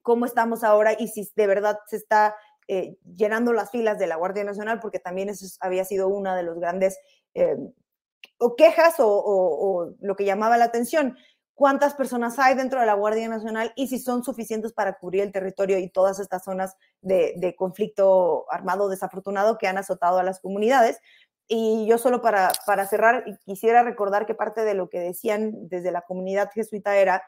cómo 0.02 0.26
estamos 0.26 0.64
ahora 0.64 0.94
y 0.98 1.08
si 1.08 1.28
de 1.36 1.48
verdad 1.48 1.80
se 1.88 1.96
está 1.96 2.36
eh, 2.68 2.98
llenando 3.16 3.54
las 3.54 3.70
filas 3.70 4.00
de 4.00 4.08
la 4.08 4.16
Guardia 4.16 4.44
Nacional, 4.44 4.80
porque 4.80 5.00
también 5.00 5.30
eso 5.30 5.46
había 5.60 5.86
sido 5.86 6.08
una 6.08 6.36
de 6.36 6.44
los 6.44 6.60
grandes 6.60 6.98
eh, 7.36 7.56
o 8.40 8.56
quejas 8.56 8.96
o, 8.98 9.94
lo 10.00 10.16
que 10.16 10.26
llamaba 10.26 10.58
la 10.58 10.66
atención. 10.66 11.16
¿Cuántas 11.54 11.94
personas 11.94 12.38
hay 12.40 12.56
dentro 12.56 12.80
de 12.80 12.86
la 12.86 12.96
Guardia 12.96 13.30
Nacional 13.30 13.72
y 13.76 13.88
si 13.88 14.00
son 14.00 14.24
suficientes 14.24 14.74
para 14.74 14.98
cubrir 14.98 15.22
el 15.22 15.32
territorio 15.32 15.78
y 15.78 15.90
todas 15.90 16.20
estas 16.20 16.44
zonas 16.44 16.76
de, 17.02 17.56
conflicto 17.58 18.46
armado 18.52 18.90
desafortunado 18.90 19.58
que 19.58 19.68
han 19.68 19.78
azotado 19.78 20.18
a 20.18 20.24
las 20.24 20.40
comunidades? 20.40 21.00
Y 21.48 21.86
yo 21.86 22.00
solo 22.00 22.22
para, 22.24 22.52
para 22.66 22.88
cerrar, 22.88 23.24
quisiera 23.46 23.84
recordar 23.84 24.26
que 24.26 24.34
parte 24.34 24.64
de 24.64 24.74
lo 24.74 24.90
que 24.90 25.00
decían 25.00 25.70
desde 25.70 25.92
la 25.92 26.02
comunidad 26.02 26.50
jesuita 26.52 26.98
era 26.98 27.24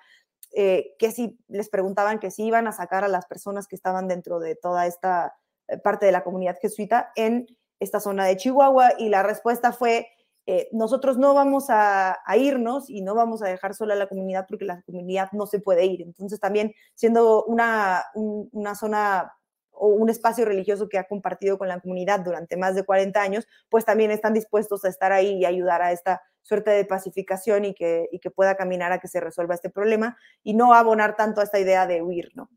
eh, 0.53 0.95
que 0.97 1.11
si 1.11 1.37
les 1.47 1.69
preguntaban 1.69 2.19
que 2.19 2.31
si 2.31 2.45
iban 2.45 2.67
a 2.67 2.71
sacar 2.71 3.03
a 3.03 3.07
las 3.07 3.25
personas 3.25 3.67
que 3.67 3.75
estaban 3.75 4.07
dentro 4.07 4.39
de 4.39 4.55
toda 4.55 4.87
esta 4.87 5.35
eh, 5.67 5.77
parte 5.77 6.05
de 6.05 6.11
la 6.11 6.23
comunidad 6.23 6.57
jesuita 6.61 7.11
en 7.15 7.47
esta 7.79 7.99
zona 7.99 8.25
de 8.25 8.37
Chihuahua 8.37 8.93
y 8.97 9.09
la 9.09 9.23
respuesta 9.23 9.71
fue, 9.71 10.07
eh, 10.45 10.67
nosotros 10.71 11.17
no 11.17 11.33
vamos 11.33 11.65
a, 11.69 12.17
irnos 12.37 12.89
y 12.89 13.01
no 13.01 13.13
vamos 13.13 13.41
a 13.43 13.47
dejar 13.47 13.75
sola 13.75 13.93
a 13.93 13.97
la 13.97 14.07
comunidad 14.07 14.45
porque 14.47 14.65
la 14.65 14.81
comunidad 14.83 15.29
no 15.33 15.45
se 15.45 15.59
puede 15.59 15.85
ir. 15.85 16.01
Entonces 16.01 16.39
también 16.39 16.73
siendo 16.95 17.43
una, 17.43 18.05
una 18.15 18.73
zona 18.73 19.36
o 19.79 19.87
un 19.87 20.09
espacio 20.09 20.45
religioso 20.45 20.89
que 20.89 20.97
ha 20.97 21.05
compartido 21.05 21.57
con 21.57 21.67
la 21.67 21.79
comunidad 21.79 22.19
durante 22.21 22.57
más 22.57 22.75
de 22.75 22.83
40 22.83 23.21
años, 23.21 23.47
pues 23.69 23.85
también 23.85 24.11
están 24.11 24.33
dispuestos 24.33 24.85
a 24.85 24.89
estar 24.89 25.11
ahí 25.11 25.37
y 25.37 25.45
ayudar 25.45 25.81
a 25.81 25.91
esta 25.91 26.21
suerte 26.41 26.71
de 26.71 26.85
pacificación 26.85 27.65
y 27.65 27.73
que, 27.73 28.07
que 28.21 28.31
pueda 28.31 28.55
caminar 28.55 28.91
a 28.91 28.99
que 28.99 29.07
se 29.07 29.19
resuelva 29.19 29.55
este 29.55 29.69
problema 29.69 30.17
y 30.43 30.53
no 30.53 30.73
abonar 30.73 31.15
tanto 31.15 31.41
a 31.41 31.43
esta 31.43 31.59
idea 31.59 31.85
de 31.87 32.01
huir, 32.01 32.31
¿no? 32.35 32.49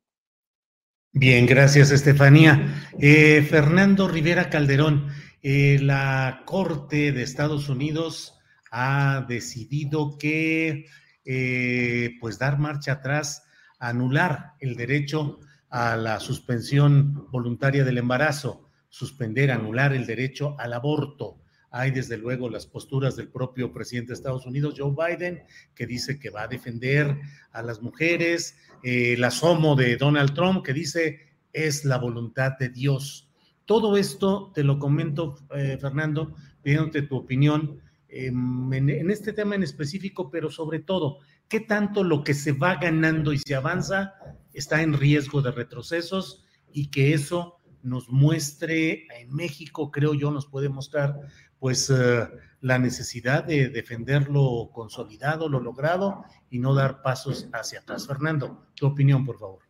Bien, 1.13 1.45
gracias, 1.45 1.91
Estefanía. 1.91 2.87
Eh, 3.01 3.45
Fernando 3.49 4.07
Rivera 4.07 4.49
Calderón, 4.49 5.09
eh, 5.43 5.79
la 5.83 6.43
Corte 6.47 7.11
de 7.11 7.23
Estados 7.25 7.69
Unidos 7.69 8.39
ha 8.71 9.27
decidido 9.29 10.17
que, 10.19 10.87
eh, 11.25 12.11
pues, 12.21 12.39
dar 12.39 12.59
marcha 12.59 12.93
atrás, 12.93 13.43
anular 13.81 14.53
el 14.61 14.77
derecho 14.77 15.41
a 15.71 15.97
la 15.97 16.21
suspensión 16.21 17.27
voluntaria 17.31 17.85
del 17.85 17.99
embarazo, 17.99 18.69
suspender, 18.89 19.51
anular 19.51 19.93
el 19.93 20.07
derecho 20.07 20.57
al 20.59 20.73
aborto. 20.73 21.39
Hay 21.71 21.93
desde 21.93 22.19
luego 22.19 22.51
las 22.51 22.67
posturas 22.67 23.15
del 23.15 23.29
propio 23.29 23.73
presidente 23.73 24.09
de 24.09 24.15
Estados 24.15 24.45
Unidos, 24.45 24.75
Joe 24.77 24.93
Biden, 24.93 25.45
que 25.75 25.87
dice 25.87 26.19
que 26.19 26.31
va 26.31 26.43
a 26.43 26.49
defender 26.49 27.17
a 27.53 27.63
las 27.63 27.81
mujeres, 27.81 28.57
eh, 28.83 29.13
el 29.15 29.23
asomo 29.23 29.77
de 29.77 29.97
Donald 29.97 30.35
Trump, 30.35 30.65
que 30.65 30.73
dice 30.73 31.31
es 31.53 31.85
la 31.85 31.99
voluntad 31.99 32.53
de 32.59 32.69
Dios. 32.69 33.29
Todo 33.65 33.97
esto 33.97 34.51
te 34.55 34.65
lo 34.65 34.79
comento, 34.79 35.39
eh, 35.55 35.79
Fernando, 35.81 36.35
pidiéndote 36.63 37.03
tu 37.03 37.17
opinión 37.17 37.81
em, 38.09 38.73
en, 38.73 39.11
este 39.11 39.33
tema 39.33 39.55
en 39.55 39.63
específico, 39.63 40.31
pero 40.31 40.51
sobre 40.51 40.81
todo, 40.81 41.19
¿qué 41.49 41.61
tanto 41.61 42.03
lo 42.03 42.25
que 42.25 42.35
se 42.35 42.53
va 42.53 42.75
ganando 42.77 43.33
y 43.33 43.39
se 43.39 43.55
avanza 43.55 44.15
está 44.61 44.83
en 44.83 44.93
riesgo 44.93 45.43
de 45.43 45.51
retrocesos 45.51 46.45
y 46.73 46.91
que 46.91 47.15
eso 47.15 47.57
nos 47.83 48.09
muestre 48.09 49.07
en 49.19 49.35
México, 49.35 49.91
creo 49.91 50.15
yo, 50.15 50.31
nos 50.31 50.47
puede 50.47 50.69
mostrar 50.69 51.21
pues 51.59 51.91
eh, 51.91 52.29
la 52.61 52.79
necesidad 52.79 53.45
de 53.45 53.69
defender 53.69 54.29
lo 54.29 54.71
consolidado, 54.73 55.49
lo 55.49 55.61
logrado 55.61 56.25
y 56.51 56.59
no 56.59 56.75
dar 56.75 57.03
pasos 57.03 57.49
hacia 57.53 57.81
atrás. 57.81 58.07
Fernando, 58.07 58.67
tu 58.75 58.87
opinión, 58.87 59.25
por 59.25 59.39
favor. 59.39 59.61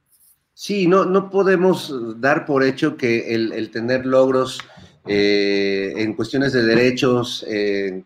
Sí, 0.54 0.86
no, 0.86 1.04
no 1.04 1.30
podemos 1.30 2.20
dar 2.20 2.44
por 2.44 2.62
hecho 2.62 2.96
que 2.96 3.34
el, 3.34 3.70
tener 3.70 4.04
logros 4.04 4.60
eh, 5.06 5.94
en 5.96 6.14
cuestiones 6.14 6.52
de 6.52 6.62
derechos 6.62 7.44
eh, 7.48 8.04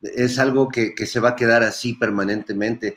es 0.00 0.38
algo 0.38 0.68
que, 0.68 0.94
que, 0.94 1.06
se 1.06 1.20
va 1.20 1.30
a 1.30 1.36
quedar 1.36 1.62
así 1.62 1.94
permanentemente. 1.94 2.96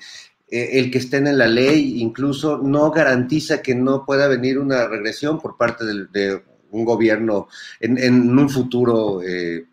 El 0.52 0.90
que 0.90 0.98
estén 0.98 1.28
en 1.28 1.38
la 1.38 1.48
ley 1.48 2.02
incluso 2.02 2.58
no 2.58 2.90
garantiza 2.92 3.62
que 3.62 3.76
no 3.76 4.06
pueda 4.06 4.28
venir 4.28 4.58
una 4.58 4.88
regresión 4.88 5.40
por 5.40 5.58
parte 5.58 5.86
de 5.86 6.42
un 6.72 6.86
gobierno 6.86 7.48
en, 7.80 8.38
un 8.38 8.50
futuro 8.50 9.22
eh, 9.22 9.66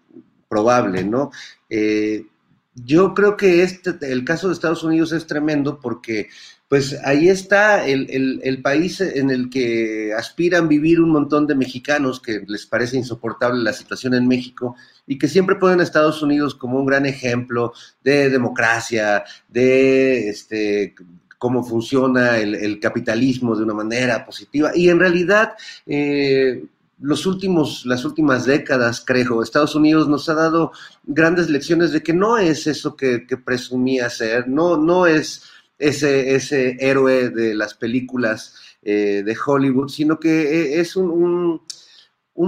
probable, 0.49 1.05
¿no? 1.05 1.31
Eh, 1.69 2.27
yo 2.75 3.15
creo 3.15 3.37
que 3.37 3.63
este, 3.63 3.97
el 4.01 4.25
caso 4.25 4.49
de 4.49 4.55
Estados 4.55 4.85
Unidos 4.85 5.13
es 5.13 5.27
tremendo 5.27 5.81
porque 5.81 6.29
pues 6.69 6.99
ahí 7.05 7.29
está 7.29 7.87
el, 7.87 8.61
país 8.63 9.01
en 9.01 9.31
el 9.31 9.49
que 9.49 10.13
aspiran 10.13 10.69
vivir 10.69 11.01
un 11.01 11.11
montón 11.11 11.47
de 11.47 11.55
mexicanos 11.55 12.21
que 12.21 12.43
les 12.47 12.67
parece 12.67 12.97
insoportable 12.97 13.63
la 13.63 13.73
situación 13.73 14.15
en 14.15 14.27
México 14.27 14.75
y 15.07 15.19
que 15.19 15.29
siempre 15.29 15.57
ponen 15.57 15.81
a 15.81 15.85
Estados 15.85 16.23
Unidos 16.23 16.55
como 16.55 16.79
un 16.79 16.87
gran 16.87 17.07
ejemplo 17.07 17.73
de 18.03 18.29
democracia, 18.29 19.25
de 19.49 20.29
este, 20.29 20.95
cómo 21.39 21.65
funciona 21.65 22.39
el, 22.39 22.81
capitalismo 22.81 23.57
de 23.57 23.65
una 23.65 23.75
manera 23.75 24.25
positiva. 24.25 24.73
Y 24.75 24.89
en 24.89 24.99
realidad, 24.99 25.55
eh, 25.87 26.65
los 27.01 27.27
últimos, 27.27 27.85
las 27.87 28.05
últimas 28.05 28.47
décadas, 28.47 29.03
creo, 29.07 29.43
Estados 29.43 29.75
Unidos 29.75 30.09
nos 30.09 30.29
ha 30.29 30.35
dado 30.35 30.73
grandes 31.05 31.51
lecciones 31.51 31.93
de 31.93 32.03
que 32.03 32.13
no 32.13 32.39
es 32.39 32.67
eso 32.67 32.97
que, 32.97 33.27
presumía 33.45 34.09
ser, 34.11 34.49
no, 34.49 34.77
no 34.77 35.07
es 35.07 35.43
ese, 35.79 36.35
ese 36.35 36.77
héroe 36.81 37.29
de 37.31 37.55
las 37.55 37.75
películas 37.75 38.55
eh, 38.83 39.23
de 39.25 39.37
Hollywood, 39.45 39.89
sino 39.89 40.19
que 40.19 40.31
eh, 40.31 40.81
es 40.81 40.97
un, 40.97 41.11
un 41.11 41.61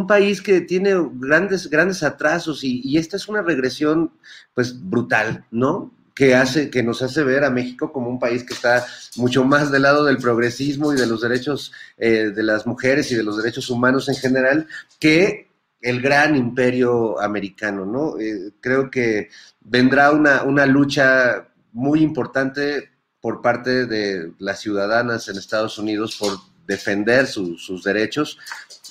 país 0.07 0.43
que 0.43 0.61
tiene 0.61 0.95
grandes, 1.14 1.68
grandes 1.68 2.03
atrasos 2.03 2.64
y, 2.64 2.80
y 2.84 2.99
esta 2.99 3.16
es 3.16 3.28
una 3.28 3.43
regresión 3.43 4.12
pues 4.55 4.74
brutal, 4.89 5.45
¿no? 5.51 5.93
que, 6.18 6.34
hace, 6.34 6.68
que 6.68 6.82
nos 6.82 7.01
hace 7.01 7.22
ver 7.22 7.45
a 7.45 7.51
México 7.51 7.93
como 7.93 8.11
un 8.11 8.18
país 8.18 8.43
que 8.43 8.53
está 8.53 8.84
mucho 9.14 9.45
más 9.45 9.70
del 9.70 9.82
lado 9.82 10.05
del 10.05 10.18
progresismo 10.18 10.93
y 10.93 10.97
de 10.97 11.07
los 11.07 11.20
derechos 11.20 11.72
eh, 11.97 12.32
de 12.34 12.43
las 12.43 12.66
mujeres 12.66 13.12
y 13.12 13.14
de 13.14 13.22
los 13.22 13.36
derechos 13.36 13.70
humanos 13.70 14.09
en 14.09 14.16
general 14.16 14.66
que 14.99 15.49
el 15.80 16.03
gran 16.03 16.34
imperio 16.34 17.20
americano, 17.20 17.86
¿no? 17.86 18.18
Eh, 18.18 18.51
creo 18.61 18.91
que 18.91 19.28
vendrá 19.61 20.11
una, 20.11 20.43
una 20.43 20.66
lucha 20.66 21.47
muy 21.72 22.03
importante 22.03 22.91
por 23.20 23.41
parte 23.41 23.86
de 23.86 24.32
las 24.41 24.59
ciudadanas 24.59 25.28
en 25.28 25.36
Estados 25.36 25.78
Unidos 25.78 26.16
por 26.16 26.36
defender 26.69 27.27
sus 27.27 27.83
derechos, 27.83 28.39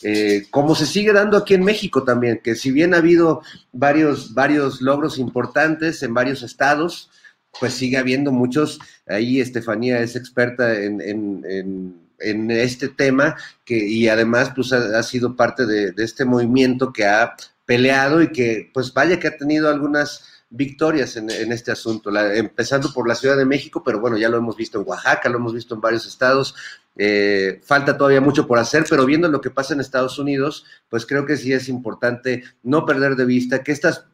eh, 0.04 0.48
como 0.52 0.76
se 0.76 0.86
sigue 0.86 1.14
dando 1.14 1.38
aquí 1.38 1.54
en 1.54 1.64
México 1.64 2.04
también, 2.04 2.42
que 2.44 2.56
si 2.56 2.72
bien 2.72 2.94
ha 2.94 2.98
habido 2.98 3.42
varios, 3.72 4.34
varios 4.34 4.82
logros 4.82 5.18
importantes 5.18 6.04
en 6.04 6.14
varios 6.14 6.44
estados, 6.44 7.10
pues 7.60 7.74
sigue 7.74 7.98
habiendo 7.98 8.32
muchos, 8.32 8.80
ahí 9.08 9.40
Estefanía 9.40 10.00
es 10.02 10.16
experta 10.16 10.76
en, 10.76 11.96
este 12.50 12.90
tema, 12.90 13.36
que, 13.64 13.78
y 13.78 14.08
además 14.08 14.52
pues 14.56 14.74
ha, 14.74 15.02
sido 15.04 15.36
parte 15.36 15.66
de, 15.66 15.94
este 15.98 16.26
movimiento 16.26 16.92
que 16.92 17.06
ha 17.06 17.36
peleado 17.66 18.22
y 18.22 18.32
que 18.32 18.70
pues 18.74 18.94
vaya 18.94 19.20
que 19.20 19.28
ha 19.28 19.38
tenido 19.38 19.70
algunas 19.70 20.24
victorias 20.50 21.18
en, 21.18 21.52
este 21.52 21.72
asunto, 21.72 22.16
empezando 22.16 22.94
por 22.94 23.08
la 23.08 23.16
Ciudad 23.16 23.36
de 23.36 23.46
México, 23.46 23.84
pero 23.84 24.00
bueno, 24.00 24.18
ya 24.18 24.30
lo 24.30 24.38
hemos 24.38 24.56
visto 24.56 24.80
en 24.80 24.88
Oaxaca, 24.88 25.30
lo 25.30 25.38
hemos 25.38 25.54
visto 25.54 25.76
en 25.76 25.82
varios 25.82 26.06
estados, 26.06 26.56
eh, 26.98 27.62
falta 27.64 27.98
todavía 27.98 28.22
mucho 28.22 28.48
por 28.48 28.60
hacer, 28.60 28.86
pero 28.90 29.06
viendo 29.06 29.28
lo 29.28 29.42
que 29.42 29.52
pasa 29.52 29.74
en 29.74 29.80
Estados 29.80 30.18
Unidos, 30.18 30.66
pues 30.90 31.06
creo 31.06 31.26
que 31.26 31.38
sí 31.38 31.54
es 31.54 31.70
importante 31.70 32.44
no 32.64 32.86
perder 32.86 33.16
de 33.16 33.26
vista 33.26 33.64
que 33.64 33.72
estas 33.72 34.06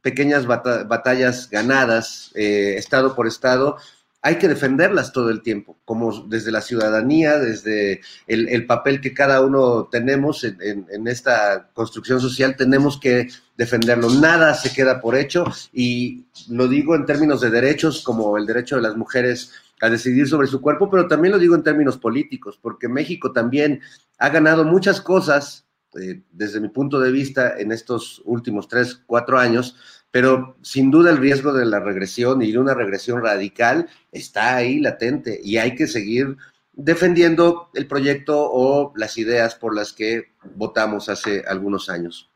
pequeñas 0.00 0.46
batallas 0.46 1.48
ganadas, 1.48 2.32
eh, 2.34 2.74
estado 2.76 3.14
por 3.14 3.26
estado, 3.26 3.76
hay 4.24 4.36
que 4.36 4.48
defenderlas 4.48 5.12
todo 5.12 5.30
el 5.30 5.42
tiempo, 5.42 5.76
como 5.84 6.26
desde 6.28 6.52
la 6.52 6.60
ciudadanía, 6.60 7.38
desde 7.38 8.00
el, 8.28 8.66
papel 8.66 9.00
que 9.00 9.12
cada 9.12 9.40
uno 9.40 9.88
tenemos 9.90 10.44
en, 10.44 11.08
esta 11.08 11.70
construcción 11.74 12.20
social, 12.20 12.54
tenemos 12.56 13.00
que 13.00 13.28
defenderlo. 13.56 14.10
Nada 14.10 14.54
se 14.54 14.72
queda 14.72 15.00
por 15.00 15.16
hecho 15.16 15.44
y 15.72 16.24
lo 16.48 16.68
digo 16.68 16.94
en 16.94 17.04
términos 17.04 17.40
de 17.40 17.50
derechos, 17.50 18.02
como 18.04 18.38
el 18.38 18.46
derecho 18.46 18.76
de 18.76 18.82
las 18.82 18.96
mujeres 18.96 19.52
a 19.82 19.90
decidir 19.90 20.28
sobre 20.28 20.46
su 20.46 20.60
cuerpo, 20.60 20.88
pero 20.88 21.08
también 21.08 21.32
lo 21.32 21.40
digo 21.40 21.56
en 21.56 21.64
términos 21.64 21.98
políticos, 21.98 22.56
porque 22.62 22.88
México 22.88 23.32
también 23.32 23.80
ha 24.16 24.28
ganado 24.28 24.64
muchas 24.64 25.00
cosas 25.00 25.66
eh, 26.00 26.22
desde 26.30 26.60
mi 26.60 26.68
punto 26.68 27.00
de 27.00 27.10
vista 27.10 27.58
en 27.58 27.72
estos 27.72 28.22
últimos 28.24 28.68
tres, 28.68 29.02
cuatro 29.04 29.40
años, 29.40 29.76
pero 30.12 30.56
sin 30.62 30.92
duda 30.92 31.10
el 31.10 31.16
riesgo 31.16 31.52
de 31.52 31.66
la 31.66 31.80
regresión 31.80 32.42
y 32.42 32.52
de 32.52 32.58
una 32.58 32.74
regresión 32.74 33.22
radical 33.24 33.88
está 34.12 34.54
ahí 34.54 34.78
latente 34.78 35.40
y 35.42 35.56
hay 35.56 35.74
que 35.74 35.88
seguir 35.88 36.36
defendiendo 36.74 37.68
el 37.74 37.88
proyecto 37.88 38.38
o 38.40 38.92
las 38.94 39.18
ideas 39.18 39.56
por 39.56 39.74
las 39.74 39.92
que 39.92 40.30
votamos 40.54 41.08
hace 41.08 41.42
algunos 41.48 41.90
años. 41.90 42.30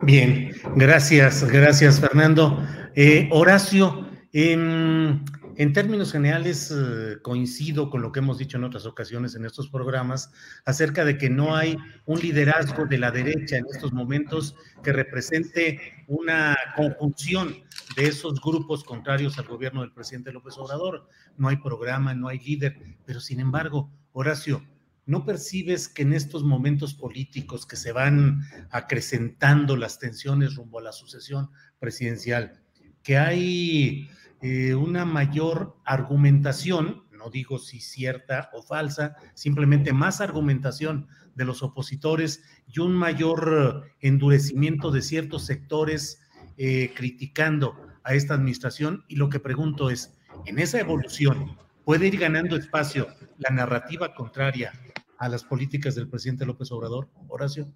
Bien, 0.00 0.52
gracias, 0.74 1.44
gracias 1.44 2.00
Fernando. 2.00 2.66
Eh, 2.94 3.28
Horacio, 3.30 4.08
en 4.32 5.22
en 5.58 5.72
términos 5.72 6.12
generales, 6.12 6.70
eh, 6.70 7.16
coincido 7.22 7.88
con 7.88 8.02
lo 8.02 8.12
que 8.12 8.20
hemos 8.20 8.36
dicho 8.36 8.58
en 8.58 8.64
otras 8.64 8.84
ocasiones 8.84 9.34
en 9.34 9.46
estos 9.46 9.68
programas 9.68 10.30
acerca 10.66 11.04
de 11.04 11.16
que 11.16 11.30
no 11.30 11.56
hay 11.56 11.78
un 12.04 12.20
liderazgo 12.20 12.84
de 12.84 12.98
la 12.98 13.10
derecha 13.10 13.56
en 13.56 13.64
estos 13.72 13.92
momentos 13.92 14.54
que 14.82 14.92
represente 14.92 16.04
una 16.08 16.56
conjunción 16.76 17.54
de 17.96 18.06
esos 18.06 18.40
grupos 18.40 18.84
contrarios 18.84 19.38
al 19.38 19.46
gobierno 19.46 19.80
del 19.80 19.92
presidente 19.92 20.32
López 20.32 20.58
Obrador. 20.58 21.08
No 21.38 21.48
hay 21.48 21.56
programa, 21.56 22.14
no 22.14 22.28
hay 22.28 22.38
líder, 22.38 22.76
pero 23.06 23.20
sin 23.20 23.40
embargo, 23.40 23.90
Horacio, 24.12 24.62
¿no 25.06 25.24
percibes 25.24 25.88
que 25.88 26.02
en 26.02 26.12
estos 26.12 26.42
momentos 26.44 26.92
políticos 26.92 27.64
que 27.64 27.76
se 27.76 27.92
van 27.92 28.42
acrecentando 28.70 29.76
las 29.76 29.98
tensiones 29.98 30.56
rumbo 30.56 30.80
a 30.80 30.82
la 30.82 30.92
sucesión 30.92 31.50
presidencial, 31.78 32.60
que 33.02 33.16
hay 33.16 34.10
eh, 34.42 34.74
una 34.74 35.04
mayor 35.04 35.76
argumentación, 35.84 37.04
no 37.10 37.30
digo 37.30 37.58
si 37.58 37.80
cierta 37.80 38.50
o 38.52 38.62
falsa, 38.62 39.16
simplemente 39.34 39.92
más 39.92 40.20
argumentación 40.20 41.08
de 41.34 41.44
los 41.44 41.62
opositores 41.62 42.42
y 42.66 42.80
un 42.80 42.94
mayor 42.94 43.90
endurecimiento 44.00 44.90
de 44.90 45.02
ciertos 45.02 45.44
sectores 45.44 46.20
eh, 46.56 46.92
criticando 46.94 47.76
a 48.04 48.14
esta 48.14 48.34
administración. 48.34 49.04
Y 49.08 49.16
lo 49.16 49.28
que 49.28 49.40
pregunto 49.40 49.90
es, 49.90 50.18
en 50.46 50.58
esa 50.58 50.80
evolución, 50.80 51.56
¿puede 51.84 52.06
ir 52.06 52.18
ganando 52.18 52.56
espacio 52.56 53.08
la 53.38 53.54
narrativa 53.54 54.14
contraria 54.14 54.72
a 55.18 55.28
las 55.28 55.44
políticas 55.44 55.94
del 55.94 56.08
presidente 56.08 56.46
López 56.46 56.70
Obrador? 56.72 57.08
Horacio. 57.28 57.68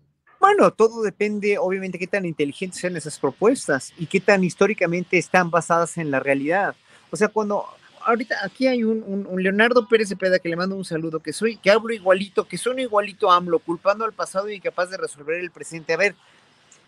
Bueno, 0.52 0.72
todo 0.72 1.02
depende, 1.02 1.58
obviamente, 1.58 1.96
qué 1.96 2.08
tan 2.08 2.26
inteligentes 2.26 2.80
sean 2.80 2.96
esas 2.96 3.20
propuestas 3.20 3.92
y 3.96 4.06
qué 4.06 4.18
tan 4.18 4.42
históricamente 4.42 5.16
están 5.16 5.48
basadas 5.48 5.96
en 5.96 6.10
la 6.10 6.18
realidad. 6.18 6.74
O 7.12 7.16
sea, 7.16 7.28
cuando 7.28 7.66
ahorita 8.04 8.34
aquí 8.42 8.66
hay 8.66 8.82
un, 8.82 9.28
Leonardo 9.36 9.86
Pérez 9.86 10.08
Cepeda 10.08 10.40
que 10.40 10.48
le 10.48 10.56
mando 10.56 10.74
un 10.74 10.84
saludo, 10.84 11.20
que 11.20 11.32
soy, 11.32 11.56
que 11.56 11.70
hablo 11.70 11.94
igualito, 11.94 12.48
que 12.48 12.58
sueno 12.58 12.80
igualito 12.80 13.30
a 13.30 13.36
AMLO, 13.36 13.60
culpando 13.60 14.04
al 14.04 14.12
pasado 14.12 14.50
y 14.50 14.56
incapaz 14.56 14.90
de 14.90 14.96
resolver 14.96 15.38
el 15.38 15.52
presente. 15.52 15.92
A 15.92 15.96
ver, 15.96 16.16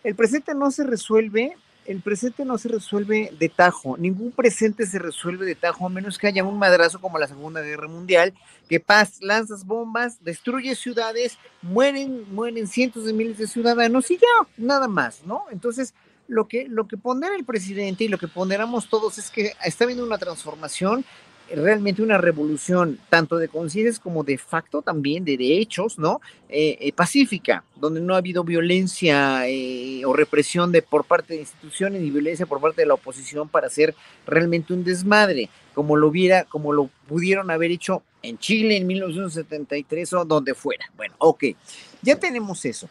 el 0.03 0.13
presente 0.13 0.53
no 0.53 0.69
se 0.69 0.83
resuelve 0.83 1.55
el 1.85 2.01
presente 2.01 2.45
no 2.45 2.57
se 2.57 2.69
resuelve 2.69 3.31
de 3.37 3.49
tajo, 3.49 3.97
ningún 3.97 4.31
presente 4.31 4.85
se 4.85 4.99
resuelve 4.99 5.45
de 5.45 5.55
tajo, 5.55 5.85
a 5.85 5.89
menos 5.89 6.17
que 6.17 6.27
haya 6.27 6.43
un 6.43 6.57
madrazo 6.57 6.99
como 6.99 7.19
la 7.19 7.27
Segunda 7.27 7.61
Guerra 7.61 7.87
Mundial, 7.87 8.33
que 8.69 8.79
paz, 8.79 9.17
lanzas 9.21 9.65
bombas, 9.65 10.23
destruye 10.23 10.75
ciudades, 10.75 11.37
mueren, 11.61 12.25
mueren 12.33 12.67
cientos 12.67 13.05
de 13.05 13.13
miles 13.13 13.37
de 13.37 13.47
ciudadanos 13.47 14.09
y 14.11 14.17
ya, 14.17 14.47
nada 14.57 14.87
más, 14.87 15.23
¿no? 15.25 15.45
Entonces, 15.51 15.93
lo 16.27 16.47
que, 16.47 16.67
lo 16.67 16.87
que 16.87 16.97
pondera 16.97 17.35
el 17.35 17.45
presidente 17.45 18.05
y 18.05 18.07
lo 18.07 18.17
que 18.17 18.27
ponderamos 18.27 18.89
todos 18.89 19.17
es 19.17 19.29
que 19.29 19.53
está 19.63 19.83
habiendo 19.83 20.05
una 20.05 20.17
transformación 20.17 21.05
realmente 21.49 22.01
una 22.01 22.17
revolución, 22.17 22.99
tanto 23.09 23.37
de 23.37 23.47
conciencias 23.47 23.99
como 23.99 24.23
de 24.23 24.37
facto 24.37 24.81
también, 24.81 25.25
de 25.25 25.37
derechos, 25.37 25.99
¿no? 25.99 26.21
Eh, 26.49 26.77
eh, 26.79 26.93
pacífica, 26.93 27.63
donde 27.75 28.01
no 28.01 28.13
ha 28.13 28.17
habido 28.17 28.43
violencia 28.43 29.47
eh, 29.47 30.03
o 30.05 30.13
represión 30.13 30.71
de, 30.71 30.81
por 30.81 31.05
parte 31.05 31.33
de 31.33 31.41
instituciones 31.41 32.01
ni 32.01 32.09
violencia 32.09 32.45
por 32.45 32.61
parte 32.61 32.81
de 32.81 32.87
la 32.87 32.93
oposición 32.95 33.49
para 33.49 33.67
hacer 33.67 33.95
realmente 34.25 34.73
un 34.73 34.83
desmadre, 34.83 35.49
como 35.73 35.95
lo 35.95 36.07
hubiera, 36.07 36.45
como 36.45 36.73
lo 36.73 36.89
pudieron 37.07 37.51
haber 37.51 37.71
hecho 37.71 38.03
en 38.21 38.37
Chile 38.37 38.77
en 38.77 38.87
1973 38.87 40.13
o 40.13 40.25
donde 40.25 40.53
fuera. 40.53 40.85
Bueno, 40.95 41.15
ok, 41.17 41.43
ya 42.01 42.17
tenemos 42.17 42.65
eso. 42.65 42.89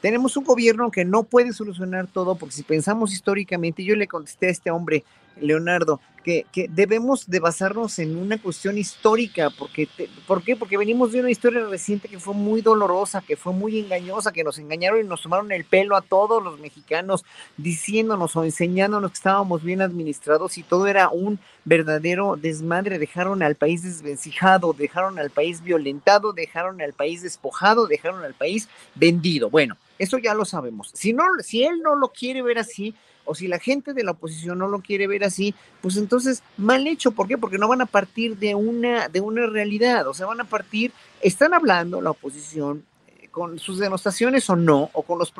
Tenemos 0.00 0.36
un 0.36 0.44
gobierno 0.44 0.90
que 0.90 1.04
no 1.06 1.22
puede 1.22 1.54
solucionar 1.54 2.06
todo, 2.06 2.34
porque 2.34 2.54
si 2.54 2.62
pensamos 2.62 3.14
históricamente, 3.14 3.82
yo 3.82 3.96
le 3.96 4.06
contesté 4.06 4.48
a 4.48 4.50
este 4.50 4.70
hombre, 4.70 5.02
Leonardo, 5.40 6.00
que, 6.24 6.46
debemos 6.70 7.28
de 7.28 7.38
basarnos 7.38 7.98
en 7.98 8.16
una 8.16 8.40
cuestión 8.40 8.78
histórica, 8.78 9.50
porque 9.50 9.88
¿por 10.26 10.42
qué? 10.42 10.56
Porque 10.56 10.78
venimos 10.78 11.12
de 11.12 11.20
una 11.20 11.30
historia 11.30 11.66
reciente 11.66 12.08
que 12.08 12.18
fue 12.18 12.34
muy 12.34 12.62
dolorosa, 12.62 13.20
que 13.20 13.36
fue 13.36 13.52
muy 13.52 13.78
engañosa, 13.78 14.32
que 14.32 14.42
nos 14.42 14.58
engañaron 14.58 15.00
y 15.00 15.08
nos 15.08 15.22
tomaron 15.22 15.52
el 15.52 15.64
pelo 15.64 15.96
a 15.96 16.00
todos 16.00 16.42
los 16.42 16.58
mexicanos, 16.58 17.24
diciéndonos 17.58 18.34
o 18.36 18.44
enseñándonos 18.44 19.10
que 19.10 19.16
estábamos 19.16 19.62
bien 19.62 19.82
administrados 19.82 20.56
y 20.56 20.62
todo 20.62 20.86
era 20.86 21.10
un 21.10 21.38
verdadero 21.64 22.36
desmadre, 22.36 22.98
dejaron 22.98 23.42
al 23.42 23.54
país 23.54 23.82
desvencijado, 23.82 24.72
dejaron 24.72 25.18
al 25.18 25.30
país 25.30 25.62
violentado, 25.62 26.32
dejaron 26.32 26.80
al 26.80 26.94
país 26.94 27.22
despojado, 27.22 27.86
dejaron 27.86 28.24
al 28.24 28.34
país 28.34 28.68
vendido. 28.94 29.50
Bueno, 29.50 29.76
eso 29.98 30.18
ya 30.18 30.34
lo 30.34 30.44
sabemos. 30.44 30.90
Si 30.94 31.12
no, 31.12 31.24
si 31.40 31.64
él 31.64 31.80
no 31.82 31.94
lo 31.96 32.08
quiere 32.08 32.42
ver 32.42 32.58
así, 32.58 32.94
o 33.24 33.34
si 33.34 33.48
la 33.48 33.58
gente 33.58 33.94
de 33.94 34.04
la 34.04 34.12
oposición 34.12 34.58
no 34.58 34.68
lo 34.68 34.80
quiere 34.80 35.06
ver 35.06 35.24
así, 35.24 35.54
pues 35.80 35.96
entonces 35.96 36.42
mal 36.56 36.86
hecho. 36.86 37.12
¿Por 37.12 37.28
qué? 37.28 37.38
Porque 37.38 37.58
no 37.58 37.68
van 37.68 37.80
a 37.80 37.86
partir 37.86 38.36
de 38.36 38.54
una, 38.54 39.08
de 39.08 39.20
una 39.20 39.46
realidad, 39.46 40.06
o 40.06 40.14
sea, 40.14 40.26
van 40.26 40.40
a 40.40 40.44
partir, 40.44 40.92
están 41.20 41.54
hablando 41.54 42.00
la 42.00 42.10
oposición 42.10 42.84
eh, 43.06 43.28
con 43.30 43.58
sus 43.58 43.78
denostaciones 43.78 44.48
o 44.50 44.56
no, 44.56 44.90
o 44.92 45.02
con 45.02 45.18
los, 45.18 45.32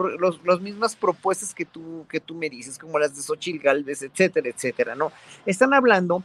los, 0.45 0.61
mismas 0.61 0.97
propuestas 0.97 1.55
que 1.55 1.65
tú, 1.65 2.07
que 2.09 2.21
tú 2.21 2.35
me 2.35 2.49
dices, 2.49 2.79
como 2.79 2.99
las 2.99 3.15
de 3.17 3.23
Xochitl 3.23 3.63
Galvez, 3.63 4.03
etcétera, 4.03 4.49
etcétera, 4.49 4.95
¿no? 4.95 5.13
Están 5.47 5.75
hablando 5.75 6.23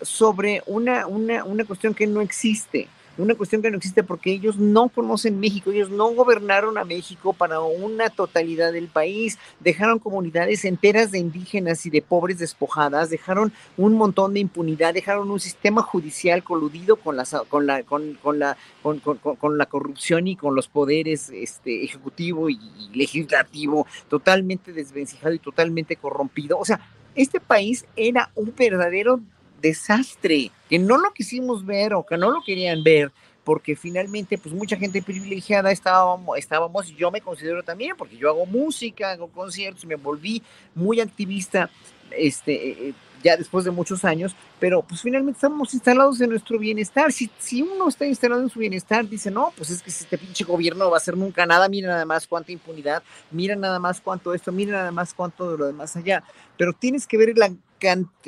sobre 0.00 0.62
una, 0.66 1.06
una, 1.06 1.44
una 1.44 1.64
cuestión 1.64 1.94
que 1.94 2.06
no 2.06 2.20
existe 2.20 2.88
una 3.18 3.34
cuestión 3.34 3.62
que 3.62 3.70
no 3.70 3.76
existe 3.76 4.02
porque 4.02 4.32
ellos 4.32 4.56
no 4.56 4.88
conocen 4.88 5.38
México, 5.38 5.70
ellos 5.70 5.90
no 5.90 6.08
gobernaron 6.14 6.78
a 6.78 6.84
México 6.84 7.32
para 7.32 7.60
una 7.60 8.10
totalidad 8.10 8.72
del 8.72 8.88
país, 8.88 9.38
dejaron 9.60 9.98
comunidades 9.98 10.64
enteras 10.64 11.10
de 11.10 11.18
indígenas 11.18 11.84
y 11.86 11.90
de 11.90 12.02
pobres 12.02 12.38
despojadas, 12.38 13.10
dejaron 13.10 13.52
un 13.76 13.94
montón 13.94 14.34
de 14.34 14.40
impunidad, 14.40 14.94
dejaron 14.94 15.30
un 15.30 15.40
sistema 15.40 15.82
judicial 15.82 16.42
coludido 16.42 16.96
con 16.96 17.16
la, 17.16 17.24
con 17.48 17.66
la, 17.66 17.82
con, 17.82 18.38
la, 18.38 18.56
con, 18.82 19.58
la 19.58 19.66
corrupción 19.66 20.26
y 20.26 20.36
con 20.36 20.54
los 20.54 20.68
poderes 20.68 21.30
este, 21.30 21.84
ejecutivo 21.84 22.48
y, 22.48 22.58
legislativo 22.94 23.86
totalmente 24.08 24.72
desvencijado 24.72 25.34
y 25.34 25.38
totalmente 25.38 25.96
corrompido. 25.96 26.58
O 26.58 26.64
sea, 26.64 26.80
este 27.14 27.40
país 27.40 27.84
era 27.96 28.30
un 28.34 28.54
verdadero 28.56 29.20
desastre, 29.62 30.50
que 30.68 30.78
no 30.78 30.98
lo 30.98 31.12
quisimos 31.12 31.64
ver 31.64 31.94
o 31.94 32.04
que 32.04 32.18
no 32.18 32.30
lo 32.30 32.42
querían 32.42 32.82
ver, 32.82 33.10
porque 33.44 33.74
finalmente, 33.76 34.38
pues 34.38 34.54
mucha 34.54 34.76
gente 34.76 35.02
privilegiada 35.02 35.72
estábamos, 35.72 36.38
estábamos, 36.38 36.90
y 36.90 36.94
yo 36.94 37.10
me 37.10 37.20
considero 37.20 37.62
también, 37.62 37.96
porque 37.96 38.16
yo 38.16 38.28
hago 38.28 38.46
música, 38.46 39.12
hago 39.12 39.28
conciertos, 39.28 39.84
me 39.84 39.96
volví 39.96 40.42
muy 40.74 41.00
activista, 41.00 41.70
este, 42.10 42.52
eh, 42.52 42.76
eh, 42.80 42.92
ya 43.22 43.36
después 43.36 43.64
de 43.64 43.70
muchos 43.70 44.04
años, 44.04 44.34
pero 44.58 44.82
pues 44.82 45.00
finalmente 45.00 45.38
estamos 45.38 45.72
instalados 45.74 46.20
en 46.20 46.30
nuestro 46.30 46.58
bienestar. 46.58 47.12
Si, 47.12 47.30
si 47.38 47.62
uno 47.62 47.88
está 47.88 48.04
instalado 48.04 48.42
en 48.42 48.48
su 48.48 48.58
bienestar, 48.58 49.08
dice, 49.08 49.30
no, 49.30 49.52
pues 49.56 49.70
es 49.70 49.82
que 49.82 49.90
este 49.90 50.18
pinche 50.18 50.44
gobierno 50.44 50.84
no 50.84 50.90
va 50.90 50.96
a 50.96 50.98
hacer 50.98 51.16
nunca 51.16 51.46
nada, 51.46 51.68
mira 51.68 51.88
nada 51.88 52.04
más 52.04 52.26
cuánta 52.26 52.50
impunidad, 52.52 53.02
mira 53.30 53.54
nada 53.54 53.78
más 53.78 54.00
cuánto 54.00 54.34
esto, 54.34 54.50
mira 54.50 54.72
nada 54.72 54.90
más 54.90 55.14
cuánto 55.14 55.52
de 55.52 55.58
lo 55.58 55.66
demás 55.66 55.94
allá. 55.96 56.24
Pero 56.58 56.72
tienes 56.72 57.06
que 57.06 57.16
ver 57.16 57.32
la 57.36 57.52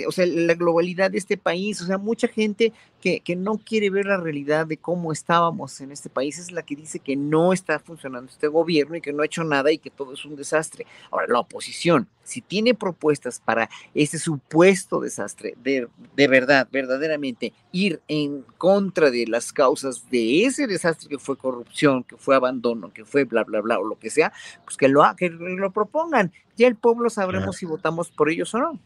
o 0.06 0.12
sea, 0.12 0.26
la 0.26 0.54
globalidad 0.54 1.10
de 1.10 1.18
este 1.18 1.36
país, 1.36 1.80
o 1.80 1.86
sea, 1.86 1.98
mucha 1.98 2.28
gente 2.28 2.72
que, 3.00 3.20
que, 3.20 3.36
no 3.36 3.58
quiere 3.58 3.90
ver 3.90 4.06
la 4.06 4.16
realidad 4.16 4.66
de 4.66 4.78
cómo 4.78 5.12
estábamos 5.12 5.80
en 5.80 5.92
este 5.92 6.08
país 6.08 6.38
es 6.38 6.52
la 6.52 6.62
que 6.62 6.74
dice 6.74 6.98
que 6.98 7.16
no 7.16 7.52
está 7.52 7.78
funcionando 7.78 8.30
este 8.30 8.48
gobierno 8.48 8.96
y 8.96 9.00
que 9.00 9.12
no 9.12 9.22
ha 9.22 9.26
hecho 9.26 9.44
nada 9.44 9.70
y 9.70 9.78
que 9.78 9.90
todo 9.90 10.14
es 10.14 10.24
un 10.24 10.36
desastre. 10.36 10.86
Ahora, 11.10 11.26
la 11.28 11.40
oposición, 11.40 12.08
si 12.22 12.40
tiene 12.40 12.74
propuestas 12.74 13.40
para 13.40 13.68
ese 13.94 14.18
supuesto 14.18 15.00
desastre, 15.00 15.54
de, 15.62 15.88
de 16.16 16.28
verdad, 16.28 16.66
verdaderamente, 16.72 17.52
ir 17.72 18.00
en 18.08 18.42
contra 18.56 19.10
de 19.10 19.26
las 19.26 19.52
causas 19.52 20.08
de 20.10 20.44
ese 20.44 20.66
desastre 20.66 21.08
que 21.08 21.18
fue 21.18 21.36
corrupción, 21.36 22.04
que 22.04 22.16
fue 22.16 22.34
abandono, 22.34 22.92
que 22.92 23.04
fue 23.04 23.24
bla, 23.24 23.44
bla, 23.44 23.60
bla, 23.60 23.78
o 23.78 23.84
lo 23.84 23.98
que 23.98 24.10
sea, 24.10 24.32
pues 24.64 24.76
que 24.76 24.88
lo, 24.88 25.02
que 25.16 25.28
lo 25.28 25.70
propongan. 25.72 26.32
Ya 26.56 26.68
el 26.68 26.76
pueblo 26.76 27.10
sabremos 27.10 27.56
si 27.56 27.66
votamos 27.66 28.10
por 28.10 28.30
ellos 28.30 28.54
o 28.54 28.58
no. 28.58 28.80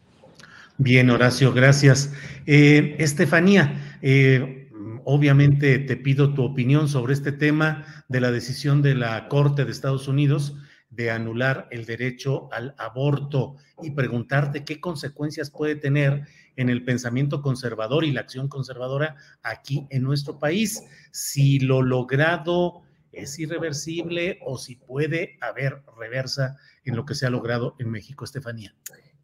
Bien, 0.81 1.09
Horacio, 1.09 1.51
gracias. 1.51 2.13
Eh, 2.45 2.95
Estefanía, 2.99 3.97
eh, 4.01 4.69
obviamente 5.03 5.77
te 5.77 5.97
pido 5.97 6.33
tu 6.33 6.41
opinión 6.41 6.87
sobre 6.87 7.11
este 7.11 7.33
tema 7.33 7.85
de 8.07 8.21
la 8.21 8.31
decisión 8.31 8.81
de 8.81 8.95
la 8.95 9.27
Corte 9.27 9.65
de 9.65 9.71
Estados 9.71 10.07
Unidos 10.07 10.55
de 10.89 11.11
anular 11.11 11.67
el 11.71 11.85
derecho 11.85 12.47
al 12.53 12.75
aborto 12.77 13.57
y 13.83 13.91
preguntarte 13.91 14.63
qué 14.63 14.79
consecuencias 14.79 15.51
puede 15.51 15.75
tener 15.75 16.23
en 16.55 16.69
el 16.69 16.85
pensamiento 16.85 17.41
conservador 17.41 18.05
y 18.05 18.13
la 18.13 18.21
acción 18.21 18.47
conservadora 18.47 19.17
aquí 19.43 19.85
en 19.89 20.03
nuestro 20.03 20.39
país, 20.39 20.81
si 21.11 21.59
lo 21.59 21.81
logrado 21.81 22.83
es 23.11 23.37
irreversible 23.37 24.39
o 24.45 24.57
si 24.57 24.77
puede 24.77 25.37
haber 25.41 25.83
reversa 25.99 26.55
en 26.85 26.95
lo 26.95 27.03
que 27.03 27.15
se 27.15 27.25
ha 27.25 27.29
logrado 27.29 27.75
en 27.79 27.91
México, 27.91 28.23
Estefanía. 28.23 28.73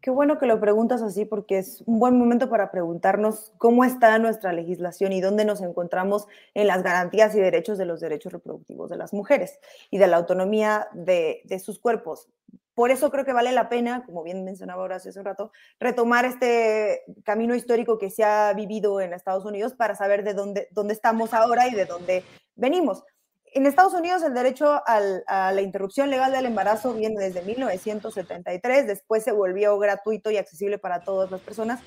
Qué 0.00 0.10
bueno 0.10 0.38
que 0.38 0.46
lo 0.46 0.60
preguntas 0.60 1.02
así 1.02 1.24
porque 1.24 1.58
es 1.58 1.82
un 1.86 1.98
buen 1.98 2.16
momento 2.18 2.48
para 2.48 2.70
preguntarnos 2.70 3.52
cómo 3.58 3.84
está 3.84 4.18
nuestra 4.18 4.52
legislación 4.52 5.12
y 5.12 5.20
dónde 5.20 5.44
nos 5.44 5.60
encontramos 5.62 6.26
en 6.54 6.68
las 6.68 6.82
garantías 6.82 7.34
y 7.34 7.40
derechos 7.40 7.76
de 7.78 7.86
los 7.86 8.00
derechos 8.00 8.32
reproductivos 8.32 8.90
de 8.90 8.96
las 8.96 9.12
mujeres 9.12 9.58
y 9.90 9.98
de 9.98 10.06
la 10.06 10.18
autonomía 10.18 10.88
de, 10.92 11.42
sus 11.64 11.80
cuerpos. 11.80 12.28
Por 12.74 12.90
eso 12.90 13.10
creo 13.10 13.24
que 13.24 13.32
vale 13.32 13.52
la 13.52 13.68
pena, 13.68 14.04
como 14.04 14.22
bien 14.22 14.44
mencionaba 14.44 14.82
ahora 14.82 14.96
hace 14.96 15.18
un 15.18 15.24
rato, 15.24 15.50
retomar 15.80 16.26
este 16.26 17.02
camino 17.24 17.54
histórico 17.54 17.98
que 17.98 18.10
se 18.10 18.22
ha 18.22 18.52
vivido 18.52 19.00
en 19.00 19.14
Estados 19.14 19.46
Unidos 19.46 19.74
para 19.74 19.96
saber 19.96 20.24
de 20.24 20.34
dónde, 20.34 20.68
dónde 20.72 20.92
estamos 20.92 21.32
ahora 21.32 21.68
y 21.68 21.74
de 21.74 21.86
dónde 21.86 22.22
venimos. 22.54 23.02
En 23.56 23.64
Estados 23.64 23.94
Unidos 23.94 24.22
el 24.22 24.34
derecho 24.34 24.82
a 24.86 25.50
la 25.50 25.62
interrupción 25.62 26.10
legal 26.10 26.30
del 26.30 26.44
embarazo 26.44 26.92
viene 26.92 27.18
desde 27.18 27.40
1973, 27.40 28.86
después 28.86 29.24
se 29.24 29.32
volvió 29.32 29.78
gratuito 29.78 30.30
y 30.30 30.36
accesible 30.36 30.76
para 30.76 31.00
todas 31.00 31.30
las 31.30 31.40
personas 31.40 31.80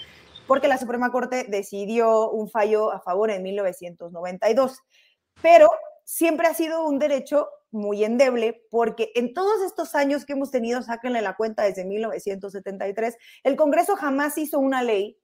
porque 0.47 0.67
la 0.67 0.79
Suprema 0.79 1.11
Corte 1.11 1.45
decidió 1.47 2.31
un 2.31 2.49
fallo 2.49 2.91
a 2.91 3.01
favor 3.01 3.29
en 3.29 3.43
1992. 3.43 4.79
Pero 5.43 5.69
siempre 6.05 6.47
ha 6.47 6.55
sido 6.55 6.87
un 6.87 6.97
derecho 6.97 7.47
muy 7.69 8.03
endeble 8.03 8.65
porque 8.71 9.11
en 9.13 9.35
todos 9.35 9.61
estos 9.61 9.93
años 9.93 10.25
que 10.25 10.33
hemos 10.33 10.49
tenido, 10.49 10.81
sáquenle 10.81 11.21
la 11.21 11.35
cuenta 11.35 11.61
desde 11.61 11.85
1973, 11.85 13.15
el 13.43 13.55
Congreso 13.55 13.95
jamás 13.95 14.39
hizo 14.39 14.57
una 14.57 14.81
ley 14.81 15.18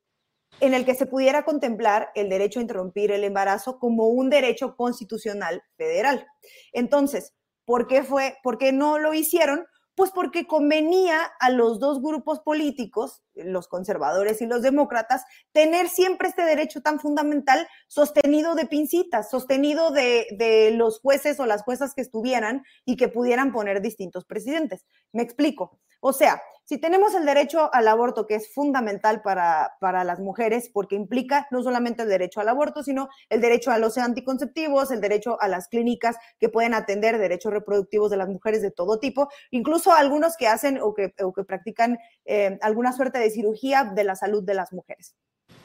en 0.60 0.74
el 0.74 0.86
que 0.86 0.95
se 0.95 1.06
pudiera 1.06 1.43
contemplar 1.43 2.10
el 2.16 2.30
derecho 2.30 2.60
a 2.60 2.62
interrumpir 2.62 3.12
el 3.12 3.24
embarazo 3.24 3.80
como 3.80 4.08
un 4.08 4.30
derecho 4.30 4.76
constitucional 4.76 5.64
federal. 5.78 6.28
Entonces, 6.72 7.34
¿por 7.66 7.88
qué 7.88 8.03
fue, 8.03 8.38
por 8.43 8.58
qué 8.58 8.72
no 8.72 8.99
lo 8.99 9.14
hicieron? 9.14 9.66
Pues 9.95 10.12
porque 10.12 10.45
convenía 10.45 11.24
a 11.39 11.49
los 11.49 11.80
dos 11.80 12.01
grupos 12.01 12.41
políticos, 12.41 13.24
los 13.34 13.70
conservadores 13.70 14.41
y 14.41 14.45
los 14.45 14.62
demócratas, 14.62 15.24
tener 15.53 15.88
siempre 15.88 16.28
este 16.28 16.43
derecho 16.43 16.82
tan 16.82 16.99
fundamental 16.99 17.66
sostenido 17.88 18.56
de 18.56 18.66
pincitas, 18.66 19.30
sostenido 19.30 19.91
de, 19.91 20.28
de, 20.38 20.72
los 20.72 20.99
jueces 20.99 21.39
o 21.39 21.45
las 21.45 21.64
juezas 21.64 21.93
que 21.93 22.01
estuvieran 22.01 22.64
y 22.84 22.97
que 22.97 23.08
pudieran 23.08 23.53
poner 23.53 23.82
distintos 23.82 24.26
presidentes. 24.26 24.86
Me 25.14 25.24
explico. 25.24 25.80
O 26.08 26.14
sea, 26.14 26.39
si 26.66 26.78
tenemos 26.78 27.16
el 27.16 27.26
derecho 27.26 27.74
al 27.74 27.88
aborto, 27.88 28.28
que 28.28 28.36
es 28.36 28.53
fundamental 28.53 29.24
para, 29.24 29.74
para, 29.80 30.03
las 30.03 30.20
mujeres, 30.20 30.70
porque 30.72 30.95
implica 30.95 31.47
no 31.49 31.64
solamente 31.64 32.03
el 32.03 32.10
derecho 32.10 32.41
al 32.41 32.47
aborto, 32.47 32.84
sino 32.84 33.10
el 33.28 33.41
derecho 33.41 33.72
a 33.72 33.80
los 33.80 33.97
anticonceptivos, 33.97 34.91
el 34.91 35.01
derecho 35.01 35.41
a 35.41 35.47
las 35.47 35.68
clínicas 35.68 36.16
que 36.39 36.47
pueden 36.47 36.76
atender 36.76 37.18
derechos 37.18 37.51
reproductivos 37.51 38.12
de 38.12 38.18
las 38.18 38.30
mujeres 38.30 38.62
de 38.62 38.70
todo 38.70 38.99
tipo, 38.99 39.30
incluso 39.49 39.93
algunos 39.93 40.38
que 40.38 40.47
hacen 40.47 40.80
o 40.80 40.93
que, 40.93 41.12
o 41.24 41.34
que 41.34 41.43
practican 41.43 41.97
eh, 42.26 42.60
alguna 42.62 42.93
suerte 42.93 43.18
de 43.18 43.32
cirugía 43.32 43.86
de 43.86 44.03
la 44.03 44.16
salud 44.16 44.43
de 44.43 44.53
las 44.53 44.74
mujeres 44.74 45.16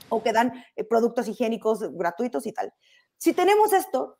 o 0.09 0.22
que 0.22 0.32
dan 0.32 0.64
eh, 0.74 0.84
productos 0.84 1.28
higiénicos 1.28 1.95
gratuitos 1.95 2.47
y 2.47 2.53
tal. 2.53 2.72
Si 3.18 3.34
tenemos 3.34 3.74
esto, 3.74 4.18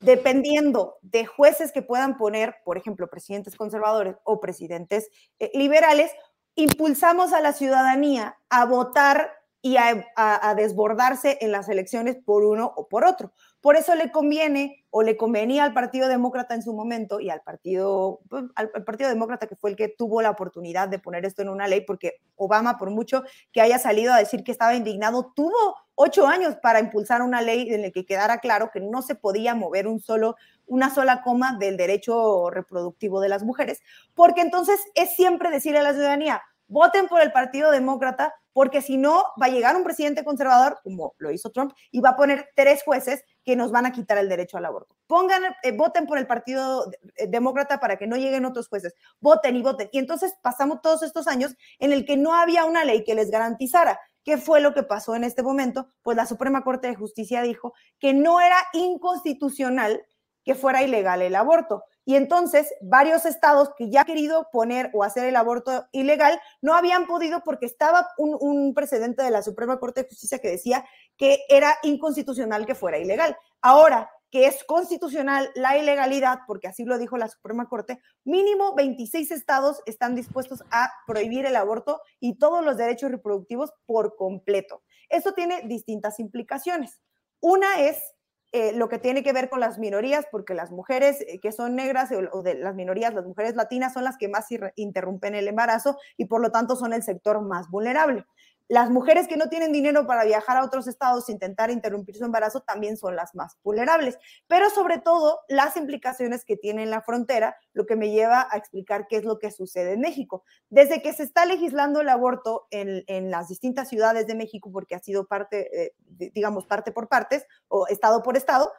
dependiendo 0.00 0.96
de 1.02 1.26
jueces 1.26 1.72
que 1.72 1.82
puedan 1.82 2.16
poner, 2.16 2.56
por 2.64 2.76
ejemplo, 2.76 3.08
presidentes 3.08 3.56
conservadores 3.56 4.16
o 4.24 4.40
presidentes 4.40 5.08
eh, 5.38 5.50
liberales, 5.54 6.10
impulsamos 6.54 7.32
a 7.32 7.40
la 7.40 7.52
ciudadanía 7.52 8.36
a 8.48 8.64
votar 8.64 9.40
y 9.62 9.76
a, 9.76 10.54
desbordarse 10.56 11.36
en 11.42 11.52
las 11.52 11.68
elecciones 11.68 12.16
por 12.16 12.44
uno 12.44 12.72
o 12.76 12.88
por 12.88 13.04
otro. 13.04 13.32
Por 13.60 13.76
eso 13.76 13.94
le 13.94 14.10
conviene 14.10 14.86
o 14.88 15.02
le 15.02 15.18
convenía 15.18 15.64
al 15.64 15.74
Partido 15.74 16.08
Demócrata 16.08 16.54
en 16.54 16.62
su 16.62 16.72
momento 16.72 17.20
y 17.20 17.28
al 17.28 17.42
Partido, 17.42 18.20
pues, 18.30 18.44
al, 18.54 18.70
Partido 18.70 19.10
Demócrata 19.10 19.46
que 19.46 19.56
fue 19.56 19.70
el 19.70 19.76
que 19.76 19.88
tuvo 19.88 20.22
la 20.22 20.30
oportunidad 20.30 20.88
de 20.88 20.98
poner 20.98 21.26
esto 21.26 21.42
en 21.42 21.50
una 21.50 21.68
ley, 21.68 21.82
porque 21.82 22.20
Obama, 22.36 22.78
por 22.78 22.90
mucho 22.90 23.22
que 23.52 23.60
haya 23.60 23.78
salido 23.78 24.14
a 24.14 24.18
decir 24.18 24.44
que 24.44 24.52
estaba 24.52 24.74
indignado, 24.74 25.32
tuvo 25.36 25.76
ocho 26.02 26.26
años 26.26 26.56
para 26.62 26.80
impulsar 26.80 27.20
una 27.20 27.42
ley 27.42 27.74
en 27.74 27.82
la 27.82 27.90
que 27.90 28.06
quedara 28.06 28.38
claro 28.38 28.70
que 28.72 28.80
no 28.80 29.02
se 29.02 29.14
podía 29.14 29.54
mover 29.54 29.86
un 29.86 30.00
solo, 30.00 30.36
una 30.66 30.88
sola 30.88 31.20
coma 31.22 31.58
del 31.58 31.76
derecho 31.76 32.48
reproductivo 32.48 33.20
de 33.20 33.28
las 33.28 33.42
mujeres, 33.42 33.82
porque 34.14 34.40
entonces 34.40 34.80
es 34.94 35.14
siempre 35.14 35.50
decirle 35.50 35.80
a 35.80 35.82
la 35.82 35.92
ciudadanía, 35.92 36.42
voten 36.68 37.06
por 37.06 37.20
el 37.20 37.32
Partido 37.32 37.70
Demócrata, 37.70 38.34
porque 38.54 38.80
si 38.80 38.96
no, 38.96 39.24
va 39.40 39.46
a 39.46 39.50
llegar 39.50 39.76
un 39.76 39.84
presidente 39.84 40.24
conservador, 40.24 40.80
como 40.82 41.14
lo 41.18 41.30
hizo 41.30 41.50
Trump, 41.50 41.72
y 41.90 42.00
va 42.00 42.10
a 42.10 42.16
poner 42.16 42.48
tres 42.56 42.82
jueces 42.82 43.22
que 43.44 43.54
nos 43.54 43.70
van 43.70 43.86
a 43.86 43.92
quitar 43.92 44.18
el 44.18 44.28
derecho 44.28 44.56
al 44.56 44.64
aborto. 44.64 44.96
Pongan, 45.06 45.42
eh, 45.62 45.72
voten 45.72 46.06
por 46.06 46.18
el 46.18 46.26
Partido 46.26 46.90
Demócrata 47.28 47.78
para 47.78 47.96
que 47.96 48.06
no 48.06 48.16
lleguen 48.16 48.44
otros 48.44 48.68
jueces. 48.68 48.94
Voten 49.20 49.56
y 49.56 49.62
voten. 49.62 49.88
Y 49.92 49.98
entonces 49.98 50.34
pasamos 50.42 50.80
todos 50.82 51.02
estos 51.02 51.26
años 51.28 51.54
en 51.78 51.92
el 51.92 52.04
que 52.04 52.16
no 52.16 52.34
había 52.34 52.64
una 52.64 52.84
ley 52.84 53.04
que 53.04 53.14
les 53.14 53.30
garantizara. 53.30 54.00
¿Qué 54.24 54.38
fue 54.38 54.60
lo 54.60 54.74
que 54.74 54.82
pasó 54.82 55.14
en 55.14 55.24
este 55.24 55.42
momento? 55.42 55.88
Pues 56.02 56.16
la 56.16 56.26
Suprema 56.26 56.62
Corte 56.62 56.88
de 56.88 56.94
Justicia 56.94 57.42
dijo 57.42 57.72
que 57.98 58.12
no 58.12 58.40
era 58.40 58.56
inconstitucional 58.72 60.02
que 60.44 60.54
fuera 60.54 60.82
ilegal 60.82 61.22
el 61.22 61.34
aborto. 61.34 61.84
Y 62.04 62.16
entonces 62.16 62.72
varios 62.80 63.24
estados 63.24 63.70
que 63.76 63.90
ya 63.90 64.00
han 64.00 64.06
querido 64.06 64.48
poner 64.50 64.90
o 64.94 65.04
hacer 65.04 65.26
el 65.26 65.36
aborto 65.36 65.86
ilegal 65.92 66.40
no 66.60 66.74
habían 66.74 67.06
podido 67.06 67.42
porque 67.44 67.66
estaba 67.66 68.08
un, 68.16 68.36
un, 68.40 68.74
precedente 68.74 69.22
de 69.22 69.30
la 69.30 69.42
Suprema 69.42 69.78
Corte 69.78 70.02
de 70.02 70.08
Justicia 70.08 70.38
que 70.38 70.48
decía 70.50 70.84
que 71.16 71.44
era 71.48 71.76
inconstitucional 71.82 72.66
que 72.66 72.74
fuera 72.74 72.98
ilegal. 72.98 73.36
Ahora 73.60 74.10
que 74.30 74.46
es 74.46 74.64
constitucional 74.64 75.50
la 75.54 75.76
ilegalidad, 75.76 76.40
porque 76.46 76.68
así 76.68 76.84
lo 76.84 76.98
dijo 76.98 77.16
la 77.16 77.28
Suprema 77.28 77.68
Corte, 77.68 78.00
mínimo 78.24 78.74
26 78.74 79.30
estados 79.32 79.82
están 79.86 80.14
dispuestos 80.14 80.62
a 80.70 80.90
prohibir 81.06 81.46
el 81.46 81.56
aborto 81.56 82.00
y 82.20 82.38
todos 82.38 82.64
los 82.64 82.76
derechos 82.76 83.10
reproductivos 83.10 83.72
por 83.86 84.16
completo. 84.16 84.82
Esto 85.08 85.32
tiene 85.32 85.62
distintas 85.66 86.20
implicaciones. 86.20 87.00
Una 87.40 87.80
es 87.80 88.14
eh, 88.52 88.72
lo 88.72 88.88
que 88.88 88.98
tiene 88.98 89.22
que 89.22 89.32
ver 89.32 89.48
con 89.48 89.60
las 89.60 89.78
minorías, 89.78 90.26
porque 90.30 90.54
las 90.54 90.72
mujeres 90.72 91.20
eh, 91.20 91.38
que 91.40 91.52
son 91.52 91.76
negras 91.76 92.10
o, 92.32 92.42
de 92.42 92.54
las 92.54 92.74
minorías, 92.74 93.14
las 93.14 93.24
mujeres 93.24 93.54
latinas 93.54 93.92
son 93.92 94.02
las 94.02 94.16
que 94.16 94.28
más 94.28 94.46
interrumpen 94.74 95.36
el 95.36 95.46
embarazo 95.46 95.96
y 96.16 96.24
por 96.24 96.40
lo 96.40 96.50
tanto 96.50 96.74
son 96.74 96.92
el 96.92 97.04
sector 97.04 97.40
más 97.42 97.70
vulnerable. 97.70 98.24
Las 98.70 98.88
mujeres 98.88 99.26
que 99.26 99.36
no 99.36 99.48
tienen 99.48 99.72
dinero 99.72 100.06
para 100.06 100.22
viajar 100.22 100.56
a 100.56 100.64
otros 100.64 100.86
estados 100.86 101.28
e 101.28 101.32
intentar 101.32 101.72
interrumpir 101.72 102.14
su 102.14 102.24
embarazo 102.24 102.60
también 102.60 102.96
son 102.96 103.16
las 103.16 103.34
más 103.34 103.58
vulnerables, 103.64 104.16
pero 104.46 104.70
sobre 104.70 104.98
todo 104.98 105.40
las 105.48 105.76
implicaciones 105.76 106.44
que 106.44 106.56
tiene 106.56 106.84
en 106.84 106.90
la 106.90 107.02
frontera, 107.02 107.56
lo 107.72 107.84
que 107.84 107.96
me 107.96 108.12
lleva 108.12 108.46
a 108.48 108.56
explicar 108.56 109.08
qué 109.08 109.16
es 109.16 109.24
lo 109.24 109.40
que 109.40 109.50
sucede 109.50 109.94
en 109.94 110.00
México. 110.00 110.44
Desde 110.68 111.02
que 111.02 111.12
se 111.12 111.24
está 111.24 111.46
legislando 111.46 112.00
el 112.00 112.08
aborto 112.08 112.68
en, 112.70 113.02
las 113.32 113.48
distintas 113.48 113.88
ciudades 113.88 114.28
de 114.28 114.36
México, 114.36 114.70
porque 114.70 114.94
ha 114.94 115.00
sido 115.00 115.26
parte, 115.26 115.86
eh, 115.86 115.94
digamos, 116.32 116.64
parte 116.68 116.92
por 116.92 117.08
partes 117.08 117.44
o 117.66 117.88
estado 117.88 118.22
por 118.22 118.36
estado, 118.36 118.70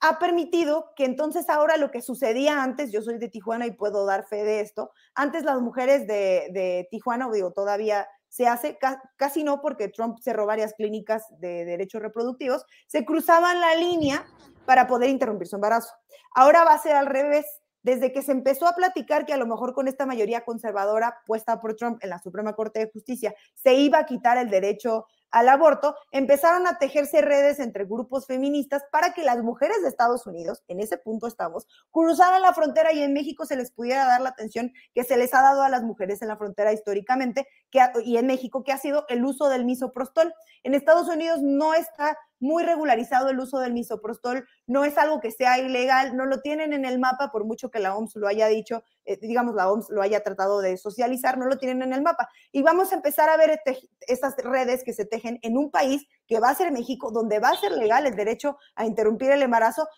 ha 0.00 0.18
permitido 0.18 0.94
que 0.96 1.04
entonces 1.04 1.50
ahora 1.50 1.76
lo 1.76 1.90
que 1.90 2.00
sucedía 2.00 2.62
antes, 2.62 2.92
yo 2.92 3.02
soy 3.02 3.18
de 3.18 3.28
Tijuana 3.28 3.66
y 3.66 3.72
puedo 3.72 4.06
dar 4.06 4.26
fe 4.26 4.42
de 4.42 4.60
esto, 4.60 4.92
antes 5.14 5.44
las 5.44 5.60
mujeres 5.60 6.06
de, 6.06 6.48
de 6.50 6.88
Tijuana, 6.90 7.28
digo, 7.30 7.52
todavía 7.52 8.08
se 8.34 8.48
hace, 8.48 8.76
casi 9.16 9.44
no 9.44 9.60
porque 9.60 9.86
Trump 9.86 10.18
cerró 10.20 10.44
varias 10.44 10.74
clínicas 10.74 11.22
de 11.38 11.64
derechos 11.64 12.02
reproductivos, 12.02 12.66
se 12.88 13.04
cruzaban 13.04 13.60
la 13.60 13.76
línea 13.76 14.26
para 14.66 14.88
poder 14.88 15.10
interrumpir 15.10 15.46
su 15.46 15.54
embarazo. 15.54 15.94
Ahora 16.34 16.64
va 16.64 16.72
a 16.72 16.82
ser 16.82 16.96
al 16.96 17.06
revés. 17.06 17.46
Desde 17.84 18.12
que 18.12 18.22
se 18.22 18.32
empezó 18.32 18.66
a 18.66 18.74
platicar 18.74 19.24
que 19.24 19.34
a 19.34 19.36
lo 19.36 19.46
mejor 19.46 19.72
con 19.72 19.88
esta 19.88 20.06
mayoría 20.06 20.44
conservadora 20.44 21.18
puesta 21.26 21.60
por 21.60 21.76
Trump 21.76 22.02
en 22.02 22.10
la 22.10 22.18
Suprema 22.18 22.54
Corte 22.54 22.80
de 22.80 22.90
Justicia 22.90 23.34
se 23.52 23.74
iba 23.74 23.98
a 23.98 24.06
quitar 24.06 24.38
el 24.38 24.48
derecho 24.48 25.06
al 25.34 25.48
aborto, 25.48 25.96
empezaron 26.12 26.68
a 26.68 26.78
tejerse 26.78 27.20
redes 27.20 27.58
entre 27.58 27.86
grupos 27.86 28.24
feministas 28.24 28.84
para 28.92 29.14
que 29.14 29.24
las 29.24 29.42
mujeres 29.42 29.82
de 29.82 29.88
Estados 29.88 30.28
Unidos, 30.28 30.62
en 30.68 30.78
ese 30.78 30.96
punto 30.96 31.26
estamos, 31.26 31.66
cruzaran 31.90 32.40
la 32.40 32.54
frontera 32.54 32.92
y 32.92 33.02
en 33.02 33.12
México 33.12 33.44
se 33.44 33.56
les 33.56 33.72
pudiera 33.72 34.06
dar 34.06 34.20
la 34.20 34.28
atención 34.28 34.72
que 34.94 35.02
se 35.02 35.16
les 35.16 35.34
ha 35.34 35.42
dado 35.42 35.62
a 35.62 35.68
las 35.68 35.82
mujeres 35.82 36.22
en 36.22 36.28
la 36.28 36.36
frontera 36.36 36.72
históricamente 36.72 37.48
que, 37.72 37.80
y 38.04 38.16
en 38.16 38.28
México, 38.28 38.62
que 38.62 38.70
ha 38.70 38.78
sido 38.78 39.06
el 39.08 39.24
uso 39.24 39.48
del 39.48 39.64
misoprostol. 39.64 40.32
En 40.62 40.72
Estados 40.72 41.08
Unidos 41.08 41.40
no 41.42 41.74
está 41.74 42.16
muy 42.44 42.62
regularizado 42.62 43.30
el 43.30 43.40
uso 43.40 43.58
del 43.58 43.72
misoprostol, 43.72 44.46
no 44.66 44.84
es 44.84 44.98
algo 44.98 45.20
que 45.20 45.30
sea 45.30 45.58
ilegal, 45.58 46.16
no 46.16 46.26
lo 46.26 46.40
tienen 46.40 46.72
en 46.72 46.84
el 46.84 46.98
mapa, 46.98 47.32
por 47.32 47.44
mucho 47.44 47.70
que 47.70 47.80
la 47.80 47.96
OMS 47.96 48.16
lo 48.16 48.28
haya 48.28 48.46
dicho, 48.48 48.84
eh, 49.06 49.18
digamos, 49.20 49.54
la 49.54 49.70
OMS 49.72 49.88
lo 49.90 50.02
haya 50.02 50.22
tratado 50.22 50.60
de 50.60 50.76
socializar, 50.76 51.38
no 51.38 51.46
lo 51.46 51.56
tienen 51.58 51.82
en 51.82 51.92
el 51.92 52.02
mapa. 52.02 52.28
Y 52.52 52.62
vamos 52.62 52.92
a 52.92 52.96
empezar 52.96 53.30
a 53.30 53.36
ver 53.36 53.60
esas 54.06 54.36
redes 54.36 54.84
que 54.84 54.92
se 54.92 55.06
tejen 55.06 55.38
en 55.42 55.56
un 55.56 55.70
país 55.70 56.06
que 56.26 56.38
va 56.38 56.50
a 56.50 56.54
ser 56.54 56.70
México, 56.70 57.10
donde 57.10 57.38
va 57.38 57.48
a 57.48 57.56
ser 57.56 57.72
legal 57.72 58.06
el 58.06 58.14
derecho 58.14 58.58
a 58.74 58.84
interrumpir 58.84 59.30
el 59.30 59.42
embarazo, 59.42 59.88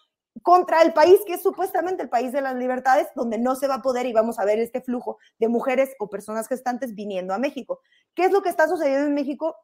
contra 0.42 0.82
el 0.82 0.92
país 0.92 1.18
que 1.26 1.34
es 1.34 1.42
supuestamente 1.42 2.02
el 2.02 2.08
país 2.08 2.32
de 2.32 2.42
las 2.42 2.54
libertades, 2.54 3.08
donde 3.14 3.38
no 3.38 3.56
se 3.56 3.68
va 3.68 3.76
a 3.76 3.82
poder 3.82 4.06
y 4.06 4.12
vamos 4.12 4.38
a 4.38 4.44
ver 4.44 4.58
este 4.58 4.80
flujo 4.80 5.18
de 5.38 5.48
mujeres 5.48 5.94
o 5.98 6.08
personas 6.08 6.46
gestantes 6.46 6.94
viniendo 6.94 7.34
a 7.34 7.38
México. 7.38 7.80
¿Qué 8.14 8.24
es 8.24 8.32
lo 8.32 8.42
que 8.42 8.50
está 8.50 8.68
sucediendo 8.68 9.06
en 9.06 9.14
México? 9.14 9.56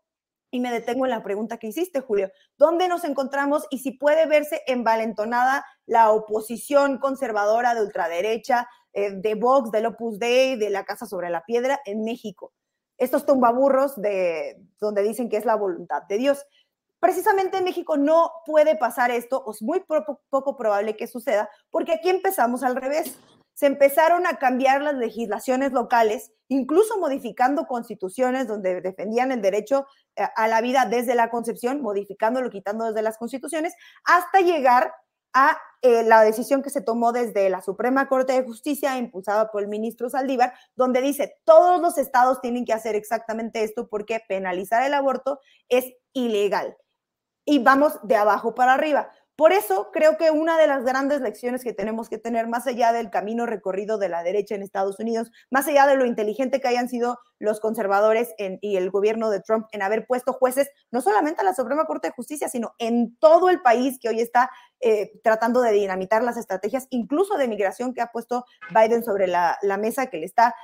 Y 0.55 0.61
me 0.61 0.71
detengo 0.71 1.07
en 1.07 1.11
la 1.11 1.23
pregunta 1.23 1.57
que 1.57 1.69
hiciste, 1.69 2.01
Julio. 2.01 2.31
¿Dónde 2.59 2.87
nos 2.87 3.05
encontramos 3.05 3.67
y 3.71 3.79
si 3.79 3.93
puede 3.93 4.27
verse 4.27 4.61
envalentonada 4.67 5.65
la 5.87 6.13
oposición 6.13 6.99
conservadora 6.99 7.75
de 7.75 7.81
ultraderecha, 7.81 8.69
eh, 8.93 9.13
de 9.13 9.35
Vox, 9.35 9.71
del 9.71 9.87
Opus 9.87 10.19
Dei, 10.19 10.57
de 10.57 10.69
la 10.69 10.85
Casa 10.85 11.07
sobre 11.07 11.31
la 11.31 11.43
Piedra 11.47 11.81
en 11.87 12.05
México? 12.05 12.53
Estos 12.99 13.25
tumbaburros 13.25 13.99
de 13.99 14.61
donde 14.79 15.03
dicen 15.03 15.31
que 15.31 15.39
es 15.39 15.47
la 15.47 15.57
voluntad 15.57 16.03
de 16.03 16.19
Dios. 16.19 16.45
Precisamente 17.01 17.57
en 17.57 17.65
México 17.65 17.97
no 17.97 18.31
puede 18.45 18.77
pasar 18.77 19.11
esto, 19.11 19.43
o 19.43 19.53
es 19.53 19.63
muy 19.63 19.83
poco 20.29 20.57
probable 20.59 20.97
que 20.97 21.07
suceda, 21.07 21.49
porque 21.71 21.93
aquí 21.93 22.11
empezamos 22.11 22.63
al 22.63 22.77
revés 22.77 23.19
se 23.55 23.67
empezaron 23.67 24.27
a 24.27 24.39
cambiar 24.39 24.83
las 24.83 24.95
legislaciones 24.95 25.73
locales, 25.73 26.33
incluso 26.49 26.99
modificando 26.99 27.67
constituciones 27.67 28.49
donde 28.49 28.81
defendían 28.81 29.33
el 29.33 29.43
derecho 29.43 29.87
eh, 30.17 30.25
a 30.37 30.49
la 30.49 30.61
vida 30.61 30.87
desde 30.87 31.15
la 31.15 31.31
concepción, 31.31 31.83
modificándolo, 31.83 32.51
quitando 32.51 32.87
desde 32.87 33.03
las 33.03 33.19
constituciones, 33.19 33.75
hasta 34.05 34.41
llegar 34.41 34.93
a 35.35 35.59
eh, 35.81 36.03
la 36.05 36.23
decisión 36.23 36.63
que 36.63 36.71
se 36.71 36.83
tomó 36.83 37.13
desde 37.13 37.49
la 37.51 37.63
Suprema 37.63 38.07
Corte 38.09 38.35
de 38.35 38.45
Justicia, 38.45 38.99
impulsada 38.99 39.51
por 39.51 39.63
el 39.63 39.69
ministro 39.69 40.11
Saldívar, 40.11 40.55
donde 40.77 41.01
dice, 41.01 41.37
todos 41.45 41.81
los 41.81 41.99
estados 41.99 42.41
tienen 42.41 42.65
que 42.65 42.73
hacer 42.73 42.95
exactamente 42.95 43.65
esto 43.65 43.89
porque 43.89 44.21
penalizar 44.29 44.83
el 44.83 44.95
aborto 44.95 45.41
es 45.69 45.93
ilegal. 46.13 46.77
Y 47.45 47.59
vamos 47.59 47.99
de 48.05 48.15
abajo 48.15 48.55
para 48.55 48.75
arriba. 48.75 49.11
Por 49.43 49.53
eso 49.53 49.91
creo 49.93 50.17
que 50.19 50.31
una 50.31 50.57
de 50.57 50.69
las 50.69 50.85
grandes 50.85 51.21
lecciones 51.21 51.65
que 51.65 51.73
tenemos 51.73 52.09
que 52.09 52.17
tener, 52.17 52.47
más 52.47 52.69
allá 52.69 52.93
del 52.93 53.11
camino 53.11 53.45
recorrido 53.45 53.99
de 53.99 54.09
la 54.09 54.23
derecha 54.23 54.55
en 54.55 54.63
Estados 54.63 55.01
Unidos, 55.01 55.33
más 55.51 55.67
allá 55.67 55.89
de 55.89 55.97
lo 55.97 56.07
inteligente 56.07 56.61
que 56.61 56.69
hayan 56.69 56.89
sido 56.89 57.19
los 57.41 57.59
conservadores 57.59 58.33
y 58.39 58.77
el 58.77 58.91
gobierno 58.93 59.31
de 59.31 59.41
Trump 59.41 59.67
en 59.73 59.83
haber 59.83 60.07
puesto 60.07 60.33
jueces, 60.33 60.71
no 60.93 61.01
solamente 61.01 61.41
a 61.41 61.45
la 61.45 61.55
Suprema 61.55 61.87
Corte 61.87 62.07
de 62.07 62.15
Justicia, 62.15 62.49
sino 62.49 62.77
en 62.79 63.17
todo 63.17 63.51
el 63.51 63.61
país 63.63 63.99
que 64.01 64.11
hoy 64.11 64.21
está 64.21 64.49
eh, 64.79 65.11
tratando 65.25 65.61
de 65.61 65.73
dinamitar 65.73 66.23
las 66.23 66.37
estrategias, 66.37 66.87
incluso 66.91 67.37
de 67.37 67.49
migración 67.49 67.95
que 67.95 68.01
ha 68.01 68.13
puesto 68.13 68.45
Biden 68.73 69.03
sobre 69.03 69.27
la, 69.27 69.59
la 69.63 69.77
mesa, 69.77 70.07
que 70.07 70.19
le 70.19 70.27
está 70.27 70.55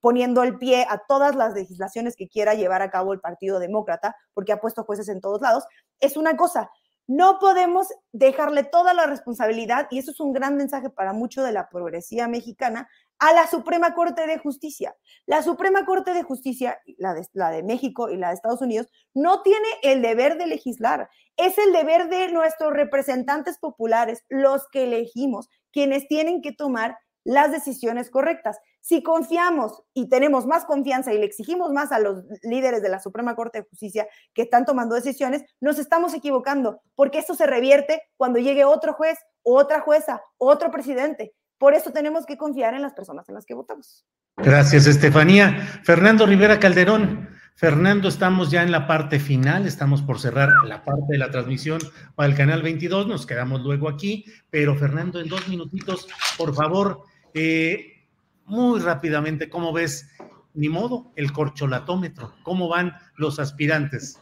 poniendo 0.00 0.42
el 0.42 0.58
pie 0.58 0.86
a 0.88 1.02
todas 1.08 1.34
las 1.34 1.54
legislaciones 1.54 2.14
que 2.14 2.28
quiera 2.28 2.54
llevar 2.54 2.82
a 2.82 2.90
cabo 2.90 3.12
el 3.12 3.20
Partido 3.20 3.58
Demócrata, 3.58 4.14
porque 4.32 4.52
ha 4.52 4.60
puesto 4.60 4.84
jueces 4.84 5.08
en 5.08 5.20
todos 5.20 5.40
lados, 5.40 5.64
es 6.00 6.16
una 6.16 6.36
cosa. 6.36 6.70
No 7.08 7.38
podemos 7.40 7.88
dejarle 8.12 8.64
toda 8.64 8.92
la 8.92 9.06
responsabilidad, 9.06 9.88
y 9.90 9.98
eso 9.98 10.10
es 10.10 10.20
un 10.20 10.34
gran 10.34 10.56
mensaje 10.56 10.90
para 10.90 11.14
mucho 11.14 11.42
de 11.42 11.52
la 11.52 11.70
progresía 11.70 12.28
mexicana, 12.28 12.86
a 13.18 13.32
la 13.32 13.46
Suprema 13.46 13.94
Corte 13.94 14.26
de 14.26 14.38
Justicia. 14.38 14.94
La 15.26 15.42
Suprema 15.42 15.86
Corte 15.86 16.12
de 16.12 16.22
Justicia, 16.22 16.78
la 16.98 17.14
de, 17.14 17.26
la 17.32 17.50
de 17.50 17.62
México 17.62 18.10
y 18.10 18.18
la 18.18 18.28
de 18.28 18.34
Estados 18.34 18.60
Unidos, 18.60 18.88
no 19.14 19.40
tiene 19.40 19.66
el 19.82 20.02
deber 20.02 20.36
de 20.36 20.48
legislar, 20.48 21.08
es 21.38 21.56
el 21.56 21.72
deber 21.72 22.10
de 22.10 22.30
nuestros 22.30 22.74
representantes 22.74 23.58
populares, 23.58 24.24
los 24.28 24.68
que 24.70 24.84
elegimos, 24.84 25.48
quienes 25.72 26.06
tienen 26.08 26.42
que 26.42 26.52
tomar 26.52 26.98
las 27.28 27.52
decisiones 27.52 28.08
correctas. 28.08 28.58
Si 28.80 29.02
confiamos 29.02 29.82
y 29.92 30.08
tenemos 30.08 30.46
más 30.46 30.64
confianza 30.64 31.12
y 31.12 31.18
le 31.18 31.26
exigimos 31.26 31.74
más 31.74 31.92
a 31.92 31.98
los 31.98 32.24
líderes 32.42 32.82
de 32.82 32.88
la 32.88 33.00
Suprema 33.00 33.36
Corte 33.36 33.58
de 33.58 33.68
Justicia 33.68 34.08
que 34.32 34.42
están 34.42 34.64
tomando 34.64 34.94
decisiones, 34.94 35.44
nos 35.60 35.78
estamos 35.78 36.14
equivocando, 36.14 36.80
porque 36.94 37.18
esto 37.18 37.34
se 37.34 37.46
revierte 37.46 38.00
cuando 38.16 38.38
llegue 38.38 38.64
otro 38.64 38.94
juez, 38.94 39.18
otra 39.42 39.80
jueza, 39.80 40.22
otro 40.38 40.70
presidente. 40.70 41.34
Por 41.58 41.74
eso 41.74 41.92
tenemos 41.92 42.24
que 42.24 42.38
confiar 42.38 42.72
en 42.72 42.80
las 42.80 42.94
personas 42.94 43.28
en 43.28 43.34
las 43.34 43.44
que 43.44 43.52
votamos. 43.52 44.06
Gracias, 44.38 44.86
Estefanía. 44.86 45.82
Fernando 45.84 46.24
Rivera 46.24 46.58
Calderón. 46.58 47.28
Fernando, 47.58 48.08
estamos 48.08 48.52
ya 48.52 48.62
en 48.62 48.70
la 48.70 48.86
parte 48.86 49.18
final, 49.18 49.66
estamos 49.66 50.00
por 50.00 50.20
cerrar 50.20 50.48
la 50.64 50.84
parte 50.84 51.06
de 51.08 51.18
la 51.18 51.28
transmisión 51.32 51.80
para 52.14 52.28
el 52.28 52.36
canal 52.36 52.62
22, 52.62 53.08
nos 53.08 53.26
quedamos 53.26 53.62
luego 53.62 53.88
aquí, 53.88 54.26
pero 54.48 54.76
Fernando, 54.76 55.20
en 55.20 55.28
dos 55.28 55.48
minutitos, 55.48 56.06
por 56.36 56.54
favor, 56.54 57.02
eh, 57.34 58.04
muy 58.46 58.80
rápidamente, 58.80 59.48
¿cómo 59.48 59.72
ves? 59.72 60.08
Ni 60.54 60.68
modo, 60.68 61.12
el 61.16 61.32
corcholatómetro, 61.32 62.34
¿cómo 62.42 62.68
van 62.68 62.94
los 63.16 63.38
aspirantes? 63.38 64.18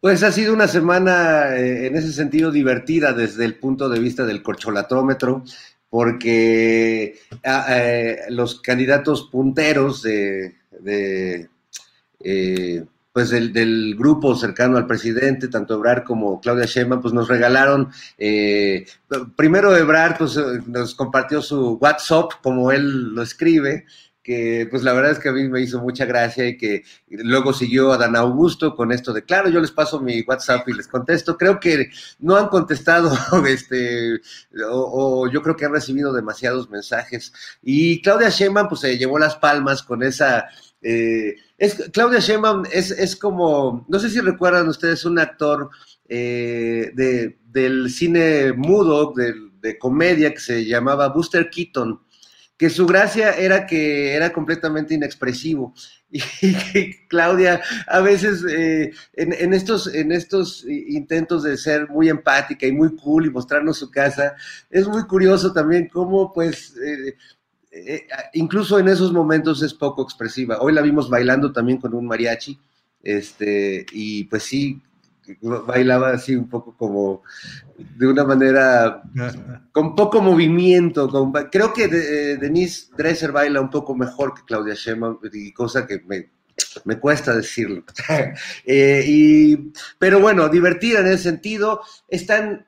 Pues 0.00 0.22
ha 0.22 0.32
sido 0.32 0.54
una 0.54 0.68
semana 0.68 1.56
eh, 1.56 1.86
en 1.86 1.96
ese 1.96 2.12
sentido 2.12 2.50
divertida 2.50 3.12
desde 3.12 3.44
el 3.44 3.56
punto 3.56 3.88
de 3.88 3.98
vista 3.98 4.24
del 4.24 4.42
corcholatómetro, 4.42 5.44
porque 5.90 7.18
ah, 7.44 7.66
eh, 7.68 8.20
los 8.28 8.60
candidatos 8.60 9.28
punteros 9.30 10.02
de, 10.02 10.54
pues 13.12 13.30
del, 13.30 13.96
grupo 13.96 14.34
cercano 14.36 14.76
al 14.76 14.86
presidente, 14.86 15.48
tanto 15.48 15.74
Ebrard 15.74 16.04
como 16.04 16.40
Claudia 16.40 16.66
Sheinbaum, 16.66 17.02
pues 17.02 17.12
nos 17.12 17.28
regalaron, 17.28 17.90
eh, 18.18 18.86
primero 19.36 19.76
Ebrard 19.76 20.18
pues, 20.18 20.38
nos 20.66 20.94
compartió 20.94 21.42
su 21.42 21.78
WhatsApp, 21.80 22.32
como 22.42 22.70
él 22.70 23.14
lo 23.14 23.22
escribe, 23.22 23.84
que 24.22 24.66
pues 24.70 24.82
la 24.82 24.92
verdad 24.92 25.12
es 25.12 25.18
que 25.18 25.30
a 25.30 25.32
mí 25.32 25.48
me 25.48 25.62
hizo 25.62 25.80
mucha 25.80 26.04
gracia 26.04 26.46
y 26.46 26.56
que 26.56 26.84
luego 27.08 27.52
siguió 27.52 27.92
a 27.92 27.98
Dan 27.98 28.16
Augusto 28.16 28.76
con 28.76 28.92
esto 28.92 29.12
de, 29.12 29.24
claro, 29.24 29.48
yo 29.48 29.60
les 29.60 29.70
paso 29.70 30.00
mi 30.00 30.20
WhatsApp 30.22 30.68
y 30.68 30.74
les 30.74 30.88
contesto. 30.88 31.38
Creo 31.38 31.58
que 31.58 31.90
no 32.18 32.36
han 32.36 32.48
contestado, 32.48 33.10
este, 33.46 34.20
o, 34.70 35.28
yo 35.30 35.42
creo 35.42 35.56
que 35.56 35.64
han 35.64 35.72
recibido 35.72 36.12
demasiados 36.12 36.68
mensajes. 36.68 37.32
Y 37.62 38.02
Claudia 38.02 38.28
Sheinbaum 38.28 38.68
pues 38.68 38.82
se 38.82 38.98
llevó 38.98 39.18
las 39.18 39.36
palmas 39.36 39.82
con 39.82 40.02
esa... 40.02 40.48
Eh, 40.82 41.36
es, 41.58 41.90
Claudia 41.92 42.20
Sheinbaum 42.20 42.64
es, 42.72 42.90
es, 42.90 43.16
como, 43.16 43.84
no 43.88 43.98
sé 43.98 44.08
si 44.08 44.20
recuerdan 44.20 44.68
ustedes, 44.68 45.04
un 45.04 45.18
actor 45.18 45.68
eh, 46.08 46.90
de, 46.94 47.38
del 47.46 47.90
cine 47.90 48.52
mudo, 48.54 49.12
de, 49.14 49.34
de, 49.60 49.78
comedia, 49.78 50.32
que 50.32 50.40
se 50.40 50.64
llamaba 50.64 51.08
Buster 51.08 51.50
Keaton, 51.50 52.00
que 52.60 52.68
su 52.68 52.86
gracia 52.86 53.30
era 53.38 53.66
que 53.66 54.12
era 54.14 54.34
completamente 54.34 54.92
inexpresivo 54.92 55.72
y 56.10 56.92
Claudia 57.08 57.62
a 57.86 58.00
veces 58.00 58.44
eh, 58.46 58.92
en, 59.14 59.54
estos, 59.54 59.86
en 59.94 60.12
estos 60.12 60.66
intentos 60.66 61.42
de 61.42 61.56
ser 61.56 61.88
muy 61.88 62.10
empática 62.10 62.66
y 62.66 62.72
muy 62.72 62.94
cool 62.96 63.24
y 63.24 63.30
mostrarnos 63.30 63.78
su 63.78 63.90
casa, 63.90 64.34
es 64.68 64.86
muy 64.86 65.06
curioso 65.06 65.54
también 65.54 65.88
cómo 65.88 66.34
pues... 66.34 66.76
Eh, 66.76 67.16
eh, 67.72 68.06
incluso 68.34 68.78
en 68.78 68.88
esos 68.88 69.10
momentos 69.10 69.62
es 69.62 69.72
poco 69.72 70.02
expresiva. 70.02 70.60
Hoy 70.60 70.74
la 70.74 70.82
vimos 70.82 71.08
bailando 71.08 71.52
también 71.52 71.78
con 71.78 71.94
un 71.94 72.04
mariachi, 72.04 72.58
este, 73.02 73.86
y 73.92 74.24
pues 74.24 74.42
sí, 74.42 74.82
bailaba 75.40 76.10
así 76.10 76.36
un 76.36 76.48
poco 76.48 76.76
como 76.76 77.22
de 77.76 78.06
una 78.06 78.24
manera 78.24 79.02
con 79.72 79.94
poco 79.94 80.20
movimiento. 80.20 81.32
creo 81.50 81.72
que 81.72 81.84
eh, 81.84 82.36
Denise 82.36 82.88
Dresser 82.96 83.32
baila 83.32 83.60
un 83.60 83.70
poco 83.70 83.94
mejor 83.94 84.34
que 84.34 84.44
Claudia 84.44 84.74
Sheinbaum, 84.74 85.18
y 85.32 85.52
cosa 85.52 85.86
que 85.86 86.02
me, 86.06 86.98
cuesta 86.98 87.34
decirlo. 87.34 87.84
Eh, 88.64 89.04
y, 89.06 89.72
pero 89.98 90.20
bueno, 90.20 90.48
divertida 90.48 91.00
en 91.00 91.06
ese 91.06 91.24
sentido. 91.24 91.80
Están 92.08 92.66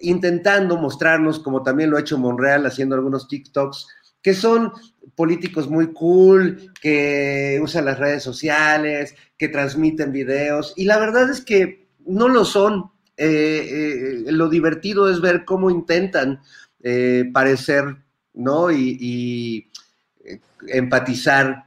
intentando 0.00 0.76
mostrarnos, 0.76 1.40
como 1.40 1.62
también 1.62 1.90
lo 1.90 1.96
ha 1.96 2.00
hecho 2.00 2.18
Monreal, 2.18 2.66
haciendo 2.66 2.94
algunos 2.94 3.28
TikToks, 3.28 3.88
que 4.22 4.34
son 4.34 4.72
políticos 5.16 5.68
muy 5.68 5.92
cool, 5.92 6.72
que 6.80 7.60
usan 7.62 7.84
las 7.84 7.98
redes 7.98 8.22
sociales, 8.22 9.14
que 9.38 9.48
transmiten 9.48 10.12
videos. 10.12 10.72
Y 10.76 10.84
la 10.84 10.98
verdad 10.98 11.30
es 11.30 11.40
que 11.40 11.83
no 12.06 12.28
lo 12.28 12.44
son. 12.44 12.90
Eh, 13.16 14.24
eh, 14.26 14.32
lo 14.32 14.48
divertido 14.48 15.08
es 15.08 15.20
ver 15.20 15.44
cómo 15.44 15.70
intentan 15.70 16.40
eh, 16.82 17.30
parecer, 17.32 17.96
¿no? 18.34 18.70
Y, 18.70 19.70
empatizar 20.66 21.66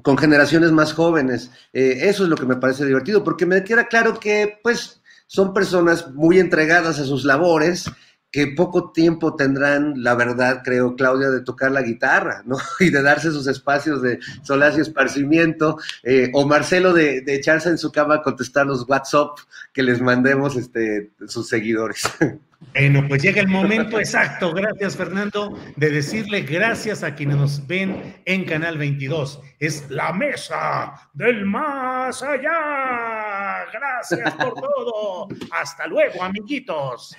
con 0.00 0.16
generaciones 0.16 0.72
más 0.72 0.94
jóvenes. 0.94 1.50
eso 1.72 2.22
es 2.22 2.28
lo 2.30 2.36
que 2.36 2.46
me 2.46 2.56
parece 2.56 2.86
divertido, 2.86 3.22
porque 3.22 3.44
me 3.44 3.62
queda 3.62 3.88
claro 3.88 4.18
que, 4.18 4.58
pues, 4.62 5.02
son 5.26 5.52
personas 5.52 6.10
muy 6.12 6.38
entregadas 6.38 6.98
a 6.98 7.04
sus 7.04 7.26
labores 7.26 7.84
que 8.32 8.46
poco 8.48 8.92
tiempo 8.92 9.36
tendrán, 9.36 10.02
la 10.02 10.14
verdad, 10.14 10.62
creo, 10.64 10.96
Claudia, 10.96 11.28
de 11.28 11.42
tocar 11.42 11.70
la 11.70 11.82
guitarra, 11.82 12.42
¿no? 12.46 12.56
Y 12.80 12.88
de 12.88 13.02
darse 13.02 13.30
sus 13.30 13.46
espacios 13.46 14.00
de 14.02 14.18
solaz 14.42 14.76
y 14.76 14.80
esparcimiento, 14.80 15.78
eh, 16.02 16.30
o 16.32 16.46
Marcelo 16.46 16.94
de, 16.94 17.22
echarse 17.26 17.68
en 17.68 17.78
su 17.78 17.92
cama 17.92 18.16
a 18.16 18.22
contestar 18.22 18.66
los 18.66 18.88
WhatsApp 18.88 19.38
que 19.72 19.82
les 19.82 20.00
mandemos 20.00 20.56
este, 20.56 21.10
sus 21.28 21.48
seguidores. 21.48 22.02
Bueno, 22.74 23.04
pues 23.08 23.20
llega 23.20 23.40
el 23.40 23.48
momento 23.48 23.98
exacto, 23.98 24.54
gracias 24.54 24.96
Fernando, 24.96 25.58
de 25.74 25.90
decirle 25.90 26.42
gracias 26.42 27.02
a 27.02 27.16
quienes 27.16 27.36
nos 27.36 27.66
ven 27.66 28.20
en 28.24 28.44
Canal 28.44 28.78
22. 28.78 29.40
Es 29.58 29.90
la 29.90 30.12
mesa 30.12 30.94
del 31.12 31.44
más 31.44 32.22
allá. 32.22 33.64
Gracias 33.72 34.32
por 34.34 34.54
todo. 34.54 35.28
Hasta 35.50 35.88
luego, 35.88 36.22
amiguitos. 36.22 37.16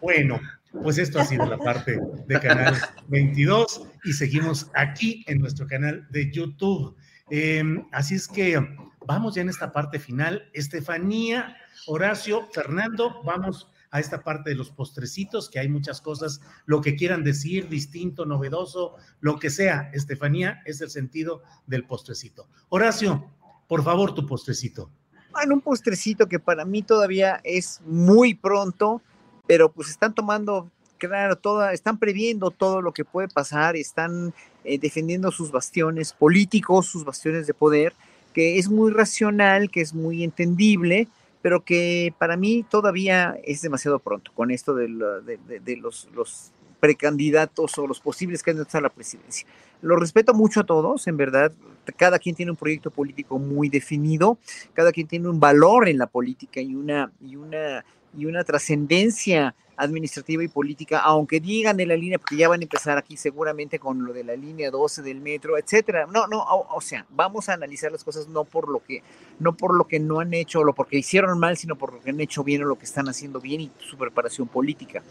Bueno, 0.00 0.40
pues 0.82 0.98
esto 0.98 1.20
ha 1.20 1.24
sido 1.24 1.46
la 1.46 1.58
parte 1.58 2.00
de 2.26 2.40
Canal 2.40 2.76
22 3.08 3.82
y 4.04 4.12
seguimos 4.12 4.70
aquí 4.74 5.24
en 5.26 5.38
nuestro 5.38 5.66
canal 5.66 6.06
de 6.10 6.30
YouTube. 6.30 6.96
Em, 7.30 7.86
así 7.92 8.14
es 8.14 8.26
que 8.26 8.58
vamos 9.06 9.34
ya 9.34 9.42
en 9.42 9.48
esta 9.48 9.72
parte 9.72 9.98
final. 9.98 10.48
Estefanía, 10.54 11.56
Horacio, 11.86 12.48
Fernando, 12.52 13.22
vamos 13.24 13.68
a 13.90 14.00
esta 14.00 14.22
parte 14.22 14.50
de 14.50 14.56
los 14.56 14.70
postrecitos, 14.70 15.50
que 15.50 15.58
hay 15.58 15.68
muchas 15.68 16.00
cosas, 16.00 16.40
lo 16.64 16.80
que 16.80 16.96
quieran 16.96 17.22
decir, 17.22 17.68
distinto, 17.68 18.24
novedoso, 18.24 18.96
lo 19.20 19.38
que 19.38 19.50
sea. 19.50 19.90
Estefanía 19.92 20.62
es 20.64 20.80
el 20.80 20.90
sentido 20.90 21.42
del 21.66 21.84
postrecito. 21.84 22.48
Horacio, 22.70 23.30
por 23.68 23.84
favor, 23.84 24.14
tu 24.14 24.26
postrecito. 24.26 24.90
Bueno, 25.32 25.54
un 25.54 25.60
postrecito 25.60 26.26
que 26.26 26.38
para 26.38 26.64
mí 26.64 26.82
todavía 26.82 27.40
es 27.44 27.80
muy 27.84 28.34
pronto 28.34 29.02
pero 29.46 29.70
pues 29.70 29.88
están 29.90 30.14
tomando, 30.14 30.70
claro, 30.98 31.36
toda, 31.36 31.72
están 31.72 31.98
previendo 31.98 32.50
todo 32.50 32.80
lo 32.80 32.92
que 32.92 33.04
puede 33.04 33.28
pasar, 33.28 33.76
están 33.76 34.32
eh, 34.64 34.78
defendiendo 34.78 35.30
sus 35.30 35.50
bastiones 35.50 36.12
políticos, 36.12 36.86
sus 36.86 37.04
bastiones 37.04 37.46
de 37.46 37.54
poder, 37.54 37.94
que 38.32 38.58
es 38.58 38.68
muy 38.68 38.92
racional, 38.92 39.70
que 39.70 39.80
es 39.80 39.94
muy 39.94 40.24
entendible, 40.24 41.08
pero 41.42 41.64
que 41.64 42.14
para 42.18 42.36
mí 42.36 42.64
todavía 42.68 43.36
es 43.44 43.62
demasiado 43.62 43.98
pronto 43.98 44.32
con 44.34 44.50
esto 44.50 44.74
de, 44.74 44.88
los 44.88 46.52
precandidatos 46.78 47.78
o 47.78 47.86
los 47.86 48.00
posibles 48.00 48.42
candidatos 48.42 48.74
a 48.74 48.80
la 48.80 48.88
presidencia. 48.88 49.46
Lo 49.82 49.96
respeto 49.96 50.32
mucho 50.34 50.60
a 50.60 50.64
todos, 50.64 51.06
en 51.08 51.16
verdad. 51.16 51.52
Cada 51.96 52.18
quien 52.20 52.36
tiene 52.36 52.52
un 52.52 52.56
proyecto 52.56 52.90
político 52.90 53.38
muy 53.38 53.68
definido, 53.68 54.38
cada 54.72 54.92
quien 54.92 55.08
tiene 55.08 55.28
un 55.28 55.40
valor 55.40 55.88
en 55.88 55.98
la 55.98 56.06
política 56.06 56.60
y 56.60 56.74
una, 56.74 57.10
y 57.20 57.34
una 57.34 57.84
y 58.16 58.26
una 58.26 58.44
trascendencia 58.44 59.54
administrativa 59.76 60.44
y 60.44 60.48
política, 60.48 61.00
aunque 61.00 61.40
digan 61.40 61.76
de 61.76 61.86
la 61.86 61.96
línea, 61.96 62.18
porque 62.18 62.36
ya 62.36 62.48
van 62.48 62.60
a 62.60 62.62
empezar 62.62 62.98
aquí 62.98 63.16
seguramente 63.16 63.78
con 63.78 64.04
lo 64.04 64.12
de 64.12 64.24
la 64.24 64.36
línea 64.36 64.70
12 64.70 65.02
del 65.02 65.20
metro, 65.20 65.58
etcétera. 65.58 66.06
No, 66.06 66.26
no, 66.26 66.44
o, 66.44 66.80
sea, 66.80 67.06
vamos 67.10 67.48
a 67.48 67.54
analizar 67.54 67.90
las 67.90 68.04
cosas 68.04 68.28
no 68.28 68.44
por 68.44 68.68
lo 68.68 68.82
que 68.82 69.02
no 69.40 69.56
por 69.56 69.74
lo 69.74 69.86
que 69.86 69.98
no 69.98 70.20
han 70.20 70.34
hecho 70.34 70.60
o 70.60 70.64
lo 70.64 70.74
porque 70.74 70.98
hicieron 70.98 71.38
mal, 71.38 71.56
sino 71.56 71.76
por 71.76 71.92
lo 71.92 72.00
que 72.00 72.10
han 72.10 72.20
hecho 72.20 72.44
bien 72.44 72.62
o 72.62 72.66
lo 72.66 72.76
que 72.76 72.84
están 72.84 73.08
haciendo 73.08 73.40
bien 73.40 73.62
y 73.62 73.70
su 73.78 73.96
preparación 73.96 74.46
política. 74.46 75.02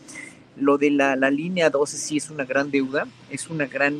Lo 0.55 0.77
de 0.77 0.91
la, 0.91 1.15
la 1.15 1.29
línea 1.29 1.69
12 1.69 1.97
sí 1.97 2.17
es 2.17 2.29
una 2.29 2.45
gran 2.45 2.71
deuda, 2.71 3.07
es 3.29 3.49
una 3.49 3.65
gran 3.65 3.95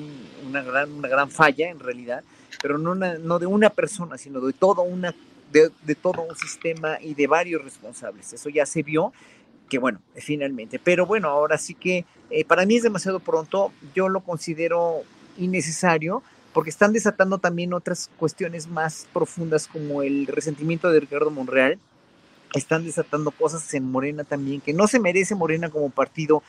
una 0.48 0.62
gran 0.62 0.92
una 0.92 1.08
gran 1.08 1.32
falla 1.32 1.70
en 1.70 1.80
realidad, 1.80 2.24
pero 2.62 2.78
no 2.78 2.96
no 2.96 3.40
de 3.40 3.46
una 3.46 3.70
persona, 3.70 4.18
sino 4.18 4.40
de 4.42 4.54
toda 4.54 4.84
una 4.84 5.14
de, 5.52 5.96
todo 5.96 6.24
un 6.24 6.36
sistema 6.36 6.98
y 7.02 7.14
de 7.14 7.28
varios 7.28 7.64
responsables. 7.64 8.34
Eso 8.34 8.50
ya 8.50 8.66
se 8.66 8.84
vio, 8.84 9.14
que 9.70 9.78
bueno, 9.78 10.00
finalmente. 10.16 10.80
Pero 10.80 11.06
bueno, 11.06 11.30
ahora 11.30 11.58
sí 11.58 11.74
que 11.74 12.06
eh, 12.30 12.46
para 12.46 12.66
mí 12.66 12.78
es 12.78 12.84
demasiado 12.84 13.20
pronto, 13.20 13.72
yo 13.94 14.10
lo 14.10 14.22
considero 14.22 15.04
innecesario 15.38 16.24
porque 16.54 16.70
están 16.70 16.92
desatando 16.94 17.38
también 17.38 17.74
otras 17.74 18.10
cuestiones 18.18 18.68
más 18.68 19.08
profundas 19.14 19.68
como 19.68 20.04
el 20.04 20.28
resentimiento 20.28 20.92
de 20.92 21.00
Ricardo 21.00 21.32
Monreal, 21.32 21.80
están 22.54 22.84
desatando 22.84 23.32
cosas 23.32 23.74
en 23.74 23.90
Morena 23.90 24.26
también, 24.26 24.60
que 24.60 24.74
no 24.74 24.88
se 24.88 25.00
merece 25.00 25.36
Morena 25.36 25.70
como 25.70 25.90
partido 25.90 26.44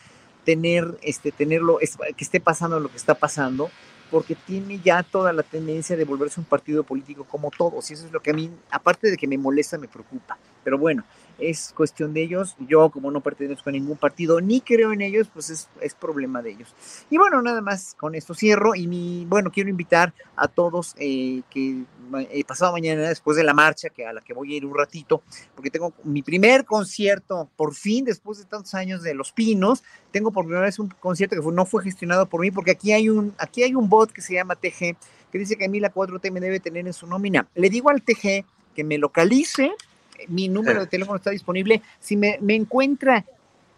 tener, 0.45 0.99
este, 1.03 1.31
tenerlo, 1.31 1.79
que 1.79 2.25
esté 2.25 2.41
pasando 2.41 2.81
lo 2.81 2.91
que 2.91 2.97
está 2.97 3.15
pasando 3.15 3.71
porque 4.13 4.35
tiene 4.35 4.79
ya 4.79 5.03
toda 5.03 5.33
la 5.33 5.43
tendencia 5.43 5.97
de 5.97 6.05
volverse 6.05 6.39
un 6.39 6.45
partido 6.45 6.85
político 6.85 7.25
como 7.25 7.51
todos, 7.51 7.91
y 7.91 7.95
eso 7.95 8.05
es 8.05 8.13
lo 8.13 8.21
que 8.21 8.31
a 8.31 8.35
mí, 8.35 8.51
aparte 8.71 9.11
de 9.11 9.17
que 9.17 9.27
me 9.27 9.39
molesta, 9.39 9.79
me 9.79 9.89
preocupa. 9.89 10.37
Pero 10.63 10.77
bueno, 10.77 11.03
es 11.39 11.73
cuestión 11.77 12.15
de 12.15 12.23
ellos. 12.23 12.57
Yo, 12.61 12.91
como 12.91 13.11
no 13.11 13.21
pertenezco 13.21 13.71
a 13.71 13.73
ningún 13.73 13.97
partido 13.97 14.41
ni 14.41 14.61
creo 14.61 14.93
en 14.93 15.01
ellos, 15.01 15.29
pues 15.33 15.51
es, 15.51 15.69
es, 15.81 15.95
problema 15.95 16.43
de 16.43 16.51
ellos. 16.51 16.75
Y 17.11 17.19
bueno, 17.19 17.43
nada 17.43 17.61
más 17.61 17.95
con 17.95 18.15
esto 18.15 18.35
cierro. 18.35 18.75
Y 18.75 18.87
mi, 18.87 19.25
bueno, 19.27 19.51
quiero 19.51 19.71
invitar 19.71 20.13
a 20.37 20.49
todos 20.49 20.95
eh, 20.99 21.43
que 21.51 21.85
eh, 22.31 22.45
pasado 22.45 22.73
mañana, 22.73 23.09
después 23.09 23.37
de 23.37 23.45
la 23.45 23.55
marcha, 23.55 23.89
que 23.89 24.07
a 24.07 24.13
la 24.13 24.21
que 24.21 24.35
voy 24.35 24.53
a 24.53 24.57
ir 24.57 24.67
un 24.67 24.77
ratito, 24.77 25.23
porque 25.55 25.71
tengo 25.71 25.93
mi 26.05 26.23
primer 26.23 26.65
concierto, 26.65 27.49
por 27.57 27.75
fin, 27.75 28.05
después 28.05 28.39
de 28.39 28.45
tantos 28.45 28.75
años 28.75 29.03
de 29.03 29.15
Los 29.15 29.33
Pinos, 29.33 29.83
tengo 30.11 30.31
por 30.31 30.45
primera 30.45 30.67
vez 30.67 30.79
un 30.79 30.89
concierto 30.89 31.37
que 31.37 31.53
no 31.53 31.65
fue 31.65 31.83
gestionado 31.83 32.27
por 32.27 32.41
mí, 32.41 32.51
porque 32.51 32.73
aquí 32.73 32.93
hay 32.93 33.09
un, 33.09 33.35
aquí 33.39 33.63
hay 33.63 33.75
un 33.75 33.89
bot 33.89 34.13
que 34.13 34.21
se 34.21 34.35
llama 34.35 34.57
TG, 34.57 34.97
que 35.31 35.39
dice 35.39 35.57
que 35.57 35.65
a 35.65 35.69
mí 35.69 35.81
la 35.81 35.93
4T 35.93 36.31
me 36.31 36.41
debe 36.41 36.61
tener 36.61 36.87
en 36.87 36.93
su 36.93 37.07
nómina. 37.07 37.49
Le 37.55 37.71
digo 37.71 37.89
al 37.89 38.03
TG 38.03 38.45
que 38.75 38.85
me 38.85 38.99
localice 38.99 39.73
mi 40.29 40.49
número 40.49 40.81
de 40.81 40.87
teléfono 40.87 41.17
está 41.17 41.31
disponible. 41.31 41.83
Si 42.01 42.17
me, 42.17 42.39
me 42.41 42.55
encuentra 42.55 43.25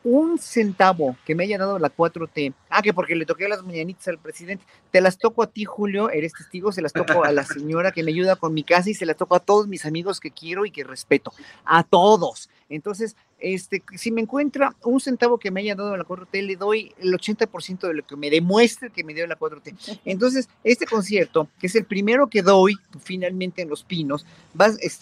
un 0.04 0.38
centavo 0.38 1.16
que 1.24 1.34
me 1.34 1.44
haya 1.44 1.56
dado 1.56 1.78
la 1.78 1.90
4T, 1.90 2.52
ah, 2.68 2.82
que 2.82 2.92
porque 2.92 3.16
le 3.16 3.24
toqué 3.24 3.48
las 3.48 3.62
mañanitas 3.62 4.06
al 4.08 4.18
presidente, 4.18 4.64
te 4.90 5.00
las 5.00 5.16
toco 5.16 5.42
a 5.42 5.46
ti, 5.46 5.64
Julio, 5.64 6.10
eres 6.10 6.34
testigo, 6.34 6.72
se 6.72 6.82
las 6.82 6.92
toco 6.92 7.24
a 7.24 7.32
la 7.32 7.44
señora 7.44 7.90
que 7.90 8.02
me 8.02 8.10
ayuda 8.12 8.36
con 8.36 8.52
mi 8.52 8.64
casa 8.64 8.90
y 8.90 8.94
se 8.94 9.06
las 9.06 9.16
toco 9.16 9.34
a 9.34 9.40
todos 9.40 9.66
mis 9.66 9.86
amigos 9.86 10.20
que 10.20 10.30
quiero 10.30 10.66
y 10.66 10.70
que 10.70 10.84
respeto, 10.84 11.32
a 11.64 11.82
todos. 11.84 12.50
Entonces, 12.68 13.16
este, 13.38 13.82
si 13.96 14.10
me 14.10 14.20
encuentra 14.20 14.74
un 14.82 15.00
centavo 15.00 15.38
que 15.38 15.50
me 15.50 15.60
haya 15.60 15.74
dado 15.74 15.96
la 15.96 16.04
4T, 16.04 16.42
le 16.46 16.56
doy 16.56 16.94
el 16.98 17.12
80% 17.12 17.86
de 17.86 17.94
lo 17.94 18.06
que 18.06 18.16
me 18.16 18.30
demuestre 18.30 18.90
que 18.90 19.04
me 19.04 19.14
dio 19.14 19.26
la 19.26 19.38
4T. 19.38 20.00
Entonces, 20.04 20.48
este 20.62 20.86
concierto, 20.86 21.48
que 21.58 21.66
es 21.66 21.74
el 21.74 21.84
primero 21.84 22.28
que 22.28 22.42
doy 22.42 22.74
finalmente 23.02 23.62
en 23.62 23.68
Los 23.68 23.82
Pinos, 23.84 24.26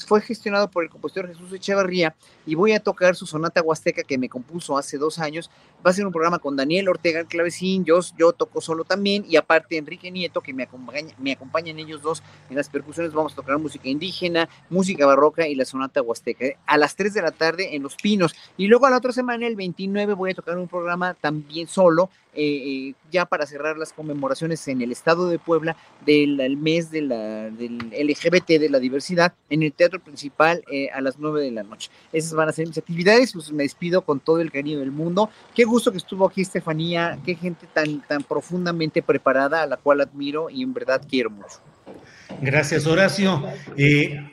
fue 0.07 0.21
gestionado 0.21 0.71
por 0.71 0.85
el 0.85 0.91
compositor 0.91 1.29
Jesús 1.29 1.53
Echevarría 1.53 2.15
y 2.47 2.55
voy 2.55 2.73
a 2.73 2.81
tocar 2.81 3.15
su 3.15 3.27
sonata 3.27 3.63
huasteca 3.63 4.03
que 4.03 4.19
me 4.19 4.29
compuso 4.29 4.77
hace 4.77 4.99
dos 4.99 5.19
años. 5.19 5.51
Va 5.85 5.91
a 5.91 5.95
ser 5.95 6.07
un 6.07 6.13
programa 6.13 6.39
con 6.39 6.57
Daniel 6.57 6.89
Ortega, 6.89 7.21
el 7.21 7.27
clavecín, 7.27 7.85
yo, 7.85 8.01
yo 8.17 8.33
toco 8.33 8.61
solo 8.61 8.85
también 8.85 9.25
y 9.29 9.37
aparte 9.37 9.77
Enrique 9.77 10.11
Nieto, 10.11 10.41
que 10.41 10.55
me 10.55 10.63
acompaña, 10.63 11.15
me 11.19 11.33
acompañan 11.33 11.79
ellos 11.79 12.03
dos 12.03 12.23
en 12.49 12.57
las 12.57 12.69
percusiones. 12.69 13.13
Vamos 13.13 13.33
a 13.33 13.37
tocar 13.37 13.59
música 13.59 13.89
indígena, 13.89 14.49
música 14.71 15.07
barroca 15.07 15.47
y 15.47 15.55
la 15.55 15.65
sonata 15.65 16.03
huasteca. 16.03 16.47
A 16.67 16.79
las 16.79 16.97
3 16.97 17.15
de 17.15 17.23
la 17.23 17.31
tarde 17.31 17.75
en 17.75 17.83
Los 17.83 17.97
Pinos 17.97 18.22
Y 18.57 18.67
luego 18.67 18.87
a 18.87 18.91
la 18.91 18.99
otra 18.99 19.13
semana, 19.13 19.47
el 19.47 19.57
29, 19.57 20.15
voy 20.15 20.31
a 20.31 20.35
tocar 20.35 20.59
un 20.59 20.69
programa 20.69 21.15
también 21.15 21.67
solo, 21.69 22.11
eh, 22.35 22.41
eh, 22.45 22.95
ya 23.11 23.27
para 23.27 23.45
cerrar 23.45 23.77
las 23.77 23.93
conmemoraciones 23.93 24.67
en 24.69 24.81
el 24.81 24.91
estado 24.91 25.29
de 25.29 25.39
Puebla 25.39 25.77
del 26.07 26.57
mes 26.57 26.91
del 26.91 27.09
LGBT, 27.09 28.59
de 28.59 28.71
la 28.71 28.79
diversidad, 28.79 29.35
en 29.51 29.63
el 29.63 29.73
teatro 29.73 30.01
principal 30.01 30.65
eh, 30.73 30.89
a 30.91 31.03
las 31.03 31.19
9 31.19 31.43
de 31.43 31.51
la 31.51 31.63
noche. 31.63 31.91
Esas 32.11 32.33
van 32.33 32.49
a 32.49 32.53
ser 32.53 32.67
mis 32.67 32.79
actividades, 32.79 33.35
pues 33.35 33.53
me 33.53 33.65
despido 33.65 34.01
con 34.01 34.19
todo 34.19 34.41
el 34.41 34.51
cariño 34.51 34.79
del 34.79 34.93
mundo. 34.93 35.29
Qué 35.55 35.65
gusto 35.65 35.93
que 35.93 35.99
estuvo 35.99 36.27
aquí 36.27 36.41
Estefanía, 36.41 37.19
qué 37.25 37.35
gente 37.35 37.67
tan, 37.73 38.01
tan 38.01 38.23
profundamente 38.23 39.03
preparada, 39.03 39.63
a 39.63 39.67
la 39.67 39.77
cual 39.77 40.01
admiro 40.01 40.49
y 40.49 40.63
en 40.63 40.73
verdad 40.73 41.03
quiero 41.07 41.29
mucho. 41.29 41.61
Gracias, 42.41 42.87
Horacio. 42.87 43.43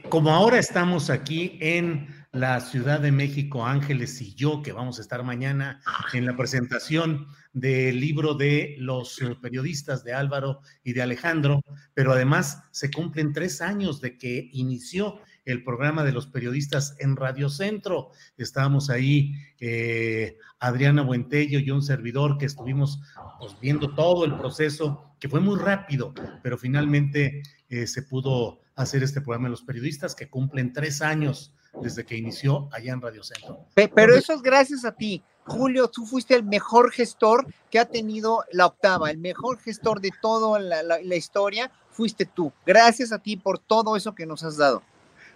como 0.08 0.30
ahora 0.30 0.58
estamos 0.58 1.10
aquí 1.10 1.58
en 1.60 2.19
la 2.32 2.60
Ciudad 2.62 3.00
de 3.00 3.12
México, 3.12 3.66
Ángeles 3.66 4.22
y 4.22 4.36
yo, 4.36 4.62
que 4.62 4.72
vamos 4.72 5.00
a 5.00 5.02
estar 5.02 5.24
mañana 5.24 5.82
en 6.14 6.26
la 6.28 6.38
presentación 6.38 7.28
del 7.54 8.00
libro 8.00 8.36
de 8.36 8.76
los 8.78 9.20
eh, 9.22 9.36
periodistas 9.42 10.04
de 10.04 10.14
Álvaro 10.14 10.62
y 10.84 10.94
de 10.94 11.02
Alejandro, 11.02 11.62
pero 11.96 12.12
además 12.12 12.64
se 12.70 12.92
cumplen 12.92 13.34
tres 13.34 13.62
años 13.62 14.00
de 14.00 14.18
que 14.18 14.48
inició 14.54 15.20
el 15.46 15.64
programa 15.64 16.04
de 16.04 16.12
los 16.12 16.28
periodistas 16.28 16.96
en 17.00 17.16
Radio 17.16 17.50
Centro. 17.50 18.12
Estábamos 18.38 18.92
ahí, 18.92 19.34
eh, 19.60 20.38
Adriana 20.60 21.02
Buentello 21.02 21.58
y 21.58 21.72
un 21.72 21.82
servidor 21.82 22.38
que 22.38 22.46
estuvimos 22.46 23.00
pues, 23.40 23.60
viendo 23.60 23.96
todo 23.96 24.26
el 24.26 24.38
proceso, 24.38 25.16
que 25.20 25.30
fue 25.30 25.40
muy 25.40 25.58
rápido, 25.58 26.14
pero 26.44 26.60
finalmente 26.60 27.42
eh, 27.70 27.88
se 27.88 28.04
pudo 28.04 28.62
hacer 28.76 29.02
este 29.02 29.22
programa 29.22 29.48
de 29.48 29.52
los 29.52 29.64
periodistas 29.64 30.14
que 30.14 30.30
cumplen 30.30 30.72
tres 30.72 31.02
años 31.02 31.56
desde 31.82 32.06
que 32.06 32.18
inició 32.18 32.70
allá 32.72 32.94
en 32.94 33.02
Radio 33.02 33.24
Centro. 33.24 33.66
Pero 33.74 34.16
eso 34.16 34.34
es 34.34 34.42
gracias 34.42 34.86
a 34.86 34.92
ti. 34.92 35.24
Julio, 35.50 35.88
tú 35.88 36.06
fuiste 36.06 36.36
el 36.36 36.44
mejor 36.44 36.92
gestor 36.92 37.48
que 37.72 37.80
ha 37.80 37.86
tenido 37.86 38.44
la 38.52 38.68
octava, 38.68 39.10
el 39.10 39.18
mejor 39.18 39.60
gestor 39.60 40.00
de 40.00 40.12
toda 40.22 40.60
la, 40.60 41.16
historia, 41.16 41.72
fuiste 41.92 42.26
tú. 42.26 42.54
Gracias 42.66 43.12
a 43.12 43.20
ti 43.20 43.36
por 43.36 43.58
todo 43.60 43.96
eso 43.96 44.14
que 44.14 44.26
nos 44.26 44.44
has 44.44 44.58
dado. 44.58 44.84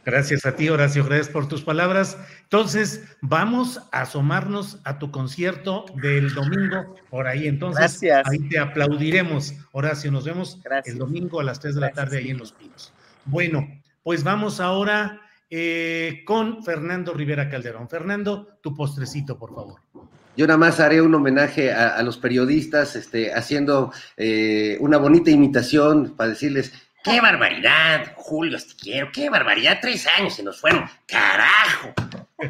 Gracias 0.05 0.45
a 0.45 0.55
ti, 0.55 0.67
Horacio, 0.67 1.05
gracias 1.05 1.29
por 1.29 1.47
tus 1.47 1.63
palabras. 1.63 2.17
Entonces, 2.43 3.01
vamos 3.21 3.79
a 3.91 4.01
asomarnos 4.01 4.79
a 4.83 4.99
tu 4.99 5.11
concierto 5.11 5.85
del 5.95 6.33
domingo 6.33 6.95
por 7.09 7.25
ahí. 7.25 7.47
Entonces, 7.47 8.01
ahí 8.25 8.49
te 8.49 8.59
aplaudiremos, 8.59 9.53
Horacio. 9.71 10.11
Nos 10.11 10.25
vemos 10.25 10.59
el 10.83 10.97
domingo 10.97 11.39
a 11.39 11.43
las 11.43 11.59
3 11.61 11.75
de 11.75 11.81
la 11.81 11.91
tarde 11.91 12.17
ahí 12.17 12.29
en 12.29 12.37
Los 12.37 12.51
Pinos. 12.51 12.91
Bueno, 13.25 13.65
pues 14.03 14.25
vamos 14.25 14.59
ahora 14.59 15.21
eh, 15.55 16.23
con 16.25 16.63
Fernando 16.63 17.13
Rivera 17.13 17.47
Calderón. 17.47 17.87
Fernando, 17.87 18.57
tu 18.59 18.73
postrecito, 18.73 19.37
por 19.37 19.53
favor. 19.53 19.81
Yo 20.35 20.47
nada 20.47 20.57
más 20.57 20.79
haré 20.79 20.99
un 20.99 21.13
homenaje 21.13 21.71
a, 21.71 22.01
los 22.01 22.17
periodistas, 22.17 22.95
este, 22.95 23.31
haciendo 23.31 23.93
eh, 24.17 24.77
una 24.79 24.97
bonita 24.97 25.29
imitación 25.29 26.15
para 26.17 26.31
decirles, 26.31 26.73
¡qué 27.03 27.21
barbaridad, 27.21 28.13
Julio 28.15 28.57
quiero! 28.81 29.11
¡Qué 29.13 29.29
barbaridad! 29.29 29.77
Tres 29.79 30.07
años 30.17 30.33
se 30.33 30.41
nos 30.41 30.59
fueron, 30.59 30.85
¡carajo! 31.05 31.93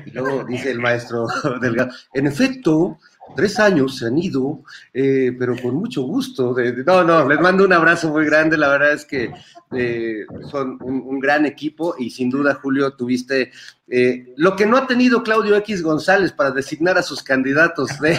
Y 0.06 0.12
luego 0.12 0.46
dice 0.46 0.72
el 0.72 0.80
maestro 0.80 1.28
Delgado, 1.60 1.92
en 2.14 2.28
efecto, 2.28 3.00
tres 3.36 3.60
años 3.60 3.98
se 3.98 4.08
han 4.08 4.18
ido, 4.18 4.64
eh, 4.94 5.36
pero 5.38 5.56
con 5.62 5.76
mucho 5.76 6.04
gusto. 6.04 6.56
no, 6.86 7.04
no, 7.04 7.28
les 7.28 7.40
mando 7.40 7.66
un 7.66 7.74
abrazo 7.74 8.10
muy 8.10 8.26
grande. 8.26 8.58
La 8.58 8.70
verdad 8.70 8.94
es 8.94 9.06
que 9.06 9.32
eh, 9.76 10.26
son 10.52 10.78
un, 10.82 11.20
gran 11.20 11.46
equipo 11.46 11.96
y 11.98 12.10
sin 12.10 12.30
duda, 12.30 12.60
Julio, 12.62 12.94
tuviste 12.94 13.52
eh, 13.96 14.34
lo 14.38 14.56
que 14.56 14.66
no 14.66 14.76
ha 14.76 14.88
tenido 14.88 15.22
Claudio 15.22 15.56
X 15.58 15.84
González 15.84 16.32
para 16.32 16.50
designar 16.50 16.98
a 16.98 17.04
sus 17.04 17.22
candidatos 17.22 18.00
de, 18.00 18.18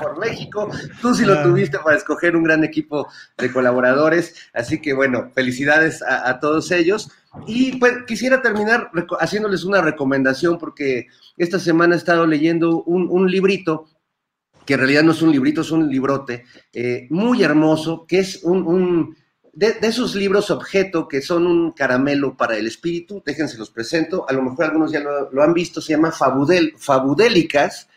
por 0.00 0.18
México. 0.18 0.68
Tú 1.00 1.14
sí 1.14 1.24
lo 1.24 1.40
tuviste 1.40 1.78
para 1.78 1.96
escoger 1.96 2.34
un 2.34 2.42
gran 2.42 2.64
equipo 2.64 3.06
de 3.38 3.52
colaboradores. 3.52 4.34
Así 4.52 4.80
que 4.80 4.92
bueno, 4.92 5.30
felicidades 5.36 6.02
a, 6.02 6.40
todos 6.40 6.72
ellos. 6.72 7.12
Y 7.46 7.76
pues 7.76 7.92
quisiera 8.08 8.42
terminar 8.42 8.90
haciéndoles 9.20 9.62
una 9.62 9.82
recomendación 9.82 10.58
porque 10.58 11.06
esta 11.36 11.60
semana 11.60 11.94
he 11.94 11.98
estado 11.98 12.26
leyendo 12.26 12.82
un, 12.82 13.30
librito 13.30 13.88
que 14.64 14.74
en 14.74 14.80
realidad 14.80 15.04
no 15.04 15.12
es 15.12 15.22
un 15.22 15.30
librito, 15.30 15.60
es 15.60 15.70
un 15.70 15.88
librote 15.88 16.44
eh, 16.72 17.06
muy 17.10 17.44
hermoso, 17.44 18.04
que 18.04 18.18
es 18.18 18.42
un 18.42 19.14
de, 19.56 19.78
esos 19.80 20.14
libros 20.14 20.50
objeto 20.50 21.08
que 21.08 21.22
son 21.22 21.46
un 21.46 21.72
caramelo 21.72 22.36
para 22.36 22.58
el 22.58 22.66
espíritu, 22.66 23.22
déjense 23.24 23.56
los 23.56 23.70
presento, 23.70 24.26
a 24.28 24.32
lo 24.34 24.42
mejor 24.42 24.66
algunos 24.66 24.92
ya 24.92 25.00
lo, 25.00 25.42
han 25.42 25.54
visto, 25.54 25.80
se 25.80 25.94
llama 25.94 26.12
Fabudel, 26.12 26.74
Fabudélicas, 26.76 27.88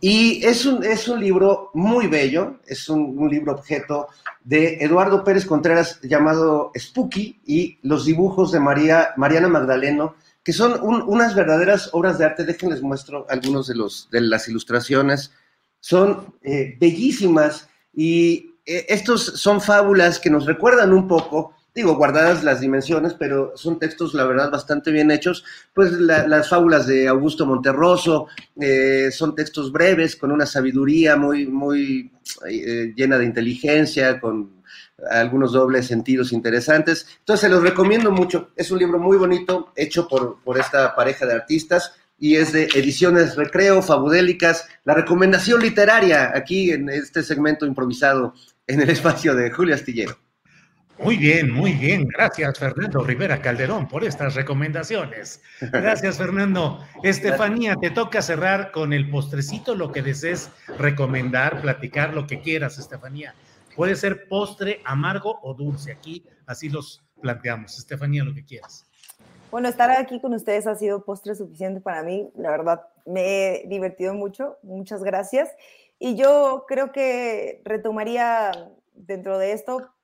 y 0.00 0.44
es 0.46 0.64
un, 0.64 0.84
es 0.84 1.08
un 1.08 1.18
libro 1.18 1.70
muy 1.74 2.06
bello, 2.06 2.60
es 2.66 2.88
un, 2.88 3.28
libro 3.28 3.52
objeto 3.54 4.06
de 4.44 4.76
Eduardo 4.76 5.24
Pérez 5.24 5.44
Contreras 5.44 6.00
llamado 6.02 6.70
Spooky 6.78 7.40
y 7.44 7.78
los 7.82 8.04
dibujos 8.04 8.52
de 8.52 8.60
María, 8.60 9.08
Mariana 9.16 9.48
Magdaleno, 9.48 10.14
que 10.44 10.52
son 10.52 10.78
unas 10.80 11.34
verdaderas 11.34 11.90
obras 11.94 12.18
de 12.18 12.26
arte, 12.26 12.44
déjenles 12.44 12.80
muestro 12.80 13.26
algunos 13.28 13.66
de, 13.66 13.74
de 14.12 14.20
las 14.20 14.48
ilustraciones, 14.48 15.32
son 15.80 16.32
eh, 16.42 16.76
bellísimas 16.78 17.68
y 17.92 18.52
eh, 18.66 18.86
estos 18.88 19.24
son 19.24 19.60
fábulas 19.60 20.18
que 20.18 20.28
nos 20.28 20.44
recuerdan 20.44 20.92
un 20.92 21.06
poco, 21.06 21.54
digo, 21.72 21.94
guardadas 21.94 22.42
las 22.42 22.60
dimensiones, 22.60 23.14
pero 23.14 23.52
son 23.54 23.78
textos, 23.78 24.12
la 24.12 24.24
verdad, 24.24 24.50
bastante 24.50 24.90
bien 24.90 25.10
hechos. 25.12 25.44
Pues 25.72 25.92
las 25.92 26.48
fábulas 26.48 26.86
de 26.86 27.06
Augusto 27.06 27.46
Monterroso 27.46 28.26
eh, 28.60 29.10
son 29.12 29.36
textos 29.36 29.70
breves, 29.70 30.16
con 30.16 30.32
una 30.32 30.46
sabiduría 30.46 31.16
muy, 31.16 31.46
muy 31.46 32.10
eh, 32.48 32.92
llena 32.96 33.18
de 33.18 33.26
inteligencia, 33.26 34.20
con 34.20 34.56
algunos 35.10 35.52
dobles 35.52 35.86
sentidos 35.86 36.32
interesantes. 36.32 37.06
Entonces, 37.20 37.42
se 37.42 37.54
los 37.54 37.62
recomiendo 37.62 38.10
mucho. 38.10 38.50
Es 38.56 38.70
un 38.70 38.78
libro 38.78 38.98
muy 38.98 39.16
bonito, 39.16 39.72
hecho 39.76 40.08
por, 40.08 40.42
por 40.42 40.58
esta 40.58 40.94
pareja 40.96 41.26
de 41.26 41.34
artistas 41.34 41.92
y 42.18 42.36
es 42.36 42.52
de 42.52 42.64
Ediciones 42.74 43.36
Recreo, 43.36 43.82
Fabudélicas, 43.82 44.66
la 44.84 44.94
recomendación 44.94 45.60
literaria 45.60 46.32
aquí 46.34 46.70
en 46.70 46.88
este 46.88 47.22
segmento 47.22 47.66
improvisado 47.66 48.34
en 48.66 48.80
el 48.80 48.90
espacio 48.90 49.34
de 49.34 49.50
Julio 49.50 49.74
Astillero. 49.74 50.16
Muy 50.98 51.18
bien, 51.18 51.50
muy 51.50 51.72
bien. 51.72 52.08
Gracias, 52.08 52.58
Fernando 52.58 53.04
Rivera 53.04 53.42
Calderón, 53.42 53.86
por 53.86 54.02
estas 54.02 54.34
recomendaciones. 54.34 55.42
Gracias, 55.60 56.16
Fernando. 56.16 56.80
Estefanía, 57.02 57.76
te 57.76 57.90
toca 57.90 58.22
cerrar 58.22 58.72
con 58.72 58.94
el 58.94 59.10
postrecito, 59.10 59.74
lo 59.74 59.92
que 59.92 60.00
desees 60.00 60.50
recomendar, 60.78 61.60
platicar, 61.60 62.14
lo 62.14 62.26
que 62.26 62.40
quieras, 62.40 62.78
Estefanía. 62.78 63.34
Puede 63.76 63.94
ser 63.94 64.26
postre, 64.26 64.80
amargo 64.84 65.38
o 65.42 65.52
dulce. 65.52 65.92
Aquí 65.92 66.24
así 66.46 66.70
los 66.70 67.04
planteamos. 67.20 67.78
Estefanía, 67.78 68.24
lo 68.24 68.34
que 68.34 68.44
quieras. 68.44 68.86
Bueno, 69.50 69.68
estar 69.68 69.90
aquí 69.90 70.18
con 70.20 70.32
ustedes 70.32 70.66
ha 70.66 70.74
sido 70.76 71.04
postre 71.04 71.34
suficiente 71.34 71.80
para 71.80 72.02
mí. 72.02 72.30
La 72.36 72.50
verdad, 72.50 72.80
me 73.04 73.20
he 73.60 73.68
divertido 73.68 74.14
mucho. 74.14 74.56
Muchas 74.62 75.04
gracias. 75.04 75.50
Y 75.98 76.16
yo 76.16 76.64
creo 76.68 76.92
que 76.92 77.62
retomaría 77.64 78.52
dentro 78.94 79.38
de 79.38 79.52
esto 79.52 79.96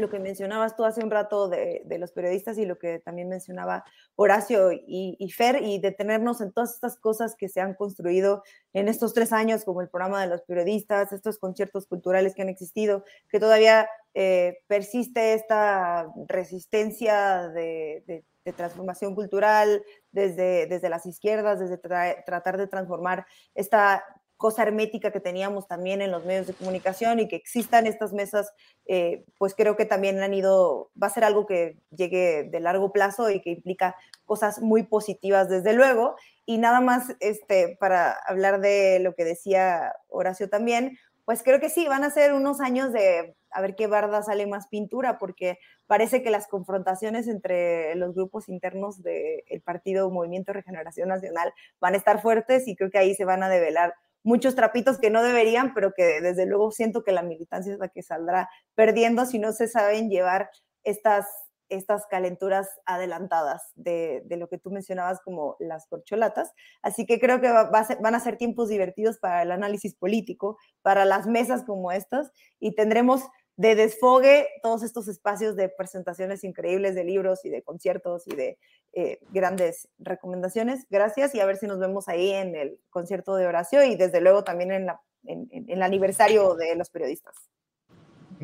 lo 0.00 0.10
que 0.10 0.18
mencionabas 0.18 0.76
tú 0.76 0.84
hace 0.84 1.02
un 1.02 1.10
rato 1.10 1.48
de, 1.48 1.84
los 1.98 2.12
periodistas 2.12 2.58
y 2.58 2.66
lo 2.66 2.78
que 2.78 2.98
también 2.98 3.28
mencionaba 3.28 3.84
Horacio 4.16 4.70
y, 4.72 5.30
Fer, 5.30 5.62
y 5.62 5.78
detenernos 5.78 6.40
en 6.40 6.52
todas 6.52 6.74
estas 6.74 6.96
cosas 6.96 7.34
que 7.36 7.48
se 7.48 7.60
han 7.60 7.74
construido 7.74 8.42
en 8.72 8.88
estos 8.88 9.14
tres 9.14 9.32
años, 9.32 9.64
como 9.64 9.80
el 9.80 9.88
programa 9.88 10.20
de 10.20 10.28
los 10.28 10.42
periodistas, 10.42 11.12
estos 11.12 11.38
conciertos 11.38 11.86
culturales 11.86 12.34
que 12.34 12.42
han 12.42 12.48
existido, 12.48 13.04
que 13.28 13.40
todavía 13.40 13.88
eh, 14.14 14.58
persiste 14.66 15.34
esta 15.34 16.08
resistencia 16.26 17.48
de, 17.48 18.24
transformación 18.56 19.14
cultural 19.14 19.82
desde, 20.12 20.66
desde 20.66 20.90
las 20.90 21.06
izquierdas, 21.06 21.60
desde 21.60 21.78
tratar 21.78 22.58
de 22.58 22.66
transformar 22.66 23.24
esta 23.54 24.04
cosa 24.44 24.62
hermética 24.62 25.10
que 25.10 25.20
teníamos 25.20 25.66
también 25.66 26.02
en 26.02 26.10
los 26.10 26.26
medios 26.26 26.46
de 26.46 26.52
comunicación 26.52 27.18
y 27.18 27.28
que 27.28 27.36
existan 27.36 27.86
estas 27.86 28.12
mesas, 28.12 28.52
eh, 28.84 29.24
pues 29.38 29.54
creo 29.54 29.74
que 29.74 29.86
también 29.86 30.22
han 30.22 30.34
ido, 30.34 30.90
va 31.02 31.06
a 31.06 31.14
ser 31.14 31.24
algo 31.24 31.46
que 31.46 31.78
llegue 31.96 32.44
de 32.52 32.60
largo 32.60 32.92
plazo 32.92 33.30
y 33.30 33.40
que 33.40 33.52
implica 33.52 33.96
cosas 34.26 34.60
muy 34.60 34.82
positivas 34.82 35.48
desde 35.48 35.72
luego. 35.72 36.16
Y 36.44 36.58
nada 36.58 36.82
más 36.82 37.16
este, 37.20 37.78
para 37.80 38.12
hablar 38.26 38.60
de 38.60 38.98
lo 39.00 39.14
que 39.14 39.24
decía 39.24 39.94
Horacio 40.08 40.50
también, 40.50 40.98
pues 41.24 41.42
creo 41.42 41.58
que 41.58 41.70
sí, 41.70 41.88
van 41.88 42.04
a 42.04 42.10
ser 42.10 42.34
unos 42.34 42.60
años 42.60 42.92
de 42.92 43.34
a 43.50 43.62
ver 43.62 43.76
qué 43.76 43.86
barda 43.86 44.22
sale 44.22 44.46
más 44.46 44.66
pintura, 44.66 45.18
porque 45.18 45.58
parece 45.86 46.22
que 46.22 46.28
las 46.28 46.48
confrontaciones 46.48 47.28
entre 47.28 47.94
los 47.94 48.14
grupos 48.14 48.50
internos 48.50 49.02
del 49.02 49.62
partido 49.64 50.10
Movimiento 50.10 50.52
Regeneración 50.52 51.08
Nacional 51.08 51.54
van 51.80 51.94
a 51.94 51.96
estar 51.96 52.20
fuertes 52.20 52.68
y 52.68 52.76
creo 52.76 52.90
que 52.90 52.98
ahí 52.98 53.14
se 53.14 53.24
van 53.24 53.42
a 53.42 53.48
develar 53.48 53.94
muchos 54.24 54.56
trapitos 54.56 54.98
que 54.98 55.10
no 55.10 55.22
deberían, 55.22 55.74
pero 55.74 55.92
que 55.92 56.20
desde 56.20 56.46
luego 56.46 56.72
siento 56.72 57.04
que 57.04 57.12
la 57.12 57.22
militancia 57.22 57.72
es 57.72 57.78
la 57.78 57.88
que 57.88 58.02
saldrá 58.02 58.48
perdiendo 58.74 59.26
si 59.26 59.38
no 59.38 59.52
se 59.52 59.68
saben 59.68 60.10
llevar 60.10 60.50
estas 60.82 61.26
estas 61.68 62.06
calenturas 62.06 62.68
adelantadas 62.84 63.62
de, 63.74 64.22
lo 64.30 64.48
que 64.48 64.58
tú 64.58 64.70
mencionabas 64.70 65.20
como 65.22 65.56
las 65.58 65.86
corcholatas. 65.86 66.52
Así 66.82 67.06
que 67.06 67.18
creo 67.18 67.40
que 67.40 67.50
van 67.50 68.14
a 68.14 68.20
ser 68.20 68.36
tiempos 68.36 68.68
divertidos 68.68 69.18
para 69.18 69.42
el 69.42 69.50
análisis 69.50 69.94
político, 69.94 70.58
para 70.82 71.04
las 71.04 71.26
mesas 71.26 71.64
como 71.64 71.92
estas, 71.92 72.30
y 72.60 72.74
tendremos 72.74 73.22
de 73.56 73.74
desfogue 73.74 74.48
todos 74.62 74.82
estos 74.82 75.08
espacios 75.08 75.56
de 75.56 75.68
presentaciones 75.68 76.44
increíbles 76.44 76.94
de 76.94 77.04
libros 77.04 77.44
y 77.44 77.50
de 77.50 77.62
conciertos 77.62 78.26
y 78.26 78.34
de 78.34 78.58
eh, 78.92 79.20
grandes 79.30 79.88
recomendaciones. 79.98 80.86
Gracias 80.90 81.34
y 81.34 81.40
a 81.40 81.46
ver 81.46 81.56
si 81.56 81.66
nos 81.66 81.78
vemos 81.78 82.08
ahí 82.08 82.30
en 82.30 82.56
el 82.56 82.78
concierto 82.90 83.36
de 83.36 83.46
Horacio 83.46 83.84
y 83.84 83.96
desde 83.96 84.20
luego 84.20 84.44
también 84.44 84.72
en, 84.72 84.88
en 85.24 85.64
el 85.68 85.82
aniversario 85.82 86.54
de 86.54 86.74
los 86.74 86.90
periodistas. 86.90 87.34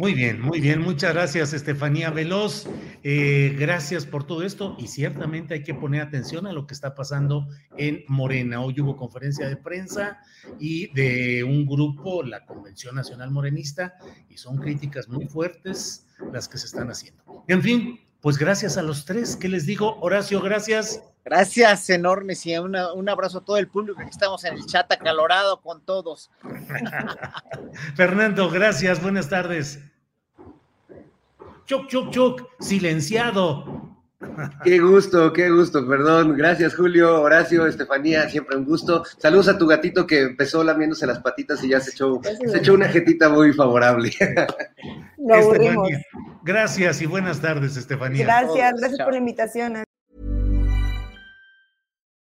Muy 0.01 0.15
bien, 0.15 0.41
muy 0.41 0.61
bien. 0.63 0.81
Muchas 0.81 1.13
gracias, 1.13 1.53
Estefanía 1.53 2.09
Veloz. 2.09 2.65
Eh, 3.03 3.55
gracias 3.59 4.07
por 4.07 4.27
todo 4.27 4.43
esto 4.43 4.75
y 4.79 4.87
ciertamente 4.87 5.53
hay 5.53 5.63
que 5.63 5.75
poner 5.75 6.01
atención 6.01 6.47
a 6.47 6.55
lo 6.55 6.67
que 6.67 6.73
está 6.73 6.95
pasando 6.95 7.47
en 7.77 8.05
Morena. 8.09 8.63
Hoy 8.63 8.81
hubo 8.81 8.97
conferencia 8.97 9.47
de 9.47 9.59
prensa 9.59 10.19
y 10.59 10.91
de 10.95 11.45
un 11.45 11.67
grupo, 11.67 12.23
la 12.23 12.47
Convención 12.47 12.95
Nacional 12.95 13.31
Morenista, 13.31 13.99
y 14.31 14.39
son 14.39 14.57
críticas 14.57 15.07
muy 15.07 15.27
fuertes 15.27 16.07
las 16.33 16.49
que 16.49 16.57
se 16.57 16.65
están 16.65 16.89
haciendo. 16.91 17.23
En 17.47 17.61
fin, 17.61 18.01
pues 18.23 18.39
gracias 18.39 18.79
a 18.79 18.83
los 18.83 19.05
tres. 19.05 19.37
¿Qué 19.37 19.51
les 19.51 19.67
digo? 19.67 19.99
Horacio, 20.01 20.41
gracias. 20.41 21.03
Gracias 21.27 21.91
enormes 21.91 22.47
y 22.47 22.57
un 22.57 22.75
abrazo 23.11 23.39
a 23.39 23.45
todo 23.45 23.59
el 23.59 23.69
público. 23.69 24.01
Aquí 24.01 24.09
estamos 24.09 24.43
en 24.47 24.55
el 24.55 24.65
chat 24.65 24.91
acalorado 24.91 25.61
con 25.61 25.85
todos. 25.85 26.31
Fernando, 27.97 28.49
gracias. 28.49 29.03
Buenas 29.03 29.29
tardes. 29.29 29.79
Chuc, 31.71 31.87
chuc, 31.87 32.11
chuc, 32.11 32.43
silenciado. 32.59 33.64
Qué 34.64 34.81
gusto, 34.81 35.33
qué 35.33 35.49
gusto, 35.51 35.87
perdón. 35.87 36.37
Gracias, 36.37 36.75
Julio, 36.75 37.23
Horacio, 37.23 37.64
Estefanía, 37.64 38.29
siempre 38.29 38.57
un 38.57 38.64
gusto. 38.64 39.05
Saludos 39.18 39.47
a 39.47 39.57
tu 39.57 39.68
gatito 39.68 40.05
que 40.05 40.23
empezó 40.23 40.64
lamiéndose 40.64 41.07
las 41.07 41.21
patitas 41.21 41.62
y 41.62 41.68
ya 41.68 41.79
se 41.79 41.93
echó, 41.93 42.21
se 42.25 42.59
echó 42.59 42.75
una 42.75 42.89
jetita 42.89 43.29
muy 43.29 43.53
favorable. 43.53 44.11
Gracias 46.43 47.03
y 47.03 47.07
buenas 47.07 47.41
tardes, 47.41 47.77
Estefanía. 47.77 48.25
Gracias, 48.25 48.75
gracias 48.81 49.03
por 49.05 49.12
la 49.12 49.18
invitación. 49.18 49.85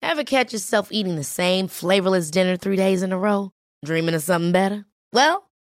Ever 0.01 0.23
catch 0.23 0.53
yourself 0.53 0.87
eating 0.89 1.17
the 1.17 1.25
same 1.25 1.67
flavorless 1.67 2.31
dinner 2.31 2.55
three 2.55 2.77
days 2.77 3.03
in 3.03 3.11
a 3.11 3.17
row? 3.17 3.51
Dreaming 3.83 4.15
of 4.15 4.23
something 4.23 4.53
better? 4.53 4.85
Well, 5.11 5.49